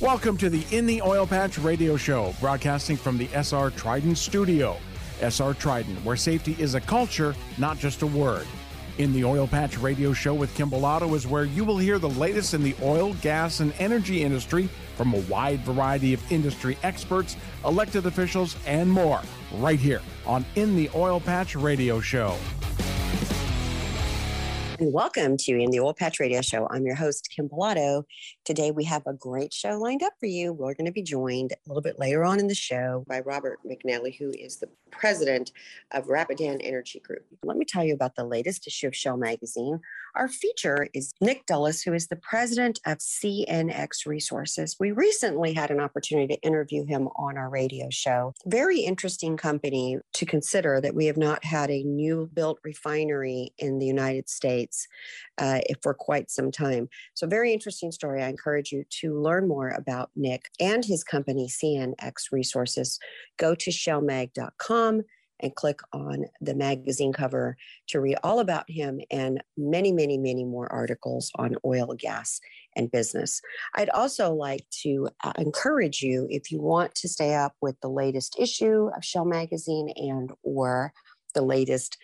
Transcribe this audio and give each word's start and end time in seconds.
Welcome 0.00 0.36
to 0.38 0.50
the 0.50 0.62
In 0.76 0.84
the 0.84 1.00
Oil 1.00 1.26
Patch 1.26 1.56
radio 1.56 1.96
show, 1.96 2.34
broadcasting 2.38 2.98
from 2.98 3.16
the 3.16 3.28
SR 3.32 3.70
Trident 3.70 4.18
studio. 4.18 4.76
SR 5.22 5.54
Trident, 5.54 6.04
where 6.04 6.16
safety 6.16 6.54
is 6.58 6.74
a 6.74 6.82
culture, 6.82 7.34
not 7.56 7.78
just 7.78 8.02
a 8.02 8.06
word. 8.06 8.46
In 8.98 9.14
the 9.14 9.24
Oil 9.24 9.46
Patch 9.46 9.78
radio 9.78 10.12
show 10.12 10.34
with 10.34 10.54
Kim 10.54 10.68
Bellotto 10.68 11.14
is 11.14 11.26
where 11.26 11.44
you 11.44 11.64
will 11.64 11.78
hear 11.78 11.98
the 11.98 12.10
latest 12.10 12.52
in 12.52 12.62
the 12.62 12.76
oil, 12.82 13.14
gas, 13.22 13.60
and 13.60 13.72
energy 13.78 14.22
industry 14.22 14.68
from 14.98 15.14
a 15.14 15.20
wide 15.30 15.60
variety 15.60 16.12
of 16.12 16.30
industry 16.30 16.76
experts, 16.82 17.38
elected 17.64 18.04
officials, 18.04 18.54
and 18.66 18.90
more, 18.90 19.22
right 19.54 19.80
here 19.80 20.02
on 20.26 20.44
In 20.56 20.76
the 20.76 20.90
Oil 20.94 21.20
Patch 21.20 21.56
radio 21.56 22.00
show 22.00 22.36
and 24.78 24.92
welcome 24.92 25.38
to 25.38 25.52
In 25.52 25.70
the 25.70 25.80
Oil 25.80 25.94
Patch 25.94 26.20
Radio 26.20 26.42
Show. 26.42 26.68
I'm 26.70 26.84
your 26.84 26.96
host, 26.96 27.30
Kim 27.34 27.48
Bellotto. 27.48 28.04
Today 28.44 28.70
we 28.70 28.84
have 28.84 29.02
a 29.06 29.14
great 29.14 29.54
show 29.54 29.78
lined 29.78 30.02
up 30.02 30.12
for 30.20 30.26
you. 30.26 30.52
We're 30.52 30.74
going 30.74 30.86
to 30.86 30.92
be 30.92 31.02
joined 31.02 31.52
a 31.52 31.56
little 31.68 31.82
bit 31.82 31.98
later 31.98 32.24
on 32.24 32.40
in 32.40 32.46
the 32.46 32.54
show 32.54 33.02
by 33.08 33.20
Robert 33.20 33.58
McNally, 33.64 34.18
who 34.18 34.32
is 34.38 34.58
the 34.58 34.68
president 34.98 35.52
of 35.92 36.08
Rapidan 36.08 36.60
Energy 36.60 37.00
Group. 37.00 37.24
Let 37.42 37.56
me 37.56 37.64
tell 37.64 37.84
you 37.84 37.94
about 37.94 38.16
the 38.16 38.24
latest 38.24 38.66
issue 38.66 38.88
of 38.88 38.96
Shale 38.96 39.16
Magazine. 39.16 39.80
Our 40.14 40.28
feature 40.28 40.88
is 40.94 41.12
Nick 41.20 41.46
Deluliis, 41.46 41.84
who 41.84 41.92
is 41.92 42.06
the 42.06 42.16
president 42.16 42.80
of 42.86 42.98
CNX 42.98 44.06
Resources. 44.06 44.76
We 44.80 44.92
recently 44.92 45.52
had 45.52 45.70
an 45.70 45.78
opportunity 45.78 46.34
to 46.34 46.40
interview 46.40 46.86
him 46.86 47.08
on 47.16 47.36
our 47.36 47.50
radio 47.50 47.88
show. 47.90 48.32
Very 48.46 48.80
interesting 48.80 49.36
company 49.36 49.98
to 50.14 50.24
consider 50.26 50.80
that 50.80 50.94
we 50.94 51.04
have 51.06 51.18
not 51.18 51.44
had 51.44 51.70
a 51.70 51.82
new 51.82 52.30
built 52.32 52.58
refinery 52.64 53.52
in 53.58 53.78
the 53.78 53.86
United 53.86 54.30
States 54.30 54.88
uh, 55.38 55.60
for 55.82 55.92
quite 55.92 56.30
some 56.30 56.50
time. 56.50 56.88
So, 57.14 57.26
very 57.26 57.52
interesting 57.52 57.92
story. 57.92 58.22
I 58.22 58.28
encourage 58.28 58.72
you 58.72 58.84
to 59.00 59.20
learn 59.20 59.46
more 59.46 59.68
about 59.70 60.10
Nick 60.16 60.48
and 60.58 60.84
his 60.84 61.04
company, 61.04 61.48
CNX 61.48 62.32
Resources. 62.32 62.98
Go 63.36 63.54
to 63.54 63.70
and 65.40 65.54
click 65.54 65.80
on 65.92 66.24
the 66.40 66.54
magazine 66.54 67.12
cover 67.12 67.56
to 67.88 68.00
read 68.00 68.16
all 68.22 68.40
about 68.40 68.68
him 68.70 69.00
and 69.10 69.42
many, 69.56 69.92
many, 69.92 70.16
many 70.16 70.44
more 70.44 70.70
articles 70.72 71.30
on 71.36 71.56
oil, 71.64 71.94
gas, 71.98 72.40
and 72.74 72.90
business. 72.90 73.40
I'd 73.74 73.90
also 73.90 74.32
like 74.32 74.64
to 74.82 75.08
uh, 75.24 75.32
encourage 75.38 76.02
you 76.02 76.26
if 76.30 76.50
you 76.50 76.60
want 76.60 76.94
to 76.96 77.08
stay 77.08 77.34
up 77.34 77.54
with 77.60 77.78
the 77.80 77.88
latest 77.88 78.36
issue 78.38 78.88
of 78.96 79.04
Shale 79.04 79.24
Magazine 79.24 79.92
and 79.96 80.30
or 80.42 80.92
the 81.34 81.42
latest 81.42 81.98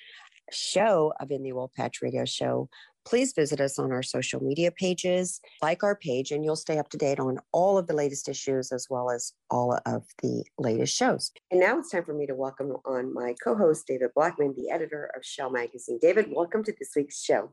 show 0.51 1.13
of 1.19 1.31
In 1.31 1.43
the 1.43 1.53
Oil 1.53 1.71
Patch 1.75 2.03
Radio 2.03 2.25
Show, 2.25 2.69
please 3.05 3.33
visit 3.33 3.61
us 3.61 3.79
on 3.79 3.93
our 3.93 4.03
social 4.03 4.43
media 4.43 4.71
pages, 4.71 5.41
like 5.61 5.83
our 5.83 5.97
page, 5.97 6.31
and 6.31 6.45
you'll 6.45 6.57
stay 6.57 6.79
up 6.79 6.89
to 6.91 6.97
date 6.97 7.21
on 7.21 7.39
all 7.53 7.79
of 7.79 7.87
the 7.87 7.95
latest 7.95 8.29
issues 8.29 8.73
as 8.73 8.87
well 8.89 9.11
as 9.11 9.33
all 9.51 9.79
of 9.87 10.05
the 10.23 10.45
latest 10.59 10.97
shows. 10.97 11.33
And 11.51 11.61
now 11.61 11.79
it's 11.79 11.91
time 11.91 12.05
for 12.05 12.15
me 12.15 12.27
to 12.27 12.35
welcome 12.35 12.77
on 12.85 13.13
my 13.13 13.35
co 13.43 13.57
host, 13.57 13.87
David 13.87 14.11
Blackman, 14.15 14.55
the 14.57 14.71
editor 14.71 15.11
of 15.17 15.25
Shale 15.25 15.51
Magazine. 15.51 15.99
David, 16.01 16.27
welcome 16.31 16.65
to 16.65 16.73
this 16.79 16.91
week's 16.97 17.23
show. 17.23 17.53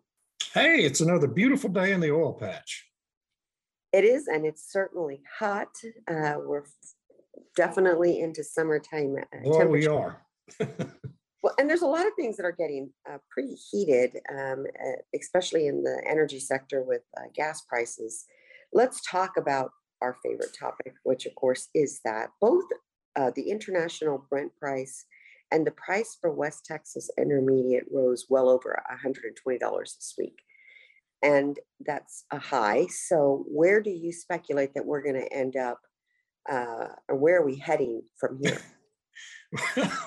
Hey, 0.54 0.84
it's 0.84 1.02
another 1.02 1.28
beautiful 1.28 1.70
day 1.70 1.92
in 1.92 2.00
the 2.00 2.12
oil 2.12 2.34
patch. 2.34 2.88
It 3.92 4.04
is, 4.04 4.28
and 4.28 4.46
it's 4.46 4.72
certainly 4.72 5.22
hot. 5.40 5.70
Uh, 6.08 6.36
we're 6.46 6.64
definitely 7.56 8.20
into 8.20 8.44
summertime. 8.44 9.16
Uh, 9.34 9.44
Boy, 9.44 9.66
we 9.66 9.88
are. 9.88 10.22
Well, 11.42 11.54
and 11.58 11.70
there's 11.70 11.84
a 11.84 11.88
lot 11.88 12.06
of 12.06 12.14
things 12.16 12.36
that 12.38 12.46
are 12.46 12.52
getting 12.52 12.92
uh, 13.10 13.18
pretty 13.30 13.56
heated, 13.56 14.18
um, 14.30 14.66
uh, 14.86 15.02
especially 15.18 15.68
in 15.68 15.84
the 15.84 16.02
energy 16.06 16.40
sector 16.40 16.84
with 16.84 17.02
uh, 17.18 17.28
gas 17.34 17.62
prices. 17.62 18.26
Let's 18.74 19.02
talk 19.10 19.38
about 19.38 19.72
our 20.02 20.18
favorite 20.24 20.56
topic, 20.58 20.94
which 21.04 21.26
of 21.26 21.36
course 21.36 21.70
is 21.74 22.02
that 22.04 22.30
both 22.42 22.66
uh, 23.16 23.32
the 23.36 23.50
international 23.50 24.26
Brent 24.30 24.56
price 24.58 25.06
and 25.52 25.66
the 25.66 25.72
price 25.72 26.18
for 26.20 26.32
West 26.32 26.66
Texas 26.66 27.10
Intermediate 27.18 27.86
rose 27.92 28.26
well 28.30 28.50
over 28.50 28.82
$120 28.92 29.82
this 29.82 30.16
week. 30.18 30.38
And 31.24 31.58
that's 31.86 32.26
a 32.32 32.40
high. 32.40 32.88
So, 32.88 33.46
where 33.48 33.82
do 33.82 33.90
you 33.90 34.14
speculate 34.14 34.74
that 34.74 34.86
we're 34.86 35.02
going 35.02 35.20
to 35.20 35.34
end 35.34 35.58
up? 35.58 35.80
Uh, 36.50 36.88
or 37.10 37.16
where 37.16 37.38
are 37.38 37.46
we 37.46 37.58
heading 37.58 38.02
from 38.18 38.40
here? 38.42 38.62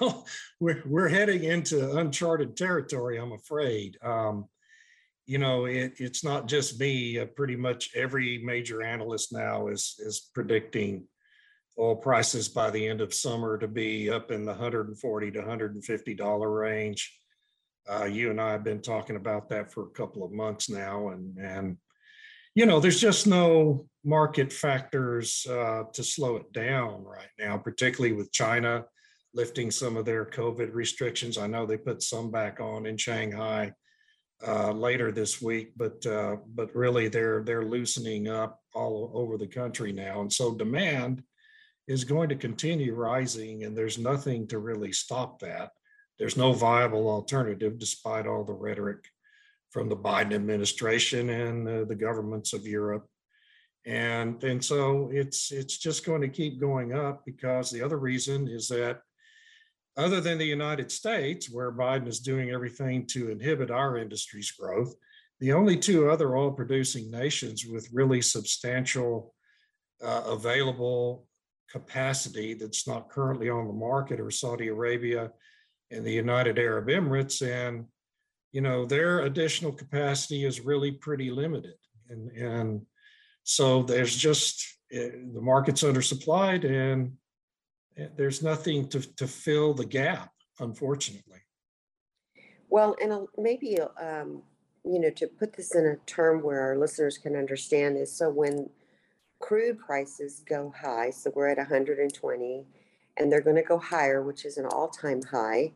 Well, 0.00 0.26
we're 0.60 0.82
we're 0.86 1.08
heading 1.08 1.44
into 1.44 1.96
uncharted 1.96 2.56
territory, 2.56 3.18
I'm 3.18 3.32
afraid. 3.32 3.98
Um, 4.02 4.46
you 5.26 5.38
know, 5.38 5.66
it, 5.66 5.94
it's 5.98 6.24
not 6.24 6.48
just 6.48 6.78
me. 6.80 7.18
Uh, 7.18 7.26
pretty 7.26 7.56
much 7.56 7.90
every 7.94 8.38
major 8.44 8.82
analyst 8.82 9.32
now 9.32 9.68
is 9.68 9.94
is 9.98 10.30
predicting 10.34 11.06
oil 11.78 11.96
prices 11.96 12.48
by 12.48 12.70
the 12.70 12.86
end 12.86 13.00
of 13.00 13.14
summer 13.14 13.56
to 13.58 13.68
be 13.68 14.10
up 14.10 14.30
in 14.30 14.44
the 14.44 14.52
140 14.52 15.30
to 15.30 15.38
150 15.38 16.14
dollar 16.14 16.50
range. 16.50 17.18
Uh, 17.90 18.04
you 18.04 18.30
and 18.30 18.40
I 18.40 18.52
have 18.52 18.62
been 18.62 18.82
talking 18.82 19.16
about 19.16 19.48
that 19.48 19.72
for 19.72 19.84
a 19.84 19.90
couple 19.90 20.22
of 20.22 20.32
months 20.32 20.70
now, 20.70 21.08
and 21.08 21.36
and 21.38 21.76
you 22.54 22.66
know, 22.66 22.80
there's 22.80 23.00
just 23.00 23.26
no 23.26 23.88
market 24.04 24.52
factors 24.52 25.46
uh, 25.48 25.84
to 25.94 26.04
slow 26.04 26.36
it 26.36 26.52
down 26.52 27.02
right 27.04 27.30
now, 27.38 27.56
particularly 27.56 28.14
with 28.14 28.30
China 28.30 28.84
lifting 29.34 29.70
some 29.70 29.96
of 29.96 30.04
their 30.04 30.24
COVID 30.24 30.74
restrictions. 30.74 31.38
I 31.38 31.46
know 31.46 31.66
they 31.66 31.76
put 31.76 32.02
some 32.02 32.30
back 32.30 32.60
on 32.60 32.86
in 32.86 32.96
Shanghai 32.96 33.72
uh, 34.46 34.72
later 34.72 35.12
this 35.12 35.40
week, 35.40 35.72
but 35.76 36.04
uh, 36.06 36.36
but 36.54 36.74
really 36.74 37.08
they're 37.08 37.42
they're 37.42 37.64
loosening 37.64 38.28
up 38.28 38.60
all 38.74 39.10
over 39.14 39.38
the 39.38 39.46
country 39.46 39.92
now, 39.92 40.20
and 40.20 40.32
so 40.32 40.54
demand 40.54 41.22
is 41.88 42.04
going 42.04 42.28
to 42.28 42.36
continue 42.36 42.94
rising, 42.94 43.64
and 43.64 43.76
there's 43.76 43.98
nothing 43.98 44.46
to 44.48 44.58
really 44.58 44.92
stop 44.92 45.40
that. 45.40 45.70
There's 46.18 46.36
no 46.36 46.52
viable 46.52 47.08
alternative, 47.08 47.78
despite 47.78 48.26
all 48.26 48.44
the 48.44 48.52
rhetoric 48.52 49.04
from 49.70 49.88
the 49.88 49.96
Biden 49.96 50.34
administration 50.34 51.30
and 51.30 51.68
uh, 51.68 51.84
the 51.84 51.94
governments 51.94 52.52
of 52.52 52.66
Europe 52.66 53.06
and 53.84 54.42
and 54.44 54.64
so 54.64 55.10
it's 55.12 55.50
it's 55.50 55.76
just 55.76 56.04
going 56.04 56.20
to 56.20 56.28
keep 56.28 56.60
going 56.60 56.94
up 56.94 57.24
because 57.24 57.70
the 57.70 57.82
other 57.82 57.98
reason 57.98 58.46
is 58.46 58.68
that 58.68 59.00
other 59.96 60.20
than 60.20 60.38
the 60.38 60.44
United 60.44 60.90
States, 60.90 61.50
where 61.50 61.72
Biden 61.72 62.08
is 62.08 62.20
doing 62.20 62.50
everything 62.50 63.06
to 63.08 63.30
inhibit 63.30 63.70
our 63.70 63.98
industry's 63.98 64.50
growth, 64.50 64.94
the 65.40 65.52
only 65.52 65.76
two 65.76 66.08
other 66.08 66.36
oil 66.36 66.50
producing 66.50 67.10
nations 67.10 67.66
with 67.66 67.92
really 67.92 68.22
substantial 68.22 69.34
uh, 70.02 70.22
available 70.26 71.26
capacity 71.70 72.54
that's 72.54 72.86
not 72.86 73.10
currently 73.10 73.50
on 73.50 73.66
the 73.66 73.72
market 73.72 74.20
are 74.20 74.30
Saudi 74.30 74.68
Arabia 74.68 75.30
and 75.90 76.04
the 76.04 76.12
United 76.12 76.58
Arab 76.58 76.88
Emirates. 76.88 77.42
And, 77.46 77.86
you 78.52 78.60
know, 78.60 78.84
their 78.86 79.20
additional 79.20 79.72
capacity 79.72 80.44
is 80.44 80.60
really 80.60 80.92
pretty 80.92 81.30
limited. 81.30 81.74
And, 82.08 82.30
and 82.30 82.82
so 83.42 83.82
there's 83.82 84.16
just, 84.16 84.64
uh, 84.94 85.32
the 85.34 85.40
market's 85.40 85.82
undersupplied 85.82 86.64
and 86.64 87.12
Eh, 87.12 87.21
there's 88.16 88.42
nothing 88.42 88.88
to, 88.88 89.00
to 89.16 89.26
fill 89.26 89.74
the 89.74 89.84
gap, 89.84 90.30
unfortunately. 90.60 91.40
Well, 92.68 92.96
and 93.02 93.26
maybe, 93.36 93.78
um, 94.00 94.42
you 94.84 94.98
know, 94.98 95.10
to 95.10 95.26
put 95.26 95.52
this 95.52 95.74
in 95.74 95.86
a 95.86 95.96
term 96.06 96.42
where 96.42 96.60
our 96.60 96.78
listeners 96.78 97.18
can 97.18 97.36
understand 97.36 97.96
is 97.98 98.10
so 98.10 98.30
when 98.30 98.70
crude 99.40 99.78
prices 99.78 100.42
go 100.48 100.72
high, 100.74 101.10
so 101.10 101.30
we're 101.34 101.48
at 101.48 101.58
120 101.58 102.66
and 103.18 103.30
they're 103.30 103.40
going 103.42 103.56
to 103.56 103.62
go 103.62 103.78
higher, 103.78 104.22
which 104.22 104.44
is 104.44 104.56
an 104.56 104.66
all 104.66 104.88
time 104.88 105.20
high, 105.30 105.72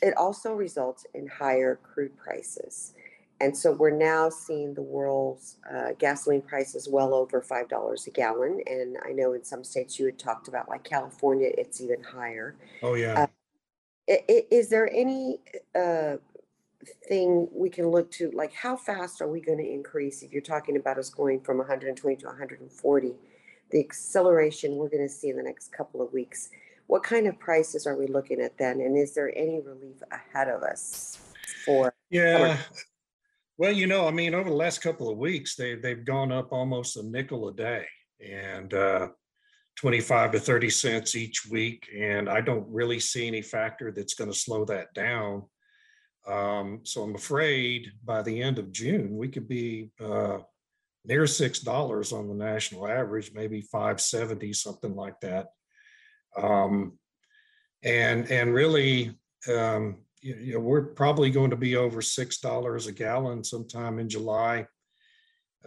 it 0.00 0.16
also 0.16 0.54
results 0.54 1.04
in 1.14 1.26
higher 1.26 1.78
crude 1.82 2.16
prices. 2.16 2.94
And 3.42 3.56
so 3.56 3.72
we're 3.72 3.90
now 3.90 4.30
seeing 4.30 4.72
the 4.72 4.82
world's 4.82 5.56
uh, 5.68 5.94
gasoline 5.98 6.42
prices 6.42 6.88
well 6.88 7.12
over 7.12 7.42
$5 7.42 8.06
a 8.06 8.10
gallon. 8.10 8.62
And 8.68 8.96
I 9.04 9.10
know 9.10 9.32
in 9.32 9.42
some 9.42 9.64
states 9.64 9.98
you 9.98 10.06
had 10.06 10.16
talked 10.16 10.46
about, 10.46 10.68
like 10.68 10.84
California, 10.84 11.50
it's 11.58 11.80
even 11.80 12.04
higher. 12.04 12.54
Oh, 12.84 12.94
yeah. 12.94 13.26
Uh, 14.08 14.16
is 14.28 14.68
there 14.68 14.88
any 14.92 15.40
uh, 15.74 16.18
thing 17.08 17.48
we 17.52 17.68
can 17.68 17.88
look 17.88 18.12
to, 18.12 18.30
like 18.30 18.52
how 18.54 18.76
fast 18.76 19.20
are 19.20 19.26
we 19.26 19.40
going 19.40 19.58
to 19.58 19.68
increase? 19.68 20.22
If 20.22 20.32
you're 20.32 20.40
talking 20.40 20.76
about 20.76 20.96
us 20.96 21.10
going 21.10 21.40
from 21.40 21.58
120 21.58 22.16
to 22.18 22.26
140, 22.26 23.14
the 23.72 23.80
acceleration 23.80 24.76
we're 24.76 24.88
going 24.88 25.02
to 25.02 25.12
see 25.12 25.30
in 25.30 25.36
the 25.36 25.42
next 25.42 25.72
couple 25.72 26.00
of 26.00 26.12
weeks, 26.12 26.50
what 26.86 27.02
kind 27.02 27.26
of 27.26 27.40
prices 27.40 27.88
are 27.88 27.96
we 27.96 28.06
looking 28.06 28.40
at 28.40 28.56
then? 28.56 28.80
And 28.80 28.96
is 28.96 29.14
there 29.14 29.36
any 29.36 29.60
relief 29.60 30.00
ahead 30.12 30.46
of 30.46 30.62
us 30.62 31.18
for? 31.64 31.92
Yeah. 32.08 32.58
Well, 33.62 33.70
you 33.70 33.86
know, 33.86 34.08
I 34.08 34.10
mean, 34.10 34.34
over 34.34 34.50
the 34.50 34.56
last 34.56 34.80
couple 34.80 35.08
of 35.08 35.18
weeks, 35.18 35.54
they 35.54 35.76
they've 35.76 36.04
gone 36.04 36.32
up 36.32 36.50
almost 36.50 36.96
a 36.96 37.02
nickel 37.04 37.46
a 37.46 37.54
day, 37.54 37.86
and 38.20 38.74
uh, 38.74 39.10
25 39.76 40.32
to 40.32 40.40
30 40.40 40.68
cents 40.68 41.14
each 41.14 41.46
week. 41.48 41.88
And 41.96 42.28
I 42.28 42.40
don't 42.40 42.66
really 42.68 42.98
see 42.98 43.28
any 43.28 43.40
factor 43.40 43.92
that's 43.92 44.14
going 44.14 44.32
to 44.32 44.36
slow 44.36 44.64
that 44.64 44.92
down. 44.94 45.44
Um, 46.26 46.80
so 46.82 47.04
I'm 47.04 47.14
afraid 47.14 47.92
by 48.04 48.22
the 48.22 48.42
end 48.42 48.58
of 48.58 48.72
June, 48.72 49.16
we 49.16 49.28
could 49.28 49.46
be 49.46 49.92
uh, 50.00 50.38
near 51.04 51.28
six 51.28 51.60
dollars 51.60 52.12
on 52.12 52.26
the 52.26 52.34
national 52.34 52.88
average, 52.88 53.30
maybe 53.32 53.60
five 53.60 54.00
seventy, 54.00 54.52
something 54.52 54.96
like 54.96 55.20
that. 55.20 55.50
Um, 56.36 56.98
and 57.84 58.28
and 58.28 58.52
really, 58.52 59.16
um, 59.48 59.98
you, 60.22 60.54
know, 60.54 60.60
we're 60.60 60.82
probably 60.82 61.30
going 61.30 61.50
to 61.50 61.56
be 61.56 61.76
over 61.76 62.00
six 62.00 62.38
dollars 62.38 62.86
a 62.86 62.92
gallon 62.92 63.44
sometime 63.44 63.98
in 63.98 64.08
July. 64.08 64.66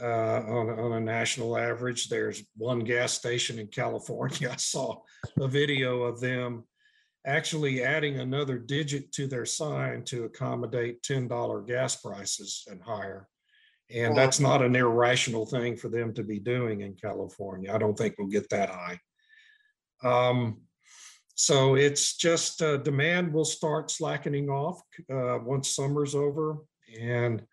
Uh, 0.02 0.42
on, 0.48 0.78
on 0.78 0.92
a 0.94 1.00
national 1.00 1.58
average, 1.58 2.10
there's 2.10 2.44
one 2.58 2.80
gas 2.80 3.14
station 3.14 3.60
in 3.60 3.68
California. 3.68 4.50
I 4.52 4.58
saw 4.58 5.02
a 5.40 5.48
video 5.48 6.04
of 6.04 6.20
them 6.20 6.66
actually 7.26 7.84
adding 7.84 8.20
another 8.20 8.58
digit 8.58 9.12
to 9.14 9.28
their 9.28 9.46
sign 9.46 10.04
to 10.04 10.26
accommodate 10.26 11.02
$10 11.02 11.68
gas 11.68 11.96
prices 11.96 12.66
and 12.70 12.82
higher. 12.82 13.28
And 13.94 14.18
that's 14.18 14.40
not 14.40 14.62
an 14.62 14.76
irrational 14.76 15.46
thing 15.46 15.78
for 15.78 15.90
them 15.90 16.14
to 16.16 16.24
be 16.24 16.40
doing 16.40 16.82
in 16.82 16.96
California. 16.96 17.74
I 17.74 17.78
don't 17.78 17.98
think 17.98 18.16
we'll 18.18 18.28
get 18.28 18.50
that 18.50 18.70
high. 18.70 19.00
Um, 20.04 20.62
so 21.36 21.76
it's 21.76 22.16
just 22.16 22.62
uh, 22.62 22.78
demand 22.78 23.34
will 23.34 23.46
start 23.46 23.92
slackening 23.92 24.50
off 24.50 24.82
uh, 25.12 25.38
once 25.44 25.76
summer's 25.76 26.16
over, 26.16 26.58
and 27.00 27.44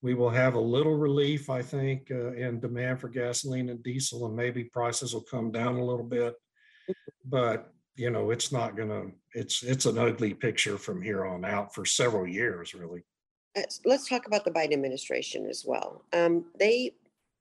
we 0.00 0.14
will 0.14 0.30
have 0.30 0.54
a 0.54 0.60
little 0.60 0.96
relief, 0.96 1.50
I 1.50 1.60
think, 1.60 2.08
uh, 2.10 2.32
in 2.32 2.60
demand 2.60 3.00
for 3.00 3.08
gasoline 3.08 3.68
and 3.68 3.82
diesel, 3.82 4.26
and 4.26 4.36
maybe 4.36 4.64
prices 4.64 5.12
will 5.12 5.22
come 5.22 5.50
down 5.50 5.76
a 5.76 5.84
little 5.84 6.04
bit. 6.04 6.34
But 7.24 7.72
you 7.96 8.10
know, 8.10 8.30
it's 8.30 8.52
not 8.52 8.76
gonna. 8.76 9.06
It's 9.34 9.62
it's 9.62 9.86
an 9.86 9.98
ugly 9.98 10.34
picture 10.34 10.78
from 10.78 11.02
here 11.02 11.26
on 11.26 11.44
out 11.44 11.74
for 11.74 11.84
several 11.84 12.26
years, 12.26 12.74
really. 12.74 13.02
Let's, 13.54 13.80
let's 13.84 14.08
talk 14.08 14.26
about 14.26 14.44
the 14.44 14.50
Biden 14.50 14.72
administration 14.72 15.46
as 15.46 15.64
well. 15.66 16.04
Um, 16.14 16.46
they, 16.58 16.92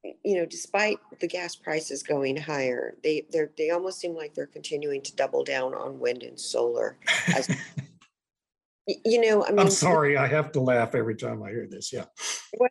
you 0.03 0.35
know, 0.35 0.45
despite 0.45 0.97
the 1.19 1.27
gas 1.27 1.55
prices 1.55 2.03
going 2.03 2.35
higher, 2.37 2.95
they 3.03 3.25
they 3.31 3.45
they 3.57 3.69
almost 3.69 3.99
seem 3.99 4.15
like 4.15 4.33
they're 4.33 4.47
continuing 4.47 5.01
to 5.01 5.15
double 5.15 5.43
down 5.43 5.73
on 5.73 5.99
wind 5.99 6.23
and 6.23 6.39
solar. 6.39 6.97
As, 7.35 7.47
you 8.87 9.21
know, 9.21 9.45
I 9.45 9.49
mean, 9.49 9.59
I'm 9.59 9.69
sorry, 9.69 10.17
I 10.17 10.27
have 10.27 10.51
to 10.53 10.61
laugh 10.61 10.95
every 10.95 11.15
time 11.15 11.43
I 11.43 11.49
hear 11.49 11.67
this. 11.69 11.93
Yeah. 11.93 12.05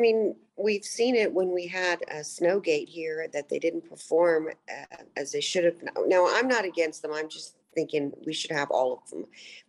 I 0.00 0.02
mean, 0.02 0.34
we've 0.56 0.84
seen 0.84 1.14
it 1.14 1.32
when 1.32 1.52
we 1.52 1.66
had 1.66 2.00
a 2.08 2.20
Snowgate 2.20 2.88
here 2.88 3.28
that 3.34 3.50
they 3.50 3.58
didn't 3.58 3.88
perform 3.88 4.48
uh, 4.48 4.96
as 5.14 5.30
they 5.30 5.42
should 5.42 5.64
have. 5.64 5.76
Now, 6.06 6.26
I'm 6.26 6.48
not 6.48 6.64
against 6.64 7.02
them. 7.02 7.12
I'm 7.12 7.28
just 7.28 7.56
thinking 7.74 8.10
we 8.24 8.32
should 8.32 8.50
have 8.50 8.70
all 8.70 8.94
of 8.94 9.10
them, 9.10 9.26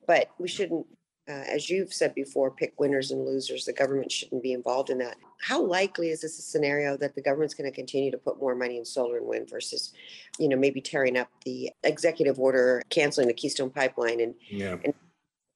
but 0.07 0.31
we 0.39 0.47
shouldn't, 0.47 0.87
uh, 1.31 1.43
as 1.47 1.69
you've 1.69 1.93
said 1.93 2.13
before, 2.13 2.51
pick 2.51 2.77
winners 2.77 3.11
and 3.11 3.25
losers. 3.25 3.63
The 3.63 3.71
government 3.71 4.11
shouldn't 4.11 4.43
be 4.43 4.51
involved 4.51 4.89
in 4.89 4.97
that. 4.97 5.15
How 5.39 5.61
likely 5.61 6.09
is 6.09 6.21
this 6.21 6.37
a 6.37 6.41
scenario 6.41 6.97
that 6.97 7.15
the 7.15 7.21
government's 7.21 7.53
going 7.53 7.69
to 7.69 7.75
continue 7.75 8.11
to 8.11 8.17
put 8.17 8.39
more 8.39 8.53
money 8.53 8.77
in 8.77 8.83
solar 8.83 9.17
and 9.17 9.25
wind 9.25 9.49
versus, 9.49 9.93
you 10.37 10.49
know, 10.49 10.57
maybe 10.57 10.81
tearing 10.81 11.17
up 11.17 11.29
the 11.45 11.71
executive 11.83 12.37
order, 12.37 12.81
canceling 12.89 13.27
the 13.27 13.33
Keystone 13.33 13.69
Pipeline, 13.69 14.19
and 14.19 14.35
Yeah. 14.49 14.77
and 14.83 14.93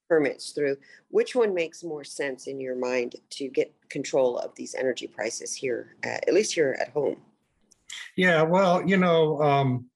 permits 0.07 0.51
through? 0.51 0.77
Which 1.09 1.35
one 1.35 1.53
makes 1.53 1.83
more 1.83 2.03
sense 2.03 2.47
in 2.47 2.61
your 2.61 2.75
mind 2.75 3.15
to 3.31 3.49
get 3.49 3.73
control 3.89 4.37
of 4.37 4.55
these 4.55 4.75
energy 4.75 5.07
prices 5.07 5.53
here, 5.53 5.95
uh, 6.05 6.19
at 6.27 6.33
least 6.33 6.53
here 6.53 6.77
at 6.79 6.89
home? 6.89 7.17
Yeah, 8.15 8.43
well, 8.43 8.87
you 8.87 8.97
know, 8.97 9.41
um, 9.41 9.89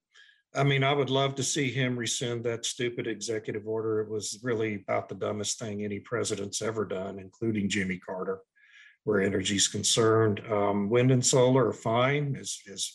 I 0.56 0.63
mean, 0.63 0.84
I 0.84 0.94
would 0.94 1.12
love 1.12 1.36
to 1.36 1.44
see 1.44 1.72
him 1.72 1.96
rescind 1.96 2.44
that 2.44 2.66
stupid 2.66 3.06
executive 3.06 3.68
order. 3.68 4.00
It 4.01 4.10
was 4.10 4.40
really 4.42 4.75
about 4.75 5.07
the 5.07 5.16
dumbest 5.16 5.60
thing 5.60 5.84
any 5.84 6.00
president's 6.00 6.62
ever 6.62 6.86
done, 6.86 7.19
including 7.19 7.69
Jimmy 7.69 8.00
Carter, 8.00 8.40
where 9.04 9.22
energy's 9.22 9.68
concerned. 9.68 10.42
Um, 10.51 10.90
wind 10.90 11.12
and 11.12 11.24
solar 11.24 11.68
are 11.68 11.74
fine, 11.74 12.36
as, 12.36 12.57
as 12.72 12.92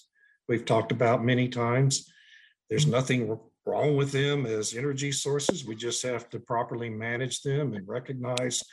we've 0.49 0.65
talked 0.65 0.91
about 0.91 1.25
many 1.25 1.49
times. 1.49 2.12
There's 2.69 2.89
nothing 2.89 3.39
wrong 3.65 3.97
with 3.97 4.11
them 4.11 4.47
as 4.47 4.75
energy 4.75 5.12
sources. 5.12 5.65
We 5.65 5.77
just 5.77 6.03
have 6.03 6.29
to 6.31 6.41
properly 6.41 6.91
manage 6.91 7.43
them 7.43 7.75
and 7.75 7.87
recognize 7.87 8.65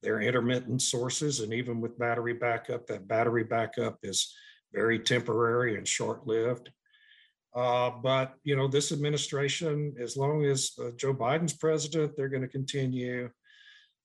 their 0.00 0.20
intermittent 0.20 0.80
sources. 0.80 1.40
And 1.40 1.52
even 1.52 1.80
with 1.80 1.98
battery 1.98 2.34
backup, 2.34 2.86
that 2.86 3.08
battery 3.08 3.42
backup 3.42 3.98
is 4.04 4.32
very 4.72 5.00
temporary 5.00 5.76
and 5.76 5.88
short-lived. 5.88 6.70
Uh, 7.54 7.90
but 8.02 8.34
you 8.44 8.56
know, 8.56 8.68
this 8.68 8.92
administration, 8.92 9.94
as 10.00 10.16
long 10.16 10.44
as 10.44 10.72
uh, 10.80 10.90
Joe 10.96 11.14
Biden's 11.14 11.54
president, 11.54 12.12
they're 12.16 12.28
going 12.28 12.42
to 12.42 12.48
continue 12.48 13.30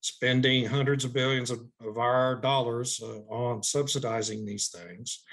spending 0.02 0.66
hundreds 0.66 1.06
of 1.06 1.14
billions 1.14 1.50
of, 1.50 1.62
of 1.82 1.98
our 1.98 2.36
dollars 2.36 3.02
uh, 3.02 3.20
on 3.34 3.64
subsidizing 3.64 4.46
these 4.46 4.68
things 4.68 5.24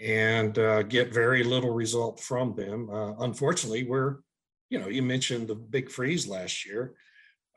and 0.00 0.58
uh, 0.58 0.82
get 0.82 1.12
very 1.12 1.44
little 1.44 1.72
result 1.72 2.20
from 2.20 2.54
them. 2.54 2.88
Uh, 2.90 3.12
unfortunately, 3.18 3.84
we're, 3.84 4.16
you 4.70 4.78
know, 4.78 4.88
you 4.88 5.02
mentioned 5.02 5.48
the 5.48 5.54
big 5.54 5.90
freeze 5.90 6.26
last 6.26 6.64
year. 6.64 6.94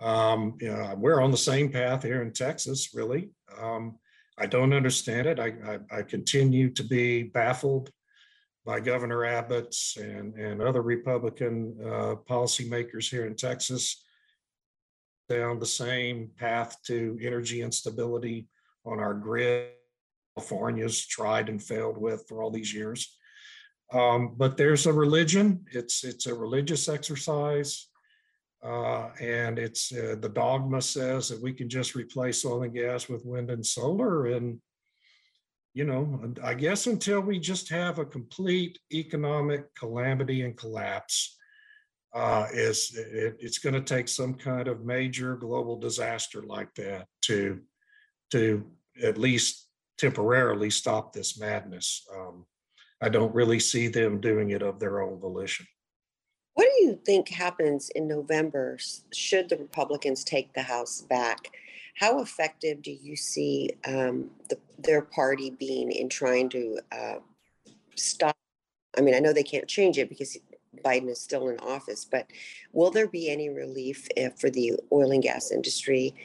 Um, 0.01 0.57
you 0.59 0.69
know, 0.69 0.95
we're 0.97 1.21
on 1.21 1.31
the 1.31 1.37
same 1.37 1.71
path 1.71 2.03
here 2.03 2.21
in 2.21 2.33
Texas, 2.33 2.89
really. 2.93 3.29
Um, 3.59 3.97
I 4.37 4.47
don't 4.47 4.73
understand 4.73 5.27
it. 5.27 5.39
I, 5.39 5.53
I, 5.65 5.99
I 5.99 6.01
continue 6.01 6.71
to 6.71 6.83
be 6.83 7.23
baffled 7.23 7.91
by 8.65 8.79
Governor 8.79 9.25
Abbott's 9.25 9.97
and, 9.97 10.35
and 10.35 10.61
other 10.61 10.81
Republican 10.81 11.75
uh, 11.83 12.15
policymakers 12.29 13.09
here 13.09 13.25
in 13.25 13.35
Texas 13.35 14.03
down 15.29 15.59
the 15.59 15.65
same 15.65 16.29
path 16.37 16.77
to 16.85 17.17
energy 17.21 17.61
instability 17.61 18.47
on 18.85 18.99
our 18.99 19.13
grid. 19.13 19.69
California's 20.35 21.05
tried 21.05 21.49
and 21.49 21.61
failed 21.61 21.97
with 21.97 22.25
for 22.27 22.41
all 22.41 22.51
these 22.51 22.73
years. 22.73 23.17
Um, 23.93 24.35
but 24.37 24.55
there's 24.57 24.85
a 24.85 24.93
religion. 24.93 25.65
It's 25.71 26.03
it's 26.03 26.25
a 26.25 26.33
religious 26.33 26.87
exercise, 26.87 27.89
uh, 28.63 29.09
and 29.19 29.59
it's 29.59 29.91
uh, 29.91 30.15
the 30.19 30.29
dogma 30.29 30.81
says 30.81 31.27
that 31.27 31.41
we 31.41 31.51
can 31.51 31.67
just 31.67 31.95
replace 31.95 32.45
oil 32.45 32.63
and 32.63 32.73
gas 32.73 33.09
with 33.09 33.25
wind 33.25 33.49
and 33.49 33.65
solar, 33.65 34.27
and 34.27 34.61
you 35.73 35.85
know, 35.85 36.33
I 36.43 36.53
guess 36.53 36.87
until 36.87 37.21
we 37.21 37.39
just 37.39 37.69
have 37.69 37.99
a 37.99 38.05
complete 38.05 38.77
economic 38.91 39.73
calamity 39.75 40.41
and 40.43 40.57
collapse, 40.57 41.37
uh, 42.13 42.47
is 42.53 42.93
it, 42.97 43.37
it's 43.39 43.59
going 43.59 43.75
to 43.75 43.81
take 43.81 44.09
some 44.09 44.33
kind 44.33 44.67
of 44.67 44.83
major 44.85 45.35
global 45.35 45.79
disaster 45.79 46.43
like 46.43 46.73
that 46.75 47.07
to 47.23 47.61
to 48.31 48.65
at 49.01 49.17
least 49.17 49.67
temporarily 49.97 50.69
stop 50.69 51.13
this 51.13 51.39
madness. 51.39 52.05
Um, 52.15 52.45
I 53.01 53.09
don't 53.09 53.33
really 53.33 53.59
see 53.59 53.87
them 53.87 54.19
doing 54.19 54.51
it 54.51 54.61
of 54.61 54.79
their 54.79 55.01
own 55.01 55.19
volition. 55.19 55.65
What 56.53 56.65
do 56.65 56.85
you 56.85 56.99
think 57.05 57.29
happens 57.29 57.89
in 57.89 58.07
November 58.07 58.77
should 59.13 59.49
the 59.49 59.57
Republicans 59.57 60.23
take 60.23 60.53
the 60.53 60.63
House 60.63 61.01
back? 61.01 61.49
How 61.95 62.21
effective 62.21 62.81
do 62.81 62.91
you 62.91 63.15
see 63.15 63.71
um, 63.85 64.31
the, 64.49 64.57
their 64.79 65.01
party 65.01 65.51
being 65.51 65.91
in 65.91 66.09
trying 66.09 66.49
to 66.49 66.79
uh, 66.91 67.15
stop? 67.95 68.35
I 68.97 69.01
mean, 69.01 69.15
I 69.15 69.19
know 69.19 69.33
they 69.33 69.43
can't 69.43 69.67
change 69.67 69.97
it 69.97 70.09
because 70.09 70.37
Biden 70.83 71.09
is 71.09 71.21
still 71.21 71.49
in 71.49 71.59
office, 71.59 72.05
but 72.05 72.27
will 72.71 72.91
there 72.91 73.07
be 73.07 73.29
any 73.29 73.49
relief 73.49 74.07
for 74.37 74.49
the 74.49 74.73
oil 74.91 75.11
and 75.11 75.23
gas 75.23 75.51
industry 75.51 76.15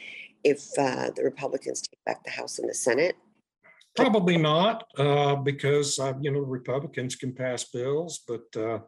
if 0.43 0.67
uh, 0.77 1.09
the 1.15 1.23
Republicans 1.23 1.81
take 1.81 2.03
back 2.05 2.23
the 2.23 2.31
House 2.31 2.59
and 2.59 2.69
the 2.69 2.73
Senate? 2.73 3.15
Probably 3.95 4.37
not, 4.37 4.85
uh, 4.97 5.35
because 5.35 5.97
uh, 5.97 6.13
you 6.21 6.31
know 6.31 6.39
Republicans 6.39 7.15
can 7.15 7.33
pass 7.33 7.63
bills, 7.63 8.23
but 8.27 8.45
uh, 8.55 8.79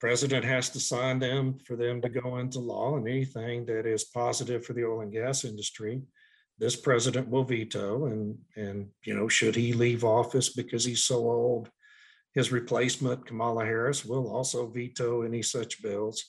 president 0.00 0.44
has 0.44 0.70
to 0.70 0.80
sign 0.80 1.18
them 1.18 1.58
for 1.64 1.76
them 1.76 2.00
to 2.02 2.08
go 2.08 2.38
into 2.38 2.58
law. 2.58 2.96
And 2.96 3.08
anything 3.08 3.64
that 3.66 3.86
is 3.86 4.04
positive 4.04 4.64
for 4.64 4.72
the 4.72 4.84
oil 4.84 5.00
and 5.00 5.12
gas 5.12 5.44
industry, 5.44 6.02
this 6.58 6.76
president 6.76 7.28
will 7.28 7.44
veto. 7.44 8.06
And 8.06 8.38
and 8.56 8.88
you 9.04 9.14
know, 9.14 9.28
should 9.28 9.56
he 9.56 9.72
leave 9.72 10.04
office 10.04 10.50
because 10.50 10.84
he's 10.84 11.04
so 11.04 11.16
old, 11.16 11.70
his 12.34 12.52
replacement 12.52 13.26
Kamala 13.26 13.64
Harris 13.64 14.04
will 14.04 14.30
also 14.30 14.66
veto 14.66 15.22
any 15.22 15.42
such 15.42 15.82
bills. 15.82 16.22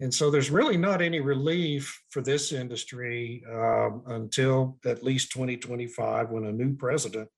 And 0.00 0.14
so 0.14 0.30
there's 0.30 0.50
really 0.50 0.76
not 0.76 1.02
any 1.02 1.20
relief 1.20 2.00
for 2.10 2.22
this 2.22 2.52
industry 2.52 3.42
um, 3.50 4.02
until 4.06 4.78
at 4.86 5.02
least 5.02 5.32
2025 5.32 6.30
when 6.30 6.44
a 6.44 6.52
new 6.52 6.76
president 6.76 7.28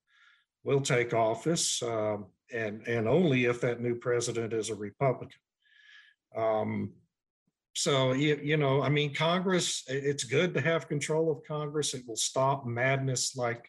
will 0.62 0.82
take 0.82 1.14
office 1.14 1.82
um, 1.82 2.26
and, 2.52 2.86
and 2.86 3.08
only 3.08 3.44
if 3.44 3.60
that 3.60 3.80
new 3.80 3.94
president 3.94 4.52
is 4.52 4.70
a 4.70 4.74
Republican. 4.74 5.40
Um, 6.36 6.92
so, 7.74 8.12
you, 8.12 8.38
you 8.42 8.56
know, 8.56 8.82
I 8.82 8.88
mean, 8.88 9.14
Congress, 9.14 9.84
it's 9.88 10.24
good 10.24 10.54
to 10.54 10.60
have 10.60 10.88
control 10.88 11.30
of 11.30 11.44
Congress. 11.46 11.94
It 11.94 12.04
will 12.06 12.16
stop 12.16 12.66
madness 12.66 13.36
like, 13.36 13.68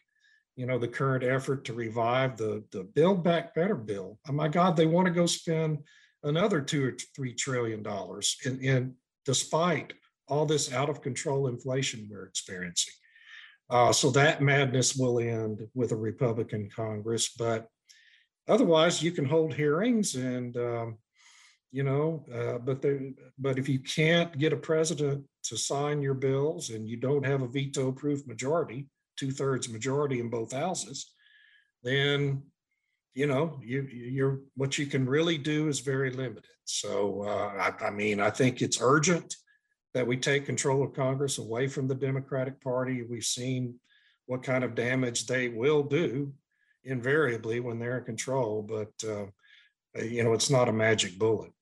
you 0.56 0.66
know, 0.66 0.78
the 0.78 0.88
current 0.88 1.24
effort 1.24 1.64
to 1.64 1.72
revive 1.72 2.36
the, 2.36 2.64
the 2.72 2.82
Build 2.82 3.22
Back 3.22 3.54
Better 3.54 3.76
bill. 3.76 4.18
Oh 4.28 4.32
my 4.32 4.48
God, 4.48 4.76
they 4.76 4.86
want 4.86 5.06
to 5.06 5.12
go 5.12 5.26
spend 5.26 5.78
another 6.22 6.60
two 6.60 6.88
or 6.88 6.96
three 7.14 7.34
trillion 7.34 7.82
dollars. 7.82 8.36
in, 8.44 8.64
and 8.64 8.94
despite 9.24 9.92
all 10.28 10.46
this 10.46 10.72
out 10.72 10.90
of 10.90 11.02
control 11.02 11.48
inflation 11.48 12.08
we're 12.10 12.26
experiencing, 12.26 12.94
Uh, 13.70 13.92
so 13.92 14.10
that 14.10 14.42
madness 14.42 14.96
will 14.96 15.18
end 15.18 15.66
with 15.72 15.92
a 15.92 15.96
Republican 15.96 16.68
Congress. 16.68 17.32
But 17.38 17.68
otherwise, 18.48 19.02
you 19.02 19.12
can 19.12 19.24
hold 19.24 19.54
hearings 19.54 20.14
and, 20.14 20.56
um, 20.56 20.98
you 21.70 21.82
know, 21.82 22.24
uh, 22.32 22.58
but 22.58 22.82
the, 22.82 23.14
but 23.38 23.58
if 23.58 23.68
you 23.68 23.78
can't 23.78 24.38
get 24.38 24.52
a 24.52 24.56
president 24.56 25.24
to 25.44 25.56
sign 25.56 26.02
your 26.02 26.14
bills 26.14 26.70
and 26.70 26.86
you 26.86 26.96
don't 26.96 27.24
have 27.24 27.42
a 27.42 27.48
veto-proof 27.48 28.26
majority, 28.26 28.86
two-thirds 29.16 29.68
majority 29.68 30.20
in 30.20 30.28
both 30.28 30.52
houses, 30.52 31.12
then 31.82 32.42
you 33.14 33.26
know 33.26 33.58
you 33.62 33.82
you're 33.82 34.40
what 34.54 34.78
you 34.78 34.86
can 34.86 35.06
really 35.06 35.38
do 35.38 35.68
is 35.68 35.80
very 35.80 36.10
limited. 36.10 36.44
So 36.64 37.24
uh, 37.26 37.72
I, 37.80 37.86
I, 37.86 37.90
mean 37.90 38.20
i 38.20 38.30
think 38.30 38.62
it's 38.62 38.80
urgent 38.80 39.34
that 39.94 40.06
we 40.06 40.16
take 40.16 40.46
control 40.46 40.82
of 40.82 40.94
congress 40.94 41.38
away 41.38 41.68
from 41.68 41.88
the 41.88 41.94
democratic 41.94 42.60
party. 42.62 43.02
We've 43.02 43.24
seen 43.24 43.74
what 44.26 44.42
kind 44.42 44.64
of 44.64 44.74
damage 44.74 45.26
they 45.26 45.48
will 45.48 45.82
do 45.82 46.32
invariably 46.84 47.60
when 47.60 47.78
they're 47.78 47.98
in 47.98 48.04
control 48.04 48.62
but 48.62 48.92
uh, 49.08 49.26
you 50.02 50.22
know 50.22 50.32
it's 50.32 50.50
not 50.50 50.68
a 50.68 50.72
magic 50.72 51.18
bullet. 51.18 51.52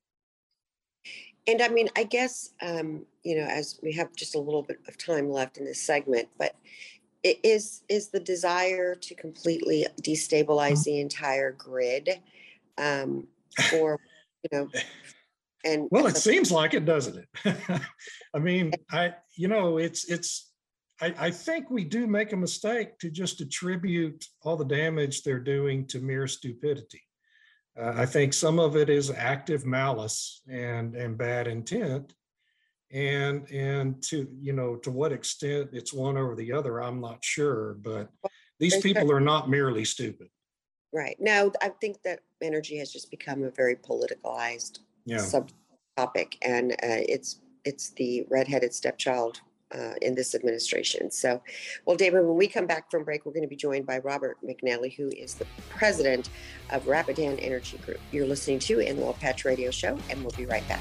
And 1.46 1.62
i 1.62 1.68
mean 1.68 1.88
i 1.96 2.04
guess 2.04 2.52
um, 2.62 3.06
you 3.22 3.36
know 3.36 3.46
as 3.46 3.78
we 3.82 3.92
have 3.92 4.14
just 4.14 4.34
a 4.34 4.40
little 4.40 4.62
bit 4.62 4.78
of 4.88 4.96
time 4.96 5.30
left 5.30 5.58
in 5.58 5.64
this 5.64 5.82
segment 5.82 6.28
but 6.38 6.54
is 7.22 7.82
is 7.88 8.08
the 8.08 8.20
desire 8.20 8.94
to 8.94 9.14
completely 9.14 9.86
destabilize 10.02 10.84
the 10.84 11.00
entire 11.00 11.52
grid 11.52 12.20
um, 12.78 13.26
or 13.74 13.98
you 14.42 14.58
know 14.58 14.70
and 15.64 15.88
well 15.90 16.06
it 16.06 16.16
seems 16.16 16.50
like 16.50 16.72
it 16.72 16.86
doesn't 16.86 17.26
it? 17.44 17.56
I 18.34 18.38
mean 18.38 18.72
i 18.90 19.14
you 19.36 19.48
know 19.48 19.76
it's 19.76 20.04
it's 20.10 20.49
I, 21.00 21.14
I 21.18 21.30
think 21.30 21.70
we 21.70 21.84
do 21.84 22.06
make 22.06 22.32
a 22.32 22.36
mistake 22.36 22.98
to 22.98 23.10
just 23.10 23.40
attribute 23.40 24.24
all 24.42 24.56
the 24.56 24.64
damage 24.64 25.22
they're 25.22 25.38
doing 25.38 25.86
to 25.88 26.00
mere 26.00 26.26
stupidity. 26.26 27.02
Uh, 27.80 27.92
i 27.96 28.04
think 28.04 28.32
some 28.32 28.58
of 28.58 28.76
it 28.76 28.90
is 28.90 29.10
active 29.10 29.64
malice 29.64 30.42
and 30.48 30.96
and 30.96 31.16
bad 31.16 31.46
intent. 31.46 32.12
And 32.92 33.48
and 33.50 34.02
to 34.04 34.26
you 34.40 34.52
know 34.52 34.74
to 34.76 34.90
what 34.90 35.12
extent 35.12 35.70
it's 35.72 35.92
one 35.92 36.16
over 36.16 36.34
the 36.34 36.52
other 36.52 36.82
i'm 36.82 37.00
not 37.00 37.24
sure 37.24 37.74
but 37.74 38.08
these 38.58 38.76
people 38.82 39.10
are 39.12 39.20
not 39.20 39.48
merely 39.48 39.84
stupid. 39.84 40.28
Right. 40.92 41.16
Now 41.20 41.52
i 41.62 41.68
think 41.80 42.02
that 42.02 42.20
energy 42.42 42.78
has 42.78 42.92
just 42.92 43.10
become 43.10 43.44
a 43.44 43.50
very 43.50 43.76
politicalized 43.76 44.80
yeah. 45.04 45.18
subtopic 45.18 46.34
and 46.42 46.72
uh, 46.72 47.04
it's 47.08 47.40
it's 47.64 47.90
the 47.90 48.26
redheaded 48.28 48.74
stepchild 48.74 49.40
uh, 49.74 49.94
in 50.02 50.14
this 50.14 50.34
administration. 50.34 51.10
So, 51.10 51.42
well, 51.84 51.96
David, 51.96 52.24
when 52.24 52.36
we 52.36 52.46
come 52.46 52.66
back 52.66 52.90
from 52.90 53.04
break, 53.04 53.24
we're 53.24 53.32
going 53.32 53.42
to 53.42 53.48
be 53.48 53.56
joined 53.56 53.86
by 53.86 53.98
Robert 53.98 54.36
McNally, 54.44 54.94
who 54.94 55.08
is 55.08 55.34
the 55.34 55.46
president 55.68 56.30
of 56.70 56.86
Rapidan 56.86 57.38
Energy 57.38 57.78
Group. 57.78 58.00
You're 58.12 58.26
listening 58.26 58.58
to 58.60 58.80
In 58.80 59.00
the 59.00 59.12
Patch 59.14 59.44
Radio 59.44 59.70
Show, 59.70 59.98
and 60.08 60.20
we'll 60.22 60.36
be 60.36 60.46
right 60.46 60.66
back. 60.68 60.80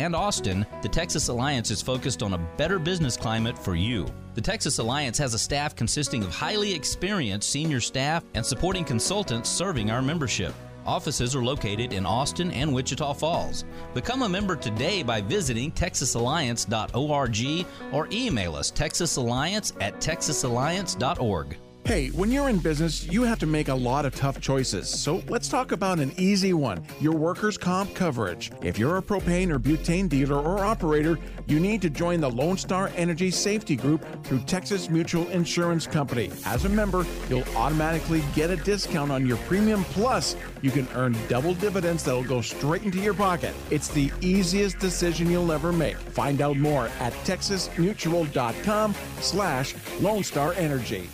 and 0.00 0.16
Austin, 0.16 0.64
the 0.80 0.88
Texas 0.88 1.28
Alliance 1.28 1.70
is 1.70 1.82
focused 1.82 2.22
on 2.22 2.32
a 2.32 2.38
better 2.56 2.78
business 2.78 3.18
climate 3.18 3.58
for 3.58 3.74
you. 3.74 4.06
The 4.34 4.40
Texas 4.40 4.78
Alliance 4.78 5.18
has 5.18 5.34
a 5.34 5.38
staff 5.38 5.76
consisting 5.76 6.24
of 6.24 6.34
highly 6.34 6.72
experienced 6.72 7.50
senior 7.50 7.80
staff 7.80 8.24
and 8.32 8.44
supporting 8.44 8.82
consultants 8.82 9.50
serving 9.50 9.90
our 9.90 10.00
membership. 10.00 10.54
Offices 10.86 11.36
are 11.36 11.44
located 11.44 11.92
in 11.92 12.06
Austin 12.06 12.50
and 12.50 12.72
Wichita 12.72 13.12
Falls. 13.12 13.66
Become 13.92 14.22
a 14.22 14.28
member 14.28 14.56
today 14.56 15.02
by 15.02 15.20
visiting 15.20 15.70
texasalliance.org 15.70 17.66
or 17.92 18.08
email 18.10 18.56
us 18.56 18.72
texasalliance 18.72 19.74
at 19.82 19.96
texasalliance.org. 19.96 21.58
Hey, 21.86 22.08
when 22.08 22.30
you're 22.30 22.48
in 22.48 22.58
business, 22.58 23.06
you 23.06 23.22
have 23.22 23.38
to 23.40 23.46
make 23.46 23.68
a 23.68 23.74
lot 23.74 24.04
of 24.04 24.14
tough 24.14 24.40
choices. 24.40 24.88
So 24.88 25.22
let's 25.28 25.48
talk 25.48 25.72
about 25.72 25.98
an 25.98 26.12
easy 26.16 26.52
one 26.52 26.84
your 27.00 27.16
workers' 27.16 27.58
comp 27.58 27.94
coverage. 27.94 28.52
If 28.62 28.78
you're 28.78 28.98
a 28.98 29.02
propane 29.02 29.50
or 29.50 29.58
butane 29.58 30.08
dealer 30.08 30.38
or 30.38 30.64
operator, 30.64 31.18
you 31.46 31.58
need 31.58 31.82
to 31.82 31.90
join 31.90 32.20
the 32.20 32.30
Lone 32.30 32.56
Star 32.56 32.92
Energy 32.94 33.30
Safety 33.30 33.74
Group 33.74 34.04
through 34.24 34.40
Texas 34.40 34.88
Mutual 34.88 35.26
Insurance 35.30 35.86
Company. 35.86 36.30
As 36.44 36.64
a 36.64 36.68
member, 36.68 37.04
you'll 37.28 37.48
automatically 37.56 38.22
get 38.34 38.50
a 38.50 38.56
discount 38.56 39.10
on 39.10 39.26
your 39.26 39.38
premium, 39.38 39.82
plus, 39.84 40.36
you 40.62 40.70
can 40.70 40.86
earn 40.94 41.16
double 41.28 41.54
dividends 41.54 42.04
that'll 42.04 42.22
go 42.22 42.40
straight 42.40 42.84
into 42.84 42.98
your 42.98 43.14
pocket. 43.14 43.54
It's 43.70 43.88
the 43.88 44.12
easiest 44.20 44.78
decision 44.78 45.30
you'll 45.30 45.50
ever 45.50 45.72
make. 45.72 45.96
Find 45.96 46.40
out 46.40 46.56
more 46.56 46.86
at 47.00 47.12
texasmutual.com 47.24 48.94
slash 49.20 49.74
Lone 50.00 50.22
Star 50.22 50.52
Energy. 50.52 51.08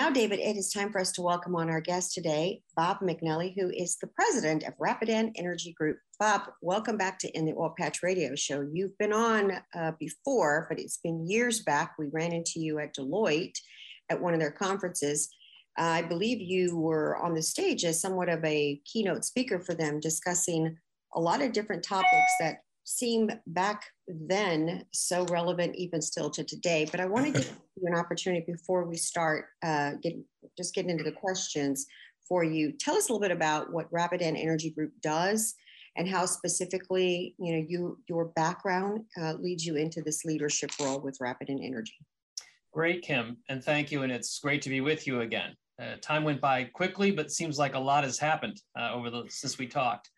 Now, 0.00 0.08
David, 0.08 0.40
it 0.40 0.56
is 0.56 0.72
time 0.72 0.90
for 0.90 0.98
us 0.98 1.12
to 1.12 1.20
welcome 1.20 1.54
on 1.54 1.68
our 1.68 1.82
guest 1.82 2.14
today, 2.14 2.62
Bob 2.74 3.00
McNally, 3.00 3.52
who 3.54 3.68
is 3.68 3.98
the 3.98 4.06
president 4.06 4.62
of 4.62 4.72
Rapidan 4.80 5.30
Energy 5.36 5.74
Group. 5.74 5.98
Bob, 6.18 6.44
welcome 6.62 6.96
back 6.96 7.18
to 7.18 7.28
In 7.36 7.44
the 7.44 7.52
Oil 7.52 7.74
Patch 7.78 8.02
Radio 8.02 8.34
Show. 8.34 8.66
You've 8.72 8.96
been 8.96 9.12
on 9.12 9.52
uh, 9.78 9.92
before, 10.00 10.64
but 10.70 10.78
it's 10.80 11.00
been 11.04 11.28
years 11.28 11.60
back. 11.60 11.96
We 11.98 12.06
ran 12.14 12.32
into 12.32 12.60
you 12.60 12.78
at 12.78 12.94
Deloitte 12.94 13.58
at 14.08 14.18
one 14.18 14.32
of 14.32 14.40
their 14.40 14.50
conferences. 14.50 15.28
Uh, 15.78 15.82
I 15.82 16.00
believe 16.00 16.40
you 16.40 16.78
were 16.78 17.18
on 17.18 17.34
the 17.34 17.42
stage 17.42 17.84
as 17.84 18.00
somewhat 18.00 18.30
of 18.30 18.42
a 18.42 18.80
keynote 18.86 19.26
speaker 19.26 19.60
for 19.60 19.74
them, 19.74 20.00
discussing 20.00 20.78
a 21.14 21.20
lot 21.20 21.42
of 21.42 21.52
different 21.52 21.84
topics 21.84 22.32
that 22.40 22.60
seem 22.84 23.30
back 23.48 23.84
then 24.28 24.84
so 24.92 25.24
relevant 25.26 25.74
even 25.76 26.00
still 26.00 26.30
to 26.30 26.44
today. 26.44 26.86
But 26.90 27.00
I 27.00 27.06
want 27.06 27.26
to 27.26 27.32
give 27.40 27.56
you 27.76 27.88
an 27.88 27.96
opportunity 27.98 28.44
before 28.46 28.84
we 28.84 28.96
start 28.96 29.46
uh, 29.62 29.92
get, 30.02 30.14
just 30.56 30.74
getting 30.74 30.90
into 30.90 31.04
the 31.04 31.12
questions 31.12 31.86
for 32.28 32.44
you. 32.44 32.72
Tell 32.72 32.96
us 32.96 33.08
a 33.08 33.12
little 33.12 33.20
bit 33.20 33.32
about 33.32 33.72
what 33.72 33.92
Rapidan 33.92 34.36
Energy 34.36 34.70
Group 34.70 34.92
does 35.02 35.54
and 35.96 36.08
how 36.08 36.24
specifically 36.24 37.34
you 37.38 37.52
know 37.52 37.64
you 37.68 37.98
your 38.08 38.26
background 38.26 39.04
uh, 39.20 39.34
leads 39.34 39.66
you 39.66 39.76
into 39.76 40.00
this 40.02 40.24
leadership 40.24 40.70
role 40.80 41.00
with 41.00 41.18
Rapidan 41.20 41.62
Energy. 41.62 41.96
Great, 42.72 43.02
Kim, 43.02 43.38
and 43.48 43.62
thank 43.62 43.90
you. 43.90 44.02
And 44.02 44.12
it's 44.12 44.38
great 44.38 44.62
to 44.62 44.68
be 44.68 44.80
with 44.80 45.06
you 45.06 45.22
again. 45.22 45.56
Uh, 45.80 45.96
time 46.00 46.24
went 46.24 46.40
by 46.40 46.64
quickly, 46.64 47.10
but 47.10 47.32
seems 47.32 47.58
like 47.58 47.74
a 47.74 47.78
lot 47.78 48.04
has 48.04 48.18
happened 48.18 48.60
uh, 48.78 48.92
over 48.92 49.10
the 49.10 49.24
since 49.28 49.58
we 49.58 49.66
talked. 49.66 50.10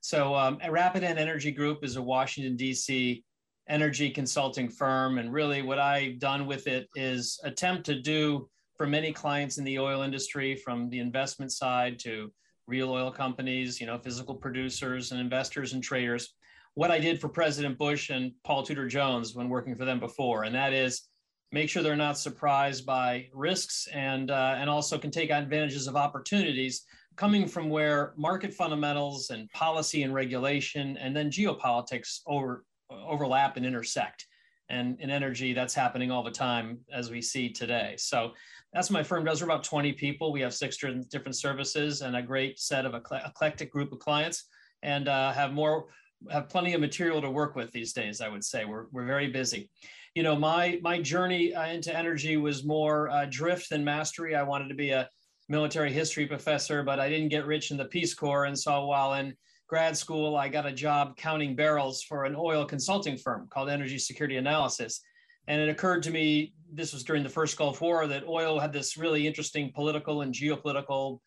So 0.00 0.34
um, 0.34 0.58
Rapidan 0.68 1.16
Energy 1.16 1.52
Group 1.52 1.84
is 1.84 1.96
a 1.96 2.02
Washington, 2.02 2.56
D.C. 2.56 3.22
energy 3.68 4.10
consulting 4.10 4.68
firm. 4.68 5.18
And 5.18 5.32
really 5.32 5.62
what 5.62 5.78
I've 5.78 6.18
done 6.18 6.46
with 6.46 6.66
it 6.66 6.88
is 6.94 7.38
attempt 7.44 7.86
to 7.86 8.00
do 8.00 8.48
for 8.76 8.86
many 8.86 9.12
clients 9.12 9.58
in 9.58 9.64
the 9.64 9.78
oil 9.78 10.02
industry, 10.02 10.56
from 10.56 10.90
the 10.90 10.98
investment 10.98 11.52
side 11.52 11.98
to 12.00 12.32
real 12.66 12.90
oil 12.90 13.10
companies, 13.10 13.80
you 13.80 13.86
know, 13.86 13.98
physical 13.98 14.34
producers 14.34 15.12
and 15.12 15.20
investors 15.20 15.72
and 15.72 15.82
traders, 15.82 16.34
what 16.74 16.90
I 16.90 16.98
did 16.98 17.20
for 17.20 17.28
President 17.28 17.76
Bush 17.78 18.10
and 18.10 18.32
Paul 18.44 18.62
Tudor 18.62 18.88
Jones 18.88 19.34
when 19.34 19.48
working 19.48 19.74
for 19.76 19.84
them 19.84 20.00
before. 20.00 20.44
And 20.44 20.54
that 20.54 20.72
is 20.72 21.02
make 21.50 21.68
sure 21.68 21.82
they're 21.82 21.96
not 21.96 22.18
surprised 22.18 22.86
by 22.86 23.28
risks 23.34 23.86
and, 23.92 24.30
uh, 24.30 24.54
and 24.56 24.70
also 24.70 24.96
can 24.96 25.10
take 25.10 25.30
advantages 25.30 25.86
of 25.86 25.96
opportunities 25.96 26.86
coming 27.16 27.46
from 27.46 27.68
where 27.68 28.14
market 28.16 28.54
fundamentals 28.54 29.30
and 29.30 29.50
policy 29.50 30.02
and 30.02 30.14
regulation 30.14 30.96
and 30.96 31.14
then 31.14 31.30
geopolitics 31.30 32.20
over, 32.26 32.64
overlap 33.06 33.56
and 33.56 33.66
intersect. 33.66 34.26
And 34.68 34.98
in 35.00 35.10
energy, 35.10 35.52
that's 35.52 35.74
happening 35.74 36.10
all 36.10 36.22
the 36.22 36.30
time 36.30 36.78
as 36.92 37.10
we 37.10 37.20
see 37.20 37.52
today. 37.52 37.94
So 37.98 38.32
that's 38.72 38.88
what 38.88 38.94
my 38.94 39.02
firm 39.02 39.24
does. 39.24 39.40
We're 39.40 39.48
about 39.48 39.64
20 39.64 39.92
people. 39.92 40.32
We 40.32 40.40
have 40.40 40.54
six 40.54 40.78
different 40.78 41.36
services 41.36 42.00
and 42.00 42.16
a 42.16 42.22
great 42.22 42.58
set 42.58 42.86
of 42.86 42.94
eclectic 42.94 43.70
group 43.70 43.92
of 43.92 43.98
clients 43.98 44.44
and 44.82 45.08
uh, 45.08 45.32
have 45.32 45.52
more 45.52 45.86
have 46.30 46.48
plenty 46.48 46.72
of 46.72 46.80
material 46.80 47.20
to 47.20 47.30
work 47.30 47.56
with 47.56 47.72
these 47.72 47.92
days, 47.92 48.20
I 48.20 48.28
would 48.28 48.44
say. 48.44 48.64
We're, 48.64 48.86
we're 48.92 49.04
very 49.04 49.28
busy. 49.28 49.68
you 50.14 50.22
know, 50.22 50.36
my 50.36 50.78
my 50.82 51.00
journey 51.00 51.54
uh, 51.54 51.66
into 51.66 51.96
energy 51.96 52.36
was 52.36 52.64
more 52.64 53.10
uh, 53.10 53.26
drift 53.28 53.70
than 53.70 53.84
mastery. 53.84 54.34
I 54.36 54.42
wanted 54.42 54.68
to 54.68 54.74
be 54.74 54.90
a 54.90 55.08
military 55.48 55.92
history 55.92 56.26
professor, 56.26 56.82
but 56.82 57.00
I 57.00 57.08
didn't 57.08 57.28
get 57.28 57.46
rich 57.46 57.70
in 57.70 57.76
the 57.76 57.86
Peace 57.86 58.14
Corps. 58.14 58.44
And 58.44 58.58
so 58.58 58.86
while 58.86 59.14
in 59.14 59.34
grad 59.72 59.96
school, 59.96 60.36
I 60.36 60.50
got 60.50 60.66
a 60.66 60.70
job 60.70 61.16
counting 61.16 61.56
barrels 61.56 62.02
for 62.02 62.26
an 62.26 62.36
oil 62.36 62.62
consulting 62.66 63.16
firm 63.16 63.48
called 63.48 63.70
Energy 63.70 63.98
Security 63.98 64.36
Analysis. 64.36 65.00
And 65.48 65.62
it 65.62 65.70
occurred 65.70 66.02
to 66.02 66.10
me, 66.10 66.52
this 66.70 66.92
was 66.92 67.02
during 67.04 67.22
the 67.22 67.30
first 67.30 67.56
Gulf 67.56 67.80
War, 67.80 68.06
that 68.06 68.28
oil 68.28 68.60
had 68.60 68.70
this 68.70 68.98
really 68.98 69.26
interesting 69.26 69.72
political 69.74 70.20
and 70.20 70.34
geopolitical 70.34 71.20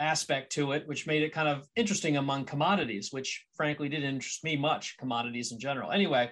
aspect 0.00 0.50
to 0.54 0.72
it, 0.72 0.82
which 0.88 1.06
made 1.06 1.22
it 1.22 1.32
kind 1.32 1.46
of 1.46 1.68
interesting 1.76 2.16
among 2.16 2.44
commodities, 2.44 3.12
which 3.12 3.46
frankly 3.54 3.88
didn't 3.88 4.16
interest 4.16 4.42
me 4.42 4.56
much, 4.56 4.96
commodities 4.98 5.52
in 5.52 5.60
general. 5.60 5.92
Anyway, 5.92 6.28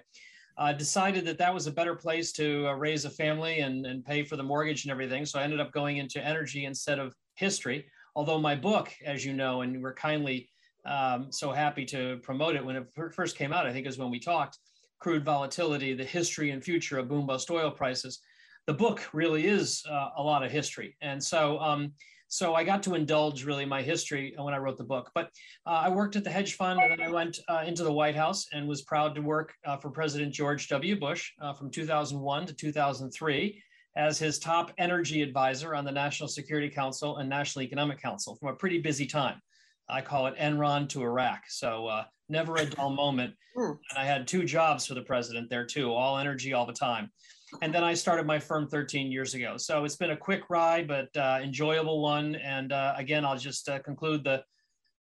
uh, 0.59 0.73
decided 0.73 1.25
that 1.25 1.39
that 1.39 1.55
was 1.55 1.69
a 1.69 1.73
better 1.73 1.95
place 1.95 2.33
to 2.33 2.67
uh, 2.67 2.73
raise 2.73 3.05
a 3.05 3.11
family 3.11 3.61
and, 3.61 3.87
and 3.87 4.05
pay 4.05 4.25
for 4.25 4.35
the 4.35 4.43
mortgage 4.43 4.87
and 4.87 4.91
everything. 4.91 5.25
So 5.25 5.39
I 5.39 5.45
ended 5.45 5.61
up 5.61 5.71
going 5.71 5.99
into 5.99 6.21
energy 6.21 6.65
instead 6.65 6.99
of 6.99 7.15
history. 7.37 7.87
Although 8.17 8.41
my 8.41 8.57
book, 8.57 8.93
as 9.07 9.25
you 9.25 9.33
know, 9.33 9.61
and 9.61 9.81
we're 9.81 9.95
kindly 9.95 10.51
um, 10.87 11.31
so 11.31 11.53
happy 11.53 11.85
to 11.87 12.19
promote 12.23 12.57
it 12.57 12.65
when 12.65 12.77
it 12.77 12.87
first 13.13 13.37
came 13.37 13.53
out, 13.53 13.67
I 13.67 13.73
think 13.73 13.87
is 13.87 13.99
when 13.99 14.11
we 14.11 14.21
talked, 14.21 14.59
Crude 14.99 15.25
Volatility, 15.25 15.95
the 15.95 16.05
History 16.05 16.51
and 16.51 16.63
Future 16.63 16.99
of 16.99 17.09
Boom 17.09 17.27
Bust 17.27 17.51
Oil 17.51 17.71
Prices. 17.71 18.21
The 18.67 18.75
book 18.75 19.09
really 19.13 19.47
is 19.47 19.83
uh, 19.91 20.11
a 20.17 20.23
lot 20.23 20.45
of 20.45 20.51
history. 20.51 20.97
And 21.01 21.23
so 21.23 21.59
um, 21.59 21.93
so 22.33 22.55
I 22.55 22.63
got 22.63 22.81
to 22.85 22.95
indulge 22.95 23.45
really 23.45 23.65
my 23.65 23.83
history 23.83 24.35
when 24.39 24.55
I 24.55 24.59
wrote 24.59 24.79
the 24.79 24.85
book. 24.85 25.11
But 25.17 25.31
uh, 25.67 25.83
I 25.85 25.89
worked 25.89 26.15
at 26.15 26.23
the 26.23 26.31
hedge 26.31 26.55
fund 26.55 26.81
and 26.81 26.93
then 26.93 27.03
I 27.03 27.11
went 27.11 27.41
uh, 27.49 27.65
into 27.67 27.83
the 27.83 27.93
White 27.93 28.15
House 28.15 28.47
and 28.53 28.69
was 28.69 28.83
proud 28.83 29.17
to 29.17 29.21
work 29.21 29.53
uh, 29.67 29.77
for 29.79 29.91
President 29.91 30.33
George 30.33 30.69
W. 30.69 30.99
Bush 30.99 31.33
uh, 31.43 31.53
from 31.53 31.73
2001 31.73 32.47
to 32.47 32.55
2003 32.55 33.61
as 33.97 34.17
his 34.17 34.39
top 34.39 34.73
energy 34.79 35.23
advisor 35.23 35.75
on 35.75 35.85
the 35.85 35.91
National 35.91 36.29
Security 36.29 36.71
Council 36.71 37.17
and 37.17 37.29
National 37.29 37.65
Economic 37.65 38.01
Council 38.01 38.37
from 38.37 38.51
a 38.51 38.55
pretty 38.55 38.81
busy 38.81 39.07
time. 39.07 39.43
I 39.91 40.01
call 40.01 40.27
it 40.27 40.37
Enron 40.37 40.89
to 40.91 41.03
Iraq. 41.03 41.43
So 41.49 41.87
uh, 41.87 42.05
never 42.29 42.57
a 42.57 42.67
dull 42.67 42.91
moment. 42.91 43.35
Hmm. 43.57 43.73
And 43.91 43.99
I 43.99 44.05
had 44.05 44.29
two 44.29 44.45
jobs 44.45 44.87
for 44.87 44.95
the 44.95 45.03
president 45.03 45.51
there 45.51 45.67
too, 45.67 45.93
all 45.93 46.19
energy 46.19 46.53
all 46.53 46.67
the 46.67 46.73
time 46.73 47.11
and 47.63 47.75
then 47.75 47.85
I 47.85 47.95
started 47.95 48.27
my 48.27 48.39
firm 48.39 48.69
13 48.69 49.11
years 49.11 49.35
ago. 49.35 49.57
So 49.57 49.85
it's 49.85 49.97
been 49.97 50.11
a 50.11 50.17
quick 50.17 50.49
ride, 50.49 50.87
but 50.87 51.15
uh, 51.17 51.41
enjoyable 51.43 52.01
one. 52.01 52.37
And 52.37 52.73
uh, 52.73 52.95
again, 52.97 53.25
I'll 53.25 53.39
just 53.39 53.69
uh, 53.69 53.79
conclude 53.81 54.25
the 54.25 54.45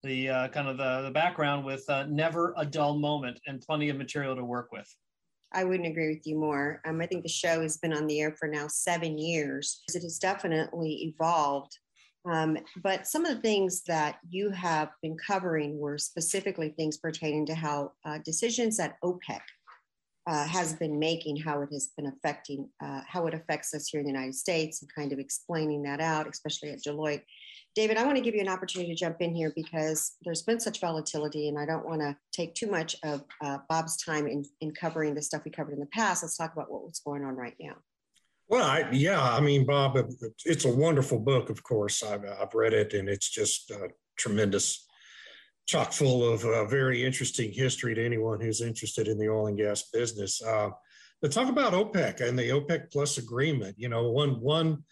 the 0.02 0.28
uh, 0.28 0.48
kind 0.48 0.68
of 0.68 0.76
the, 0.76 1.02
the 1.02 1.10
background 1.10 1.64
with 1.64 1.82
uh, 1.88 2.04
never 2.04 2.54
a 2.56 2.64
dull 2.64 2.96
moment 2.96 3.40
and 3.48 3.60
plenty 3.60 3.88
of 3.88 3.96
material 3.96 4.36
to 4.36 4.44
work 4.44 4.70
with. 4.70 4.86
I 5.52 5.64
wouldn't 5.64 5.88
agree 5.88 6.14
with 6.14 6.24
you 6.26 6.38
more. 6.38 6.80
Um, 6.86 7.00
I 7.00 7.06
think 7.06 7.24
the 7.24 7.28
show 7.28 7.60
has 7.62 7.78
been 7.78 7.92
on 7.92 8.06
the 8.06 8.20
air 8.20 8.36
for 8.38 8.46
now 8.46 8.68
seven 8.68 9.18
years. 9.18 9.82
It 9.92 10.02
has 10.02 10.18
definitely 10.18 11.12
evolved. 11.14 11.76
Um, 12.28 12.58
but 12.82 13.06
some 13.06 13.24
of 13.24 13.34
the 13.34 13.40
things 13.40 13.82
that 13.84 14.18
you 14.28 14.50
have 14.50 14.90
been 15.02 15.16
covering 15.16 15.78
were 15.78 15.96
specifically 15.96 16.70
things 16.70 16.96
pertaining 16.96 17.46
to 17.46 17.54
how 17.54 17.92
uh, 18.04 18.18
decisions 18.24 18.76
that 18.78 18.96
OPEC 19.04 19.40
uh, 20.26 20.46
has 20.46 20.74
been 20.74 20.98
making, 20.98 21.36
how 21.36 21.62
it 21.62 21.68
has 21.72 21.90
been 21.96 22.06
affecting, 22.06 22.68
uh, 22.84 23.00
how 23.06 23.26
it 23.26 23.34
affects 23.34 23.72
us 23.74 23.88
here 23.88 24.00
in 24.00 24.06
the 24.06 24.12
United 24.12 24.34
States, 24.34 24.82
and 24.82 24.92
kind 24.92 25.12
of 25.12 25.20
explaining 25.20 25.84
that 25.84 26.00
out, 26.00 26.28
especially 26.28 26.70
at 26.70 26.82
Deloitte. 26.82 27.22
David, 27.76 27.96
I 27.96 28.04
want 28.04 28.16
to 28.16 28.22
give 28.22 28.34
you 28.34 28.40
an 28.40 28.48
opportunity 28.48 28.90
to 28.92 28.98
jump 28.98 29.20
in 29.20 29.34
here 29.34 29.52
because 29.54 30.16
there's 30.24 30.42
been 30.42 30.58
such 30.58 30.80
volatility, 30.80 31.48
and 31.48 31.58
I 31.58 31.66
don't 31.66 31.86
want 31.86 32.00
to 32.00 32.16
take 32.32 32.54
too 32.54 32.68
much 32.68 32.96
of 33.04 33.22
uh, 33.44 33.58
Bob's 33.68 34.02
time 34.02 34.26
in, 34.26 34.44
in 34.60 34.72
covering 34.72 35.14
the 35.14 35.22
stuff 35.22 35.42
we 35.44 35.50
covered 35.50 35.74
in 35.74 35.80
the 35.80 35.86
past. 35.86 36.24
Let's 36.24 36.36
talk 36.36 36.54
about 36.54 36.72
what's 36.72 37.00
going 37.00 37.24
on 37.24 37.36
right 37.36 37.54
now. 37.60 37.76
Well, 38.48 38.64
I, 38.64 38.88
yeah, 38.92 39.20
I 39.20 39.40
mean, 39.40 39.66
Bob, 39.66 39.98
it's 40.44 40.64
a 40.64 40.74
wonderful 40.74 41.18
book, 41.18 41.50
of 41.50 41.62
course. 41.64 42.02
I've, 42.02 42.24
I've 42.24 42.54
read 42.54 42.74
it, 42.74 42.94
and 42.94 43.08
it's 43.08 43.28
just 43.28 43.70
a 43.70 43.88
tremendous 44.16 44.86
chock 45.66 45.92
full 45.92 46.24
of 46.24 46.44
uh, 46.44 46.64
very 46.66 47.04
interesting 47.04 47.52
history 47.52 47.94
to 47.94 48.04
anyone 48.04 48.40
who's 48.40 48.60
interested 48.60 49.08
in 49.08 49.18
the 49.18 49.28
oil 49.28 49.48
and 49.48 49.58
gas 49.58 49.90
business. 49.92 50.40
Uh, 50.40 50.70
but 51.20 51.32
talk 51.32 51.48
about 51.48 51.72
OPEC 51.72 52.20
and 52.20 52.38
the 52.38 52.50
OPEC 52.50 52.92
Plus 52.92 53.18
agreement. 53.18 53.74
You 53.78 53.88
know, 53.88 54.10
one 54.10 54.40
one 54.40 54.84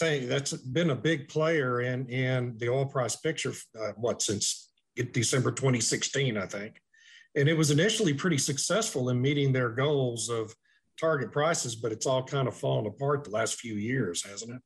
thing 0.00 0.28
that's 0.28 0.52
been 0.52 0.90
a 0.90 0.96
big 0.96 1.28
player 1.28 1.82
in 1.82 2.06
in 2.08 2.56
the 2.56 2.68
oil 2.68 2.86
price 2.86 3.14
picture. 3.14 3.52
Uh, 3.80 3.92
what 3.96 4.22
since 4.22 4.70
December 5.12 5.52
2016, 5.52 6.36
I 6.36 6.46
think, 6.46 6.80
and 7.36 7.48
it 7.48 7.56
was 7.56 7.70
initially 7.70 8.14
pretty 8.14 8.38
successful 8.38 9.10
in 9.10 9.20
meeting 9.20 9.52
their 9.52 9.70
goals 9.70 10.28
of 10.30 10.52
target 10.98 11.32
prices, 11.32 11.76
but 11.76 11.92
it's 11.92 12.06
all 12.06 12.22
kind 12.22 12.48
of 12.48 12.56
fallen 12.56 12.86
apart 12.86 13.24
the 13.24 13.30
last 13.30 13.54
few 13.54 13.74
years, 13.74 14.24
hasn't 14.24 14.52
it? 14.52 14.62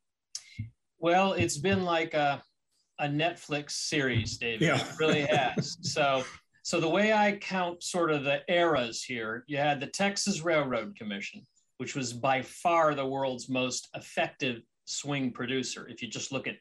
Well, 0.98 1.32
it's 1.32 1.58
been 1.58 1.84
like 1.84 2.14
a 2.14 2.42
a 2.98 3.06
Netflix 3.06 3.72
series, 3.72 4.36
David. 4.36 4.60
Yeah. 4.60 4.76
It 4.76 4.98
really 4.98 5.22
has. 5.22 5.76
so 5.82 6.24
so 6.62 6.80
the 6.80 6.88
way 6.88 7.12
I 7.12 7.32
count 7.32 7.82
sort 7.82 8.12
of 8.12 8.24
the 8.24 8.42
eras 8.48 9.02
here, 9.02 9.44
you 9.48 9.56
had 9.56 9.80
the 9.80 9.88
Texas 9.88 10.42
Railroad 10.42 10.94
Commission, 10.96 11.44
which 11.78 11.96
was 11.96 12.12
by 12.12 12.42
far 12.42 12.94
the 12.94 13.06
world's 13.06 13.48
most 13.48 13.88
effective 13.96 14.62
swing 14.84 15.32
producer. 15.32 15.88
If 15.88 16.02
you 16.02 16.08
just 16.08 16.30
look 16.30 16.46
at 16.46 16.56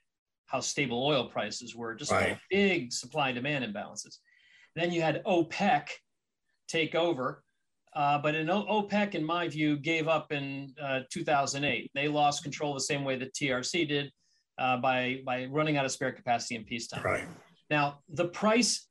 how 0.47 0.59
stable 0.59 1.05
oil 1.05 1.29
prices 1.29 1.75
were, 1.75 1.93
just 1.93 2.11
right. 2.11 2.37
big 2.49 2.91
supply 2.91 3.31
demand 3.31 3.63
imbalances. 3.63 4.17
Then 4.75 4.91
you 4.91 5.01
had 5.01 5.23
OPEC 5.23 5.87
take 6.67 6.95
over. 6.95 7.43
Uh, 7.93 8.17
but 8.17 8.35
in 8.35 8.47
OPEC, 8.47 9.15
in 9.15 9.23
my 9.23 9.47
view, 9.47 9.77
gave 9.77 10.07
up 10.07 10.31
in 10.31 10.73
uh, 10.81 11.01
2008. 11.11 11.91
They 11.93 12.07
lost 12.07 12.43
control 12.43 12.73
the 12.73 12.79
same 12.79 13.03
way 13.03 13.17
that 13.17 13.33
TRC 13.33 13.87
did 13.87 14.11
uh, 14.57 14.77
by 14.77 15.21
by 15.25 15.45
running 15.45 15.77
out 15.77 15.85
of 15.85 15.91
spare 15.91 16.11
capacity 16.11 16.55
in 16.55 16.63
peacetime. 16.63 17.03
Right. 17.03 17.27
Now 17.69 17.99
the 18.09 18.27
price 18.27 18.87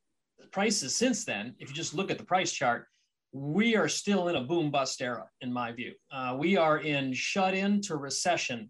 prices 0.51 0.95
since 0.95 1.25
then, 1.25 1.55
if 1.59 1.69
you 1.69 1.75
just 1.75 1.93
look 1.93 2.11
at 2.11 2.17
the 2.17 2.25
price 2.25 2.51
chart, 2.51 2.85
we 3.31 3.75
are 3.75 3.87
still 3.87 4.27
in 4.27 4.35
a 4.35 4.41
boom 4.41 4.69
bust 4.69 5.01
era, 5.01 5.25
in 5.41 5.51
my 5.51 5.71
view. 5.71 5.93
Uh, 6.11 6.35
we 6.37 6.57
are 6.57 6.79
in 6.79 7.13
shut 7.13 7.53
in 7.53 7.81
to 7.81 7.95
recession 7.95 8.69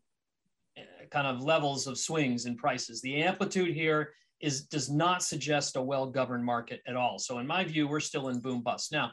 uh, 0.77 0.81
kind 1.09 1.27
of 1.27 1.41
levels 1.41 1.87
of 1.87 1.97
swings 1.97 2.45
in 2.45 2.55
prices. 2.55 3.01
The 3.01 3.23
amplitude 3.23 3.73
here 3.73 4.13
is 4.39 4.65
does 4.65 4.89
not 4.89 5.23
suggest 5.23 5.75
a 5.75 5.81
well 5.81 6.05
governed 6.05 6.45
market 6.45 6.81
at 6.87 6.95
all. 6.95 7.19
So 7.19 7.39
in 7.39 7.47
my 7.47 7.63
view, 7.63 7.87
we're 7.87 7.99
still 7.99 8.29
in 8.29 8.39
boom 8.39 8.61
bust 8.61 8.91
now. 8.91 9.11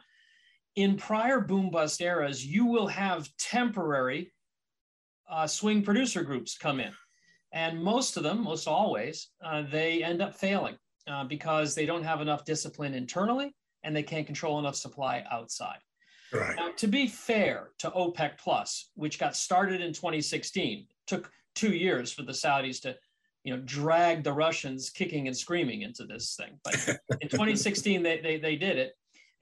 In 0.78 0.96
prior 0.96 1.40
boom 1.40 1.70
bust 1.70 2.00
eras, 2.00 2.46
you 2.46 2.64
will 2.64 2.86
have 2.86 3.28
temporary 3.36 4.32
uh, 5.28 5.44
swing 5.44 5.82
producer 5.82 6.22
groups 6.22 6.56
come 6.56 6.78
in. 6.78 6.92
And 7.52 7.82
most 7.82 8.16
of 8.16 8.22
them, 8.22 8.44
most 8.44 8.68
always, 8.68 9.30
uh, 9.44 9.64
they 9.72 10.04
end 10.04 10.22
up 10.22 10.36
failing 10.36 10.76
uh, 11.08 11.24
because 11.24 11.74
they 11.74 11.84
don't 11.84 12.04
have 12.04 12.20
enough 12.20 12.44
discipline 12.44 12.94
internally 12.94 13.56
and 13.82 13.96
they 13.96 14.04
can't 14.04 14.24
control 14.24 14.60
enough 14.60 14.76
supply 14.76 15.24
outside. 15.32 15.78
Right. 16.32 16.54
Now, 16.54 16.70
to 16.76 16.86
be 16.86 17.08
fair 17.08 17.70
to 17.80 17.90
OPEC 17.90 18.38
Plus, 18.38 18.90
which 18.94 19.18
got 19.18 19.34
started 19.34 19.80
in 19.80 19.92
2016, 19.92 20.86
took 21.08 21.28
two 21.56 21.74
years 21.74 22.12
for 22.12 22.22
the 22.22 22.30
Saudis 22.30 22.80
to, 22.82 22.94
you 23.42 23.52
know, 23.52 23.60
drag 23.64 24.22
the 24.22 24.32
Russians 24.32 24.90
kicking 24.90 25.26
and 25.26 25.36
screaming 25.36 25.82
into 25.82 26.04
this 26.04 26.36
thing. 26.36 26.60
But 26.62 27.00
in 27.20 27.28
2016, 27.30 28.00
they, 28.00 28.20
they, 28.20 28.38
they 28.38 28.54
did 28.54 28.78
it. 28.78 28.92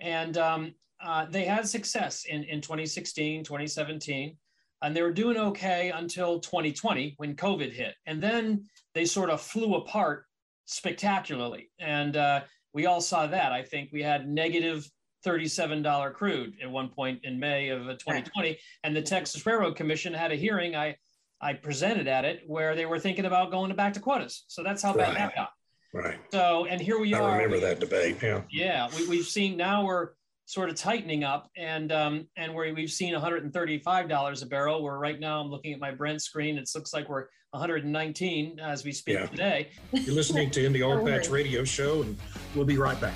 And 0.00 0.38
um, 0.38 0.74
uh, 1.04 1.26
they 1.30 1.44
had 1.44 1.68
success 1.68 2.24
in, 2.24 2.44
in 2.44 2.60
2016, 2.60 3.44
2017 3.44 4.36
and 4.82 4.94
they 4.94 5.02
were 5.02 5.12
doing 5.12 5.36
okay 5.36 5.90
until 5.94 6.40
2020 6.40 7.14
when 7.16 7.34
COVID 7.34 7.72
hit. 7.72 7.94
And 8.06 8.22
then 8.22 8.66
they 8.94 9.04
sort 9.04 9.30
of 9.30 9.40
flew 9.40 9.74
apart 9.74 10.26
spectacularly. 10.66 11.70
And 11.78 12.16
uh, 12.16 12.42
we 12.72 12.86
all 12.86 13.00
saw 13.00 13.26
that. 13.26 13.52
I 13.52 13.62
think 13.62 13.90
we 13.92 14.02
had 14.02 14.28
negative 14.28 14.88
$37 15.24 16.12
crude 16.14 16.54
at 16.62 16.70
one 16.70 16.88
point 16.88 17.20
in 17.24 17.40
May 17.40 17.70
of 17.70 17.80
2020. 17.86 18.50
Uh, 18.50 18.54
and 18.84 18.94
the 18.94 19.02
Texas 19.02 19.44
Railroad 19.44 19.76
Commission 19.76 20.12
had 20.12 20.30
a 20.30 20.36
hearing. 20.36 20.76
I, 20.76 20.96
I 21.40 21.54
presented 21.54 22.06
at 22.06 22.24
it 22.24 22.42
where 22.46 22.76
they 22.76 22.86
were 22.86 22.98
thinking 22.98 23.24
about 23.24 23.50
going 23.50 23.74
back 23.74 23.94
to 23.94 24.00
quotas. 24.00 24.44
So 24.46 24.62
that's 24.62 24.82
how 24.82 24.92
bad 24.92 25.08
right. 25.08 25.18
that 25.18 25.34
got. 25.34 25.50
Right. 25.92 26.18
So, 26.30 26.66
and 26.66 26.80
here 26.80 27.00
we 27.00 27.14
I 27.14 27.20
are. 27.20 27.30
I 27.30 27.36
remember 27.42 27.60
that 27.60 27.80
debate. 27.80 28.18
Yeah. 28.22 28.42
Yeah. 28.50 28.88
We, 28.96 29.08
we've 29.08 29.26
seen 29.26 29.56
now 29.56 29.84
we're 29.84 30.10
sort 30.46 30.70
of 30.70 30.76
tightening 30.76 31.24
up 31.24 31.50
and 31.56 31.92
um, 31.92 32.26
and 32.36 32.54
where 32.54 32.72
we've 32.72 32.90
seen 32.90 33.14
$135 33.14 34.42
a 34.42 34.46
barrel 34.46 34.82
where 34.82 34.98
right 34.98 35.18
now 35.18 35.40
i'm 35.40 35.50
looking 35.50 35.72
at 35.72 35.80
my 35.80 35.90
brent 35.90 36.22
screen 36.22 36.56
it 36.56 36.70
looks 36.74 36.94
like 36.94 37.08
we're 37.08 37.26
119 37.50 38.60
as 38.60 38.84
we 38.84 38.92
speak 38.92 39.14
yeah. 39.14 39.26
today. 39.26 39.68
You're 39.92 40.14
listening 40.14 40.50
to 40.50 40.64
in 40.64 40.72
the 40.72 40.82
oil 40.82 41.04
patch 41.04 41.28
radio 41.30 41.64
show 41.64 42.02
and 42.02 42.16
we'll 42.54 42.66
be 42.66 42.76
right 42.76 43.00
back 43.00 43.14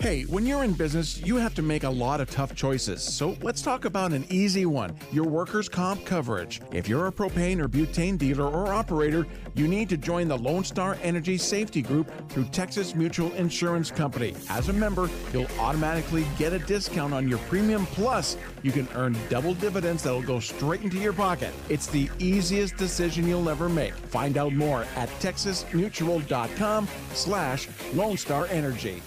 Hey, 0.00 0.22
when 0.26 0.46
you're 0.46 0.62
in 0.62 0.74
business, 0.74 1.20
you 1.22 1.34
have 1.38 1.56
to 1.56 1.62
make 1.62 1.82
a 1.82 1.90
lot 1.90 2.20
of 2.20 2.30
tough 2.30 2.54
choices. 2.54 3.02
So 3.02 3.36
let's 3.42 3.60
talk 3.60 3.84
about 3.84 4.12
an 4.12 4.24
easy 4.30 4.64
one 4.64 4.96
your 5.10 5.24
workers' 5.24 5.68
comp 5.68 6.04
coverage. 6.04 6.60
If 6.70 6.88
you're 6.88 7.08
a 7.08 7.12
propane 7.12 7.58
or 7.58 7.68
butane 7.68 8.16
dealer 8.16 8.46
or 8.46 8.72
operator, 8.72 9.26
you 9.56 9.66
need 9.66 9.88
to 9.88 9.96
join 9.96 10.28
the 10.28 10.38
Lone 10.38 10.62
Star 10.62 10.96
Energy 11.02 11.36
Safety 11.36 11.82
Group 11.82 12.12
through 12.28 12.44
Texas 12.44 12.94
Mutual 12.94 13.32
Insurance 13.32 13.90
Company. 13.90 14.36
As 14.48 14.68
a 14.68 14.72
member, 14.72 15.10
you'll 15.32 15.50
automatically 15.58 16.24
get 16.38 16.52
a 16.52 16.60
discount 16.60 17.12
on 17.12 17.28
your 17.28 17.38
premium, 17.50 17.84
plus, 17.86 18.36
you 18.62 18.70
can 18.70 18.86
earn 18.94 19.18
double 19.28 19.54
dividends 19.54 20.04
that'll 20.04 20.22
go 20.22 20.38
straight 20.38 20.82
into 20.82 20.98
your 20.98 21.12
pocket. 21.12 21.52
It's 21.68 21.88
the 21.88 22.08
easiest 22.20 22.76
decision 22.76 23.26
you'll 23.26 23.48
ever 23.48 23.68
make. 23.68 23.94
Find 23.94 24.38
out 24.38 24.52
more 24.52 24.86
at 24.94 25.08
texasmutual.com 25.18 26.86
slash 27.14 27.68
Lone 27.94 28.16
Star 28.16 28.46
Energy. 28.46 29.02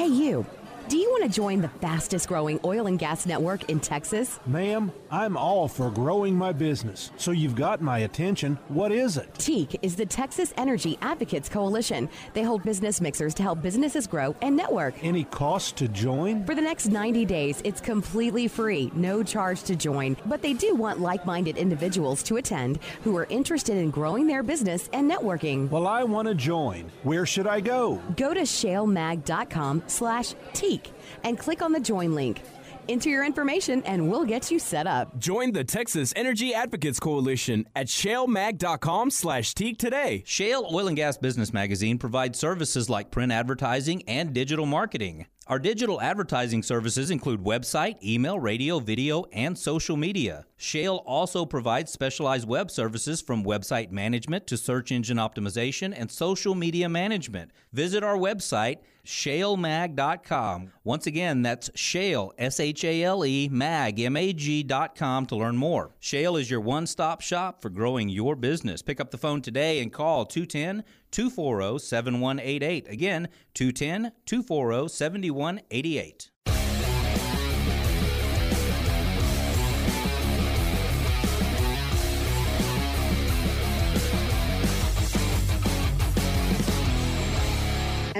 Hey, 0.00 0.06
you. 0.06 0.59
Do 0.90 0.96
you 0.96 1.08
want 1.08 1.22
to 1.22 1.30
join 1.30 1.60
the 1.60 1.68
fastest 1.68 2.26
growing 2.26 2.58
oil 2.64 2.88
and 2.88 2.98
gas 2.98 3.24
network 3.24 3.70
in 3.70 3.78
Texas? 3.78 4.40
Ma'am, 4.44 4.90
I'm 5.08 5.36
all 5.36 5.68
for 5.68 5.88
growing 5.88 6.34
my 6.34 6.50
business. 6.50 7.12
So 7.16 7.30
you've 7.30 7.54
got 7.54 7.80
my 7.80 8.00
attention. 8.00 8.58
What 8.66 8.90
is 8.90 9.16
it? 9.16 9.32
TEAC 9.34 9.76
is 9.82 9.94
the 9.94 10.04
Texas 10.04 10.52
Energy 10.56 10.98
Advocates 11.00 11.48
Coalition. 11.48 12.08
They 12.32 12.42
hold 12.42 12.64
business 12.64 13.00
mixers 13.00 13.34
to 13.34 13.44
help 13.44 13.62
businesses 13.62 14.08
grow 14.08 14.34
and 14.42 14.56
network. 14.56 14.94
Any 15.04 15.22
cost 15.22 15.76
to 15.76 15.86
join? 15.86 16.44
For 16.44 16.56
the 16.56 16.60
next 16.60 16.86
90 16.86 17.24
days, 17.24 17.60
it's 17.62 17.80
completely 17.80 18.48
free, 18.48 18.90
no 18.92 19.22
charge 19.22 19.62
to 19.64 19.76
join. 19.76 20.16
But 20.26 20.42
they 20.42 20.54
do 20.54 20.74
want 20.74 20.98
like 20.98 21.24
minded 21.24 21.56
individuals 21.56 22.20
to 22.24 22.38
attend 22.38 22.80
who 23.04 23.16
are 23.16 23.28
interested 23.30 23.76
in 23.76 23.92
growing 23.92 24.26
their 24.26 24.42
business 24.42 24.90
and 24.92 25.08
networking. 25.08 25.70
Well, 25.70 25.86
I 25.86 26.02
want 26.02 26.26
to 26.26 26.34
join. 26.34 26.90
Where 27.04 27.26
should 27.26 27.46
I 27.46 27.60
go? 27.60 28.02
Go 28.16 28.34
to 28.34 28.40
shalemag.com 28.40 29.84
slash 29.86 30.34
TEAC 30.52 30.79
and 31.24 31.38
click 31.38 31.62
on 31.62 31.72
the 31.72 31.80
join 31.80 32.14
link. 32.14 32.42
Enter 32.88 33.08
your 33.08 33.24
information 33.24 33.82
and 33.84 34.10
we'll 34.10 34.24
get 34.24 34.50
you 34.50 34.58
set 34.58 34.86
up. 34.86 35.16
Join 35.18 35.52
the 35.52 35.62
Texas 35.62 36.12
Energy 36.16 36.52
Advocates 36.52 36.98
Coalition 36.98 37.68
at 37.76 37.86
shalemag.com 37.86 39.10
slash 39.10 39.54
TEAC 39.54 39.78
today. 39.78 40.24
Shale 40.26 40.68
Oil 40.72 40.88
and 40.88 40.96
Gas 40.96 41.16
Business 41.16 41.52
Magazine 41.52 41.98
provides 41.98 42.38
services 42.38 42.90
like 42.90 43.12
print 43.12 43.30
advertising 43.30 44.02
and 44.08 44.32
digital 44.32 44.66
marketing. 44.66 45.26
Our 45.46 45.58
digital 45.58 46.00
advertising 46.00 46.62
services 46.62 47.10
include 47.10 47.42
website, 47.42 48.00
email, 48.04 48.38
radio, 48.38 48.78
video, 48.78 49.24
and 49.32 49.58
social 49.58 49.96
media. 49.96 50.46
Shale 50.56 51.02
also 51.06 51.44
provides 51.44 51.90
specialized 51.90 52.46
web 52.46 52.70
services 52.70 53.20
from 53.20 53.42
website 53.42 53.90
management 53.90 54.46
to 54.46 54.56
search 54.56 54.92
engine 54.92 55.16
optimization 55.16 55.92
and 55.96 56.08
social 56.08 56.54
media 56.54 56.88
management. 56.88 57.50
Visit 57.72 58.04
our 58.04 58.16
website, 58.16 58.78
shalemag.com. 59.10 60.70
Once 60.84 61.06
again, 61.06 61.42
that's 61.42 61.70
shale, 61.74 62.32
S 62.38 62.60
H 62.60 62.84
A 62.84 63.02
L 63.02 63.24
E, 63.24 63.48
mag, 63.50 64.00
M 64.00 64.16
A 64.16 64.32
G.com 64.32 65.26
to 65.26 65.36
learn 65.36 65.56
more. 65.56 65.90
Shale 65.98 66.36
is 66.36 66.50
your 66.50 66.60
one 66.60 66.86
stop 66.86 67.20
shop 67.20 67.60
for 67.60 67.70
growing 67.70 68.08
your 68.08 68.36
business. 68.36 68.82
Pick 68.82 69.00
up 69.00 69.10
the 69.10 69.18
phone 69.18 69.42
today 69.42 69.80
and 69.80 69.92
call 69.92 70.24
210 70.24 70.84
240 71.10 71.78
7188. 71.78 72.88
Again, 72.88 73.28
210 73.54 74.12
240 74.26 74.88
7188. 74.88 76.30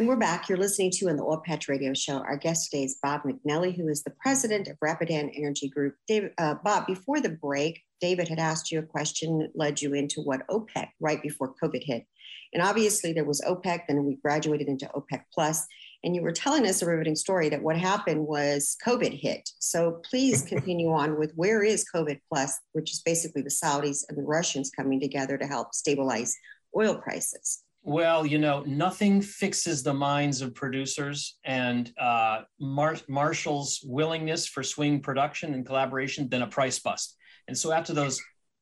And 0.01 0.09
we're 0.09 0.17
back. 0.17 0.49
You're 0.49 0.57
listening 0.57 0.93
to 0.93 1.09
in 1.09 1.19
the 1.19 1.23
Oil 1.23 1.43
Patch 1.45 1.69
Radio 1.69 1.93
Show. 1.93 2.21
Our 2.21 2.39
guest 2.39 2.71
today 2.71 2.85
is 2.85 2.97
Bob 3.03 3.21
McNally, 3.25 3.77
who 3.77 3.87
is 3.87 4.03
the 4.03 4.15
president 4.19 4.67
of 4.67 4.79
Rapidan 4.81 5.31
Energy 5.37 5.69
Group. 5.69 5.95
David, 6.09 6.33
uh, 6.39 6.55
Bob, 6.65 6.87
before 6.87 7.21
the 7.21 7.29
break, 7.29 7.83
David 8.01 8.27
had 8.27 8.39
asked 8.39 8.73
you 8.73 8.79
a 8.79 8.83
question 8.83 9.41
that 9.41 9.51
led 9.55 9.83
you 9.83 9.93
into 9.93 10.23
what 10.23 10.47
OPEC 10.49 10.89
right 11.01 11.23
before 11.23 11.53
COVID 11.63 11.85
hit. 11.85 12.07
And 12.55 12.63
obviously, 12.63 13.13
there 13.13 13.27
was 13.27 13.43
OPEC, 13.43 13.81
then 13.89 14.07
we 14.07 14.17
graduated 14.25 14.69
into 14.69 14.91
OPEC 14.95 15.21
Plus. 15.35 15.67
And 16.03 16.17
you 16.17 16.23
were 16.23 16.33
telling 16.33 16.67
us 16.67 16.81
a 16.81 16.87
riveting 16.87 17.15
story 17.15 17.51
that 17.51 17.63
what 17.63 17.77
happened 17.77 18.27
was 18.27 18.79
COVID 18.83 19.21
hit. 19.21 19.51
So 19.59 20.01
please 20.09 20.41
continue 20.41 20.91
on 20.93 21.19
with 21.19 21.35
where 21.35 21.63
is 21.63 21.85
COVID 21.95 22.21
Plus, 22.33 22.59
which 22.73 22.91
is 22.91 23.03
basically 23.03 23.43
the 23.43 23.51
Saudis 23.51 24.07
and 24.09 24.17
the 24.17 24.23
Russians 24.23 24.71
coming 24.71 24.99
together 24.99 25.37
to 25.37 25.47
help 25.47 25.75
stabilize 25.75 26.35
oil 26.75 26.95
prices. 26.97 27.65
Well, 27.83 28.27
you 28.27 28.39
know, 28.39 28.63
nothing 28.67 29.23
fixes 29.23 29.83
the 29.83 29.95
minds 29.95 30.43
of 30.43 30.55
producers 30.55 31.39
and 31.45 31.91
uh, 31.99 32.43
Mar- 32.61 32.99
Marshall's 33.09 33.81
willingness 33.85 34.47
for 34.47 34.63
swing 34.63 35.01
production 35.01 35.55
and 35.55 35.65
collaboration 35.65 36.29
than 36.29 36.43
a 36.43 36.47
price 36.47 36.79
bust. 36.79 37.17
And 37.49 37.57
so, 37.57 37.73
after 37.73 37.95
those 37.95 38.21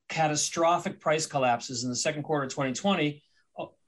catastrophic 0.09 1.01
price 1.01 1.27
collapses 1.27 1.83
in 1.83 1.91
the 1.91 1.97
second 1.97 2.23
quarter 2.23 2.45
of 2.45 2.51
2020, 2.51 3.23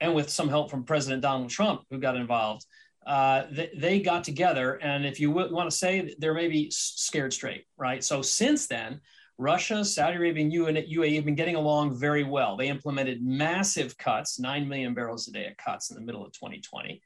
and 0.01 0.13
with 0.13 0.29
some 0.29 0.49
help 0.49 0.69
from 0.69 0.83
President 0.83 1.21
Donald 1.21 1.49
Trump, 1.49 1.83
who 1.89 1.97
got 1.97 2.17
involved, 2.17 2.65
uh, 3.07 3.43
they, 3.49 3.69
they, 3.75 3.99
got 4.01 4.25
together. 4.25 4.73
And 4.75 5.05
if 5.05 5.19
you 5.19 5.29
w- 5.29 5.53
want 5.53 5.71
to 5.71 5.75
say, 5.75 6.13
they're 6.19 6.33
maybe 6.33 6.69
scared 6.71 7.31
straight, 7.31 7.63
right? 7.77 8.03
So, 8.03 8.21
since 8.21 8.67
then, 8.67 8.99
Russia, 9.37 9.83
Saudi 9.83 10.17
Arabia, 10.17 10.43
and 10.43 10.53
UAE 10.53 11.15
have 11.15 11.25
been 11.25 11.35
getting 11.35 11.55
along 11.55 11.97
very 11.97 12.23
well. 12.23 12.55
They 12.55 12.67
implemented 12.67 13.23
massive 13.23 13.97
cuts, 13.97 14.39
9 14.39 14.67
million 14.67 14.93
barrels 14.93 15.27
a 15.27 15.31
day 15.31 15.47
of 15.47 15.57
cuts 15.57 15.89
in 15.89 15.95
the 15.95 16.01
middle 16.01 16.25
of 16.25 16.31
2020. 16.33 17.01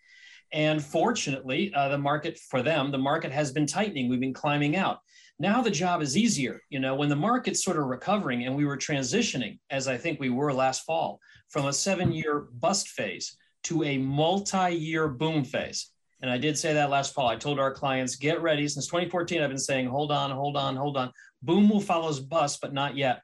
And 0.52 0.84
fortunately, 0.84 1.74
uh, 1.74 1.90
the 1.90 1.98
market 1.98 2.38
for 2.38 2.62
them, 2.62 2.92
the 2.92 2.98
market 2.98 3.32
has 3.32 3.52
been 3.52 3.66
tightening. 3.66 4.10
We've 4.10 4.20
been 4.20 4.34
climbing 4.34 4.76
out. 4.76 5.00
Now 5.40 5.62
the 5.62 5.72
job 5.72 6.02
is 6.02 6.18
easier. 6.18 6.62
You 6.70 6.80
know, 6.80 6.96
when 6.96 7.10
the 7.10 7.16
market's 7.16 7.64
sort 7.64 7.78
of 7.78 7.86
recovering 7.86 8.46
and 8.46 8.56
we 8.56 8.66
were 8.66 8.78
transitioning, 8.78 9.60
as 9.70 9.88
I 9.88 9.98
think 9.98 10.20
we 10.20 10.30
were 10.30 10.54
last 10.54 10.86
fall, 10.86 11.20
from 11.50 11.66
a 11.66 11.74
seven 11.74 12.12
year 12.12 12.48
bust 12.54 12.90
phase 12.90 13.36
to 13.64 13.84
a 13.84 13.98
multi 13.98 14.74
year 14.74 15.08
boom 15.08 15.44
phase. 15.44 15.92
And 16.22 16.32
I 16.32 16.38
did 16.38 16.58
say 16.58 16.74
that 16.74 16.90
last 16.90 17.14
fall. 17.14 17.28
I 17.28 17.36
told 17.36 17.60
our 17.60 17.74
clients, 17.74 18.16
get 18.16 18.42
ready. 18.42 18.68
Since 18.68 18.88
2014, 18.88 19.42
I've 19.42 19.50
been 19.50 19.60
saying, 19.60 19.88
hold 19.88 20.12
on, 20.12 20.32
hold 20.32 20.56
on, 20.56 20.76
hold 20.76 20.98
on. 20.98 21.12
Boom 21.46 21.70
will 21.70 21.80
follow 21.80 22.12
bust, 22.22 22.60
but 22.60 22.74
not 22.74 22.98
yet. 22.98 23.22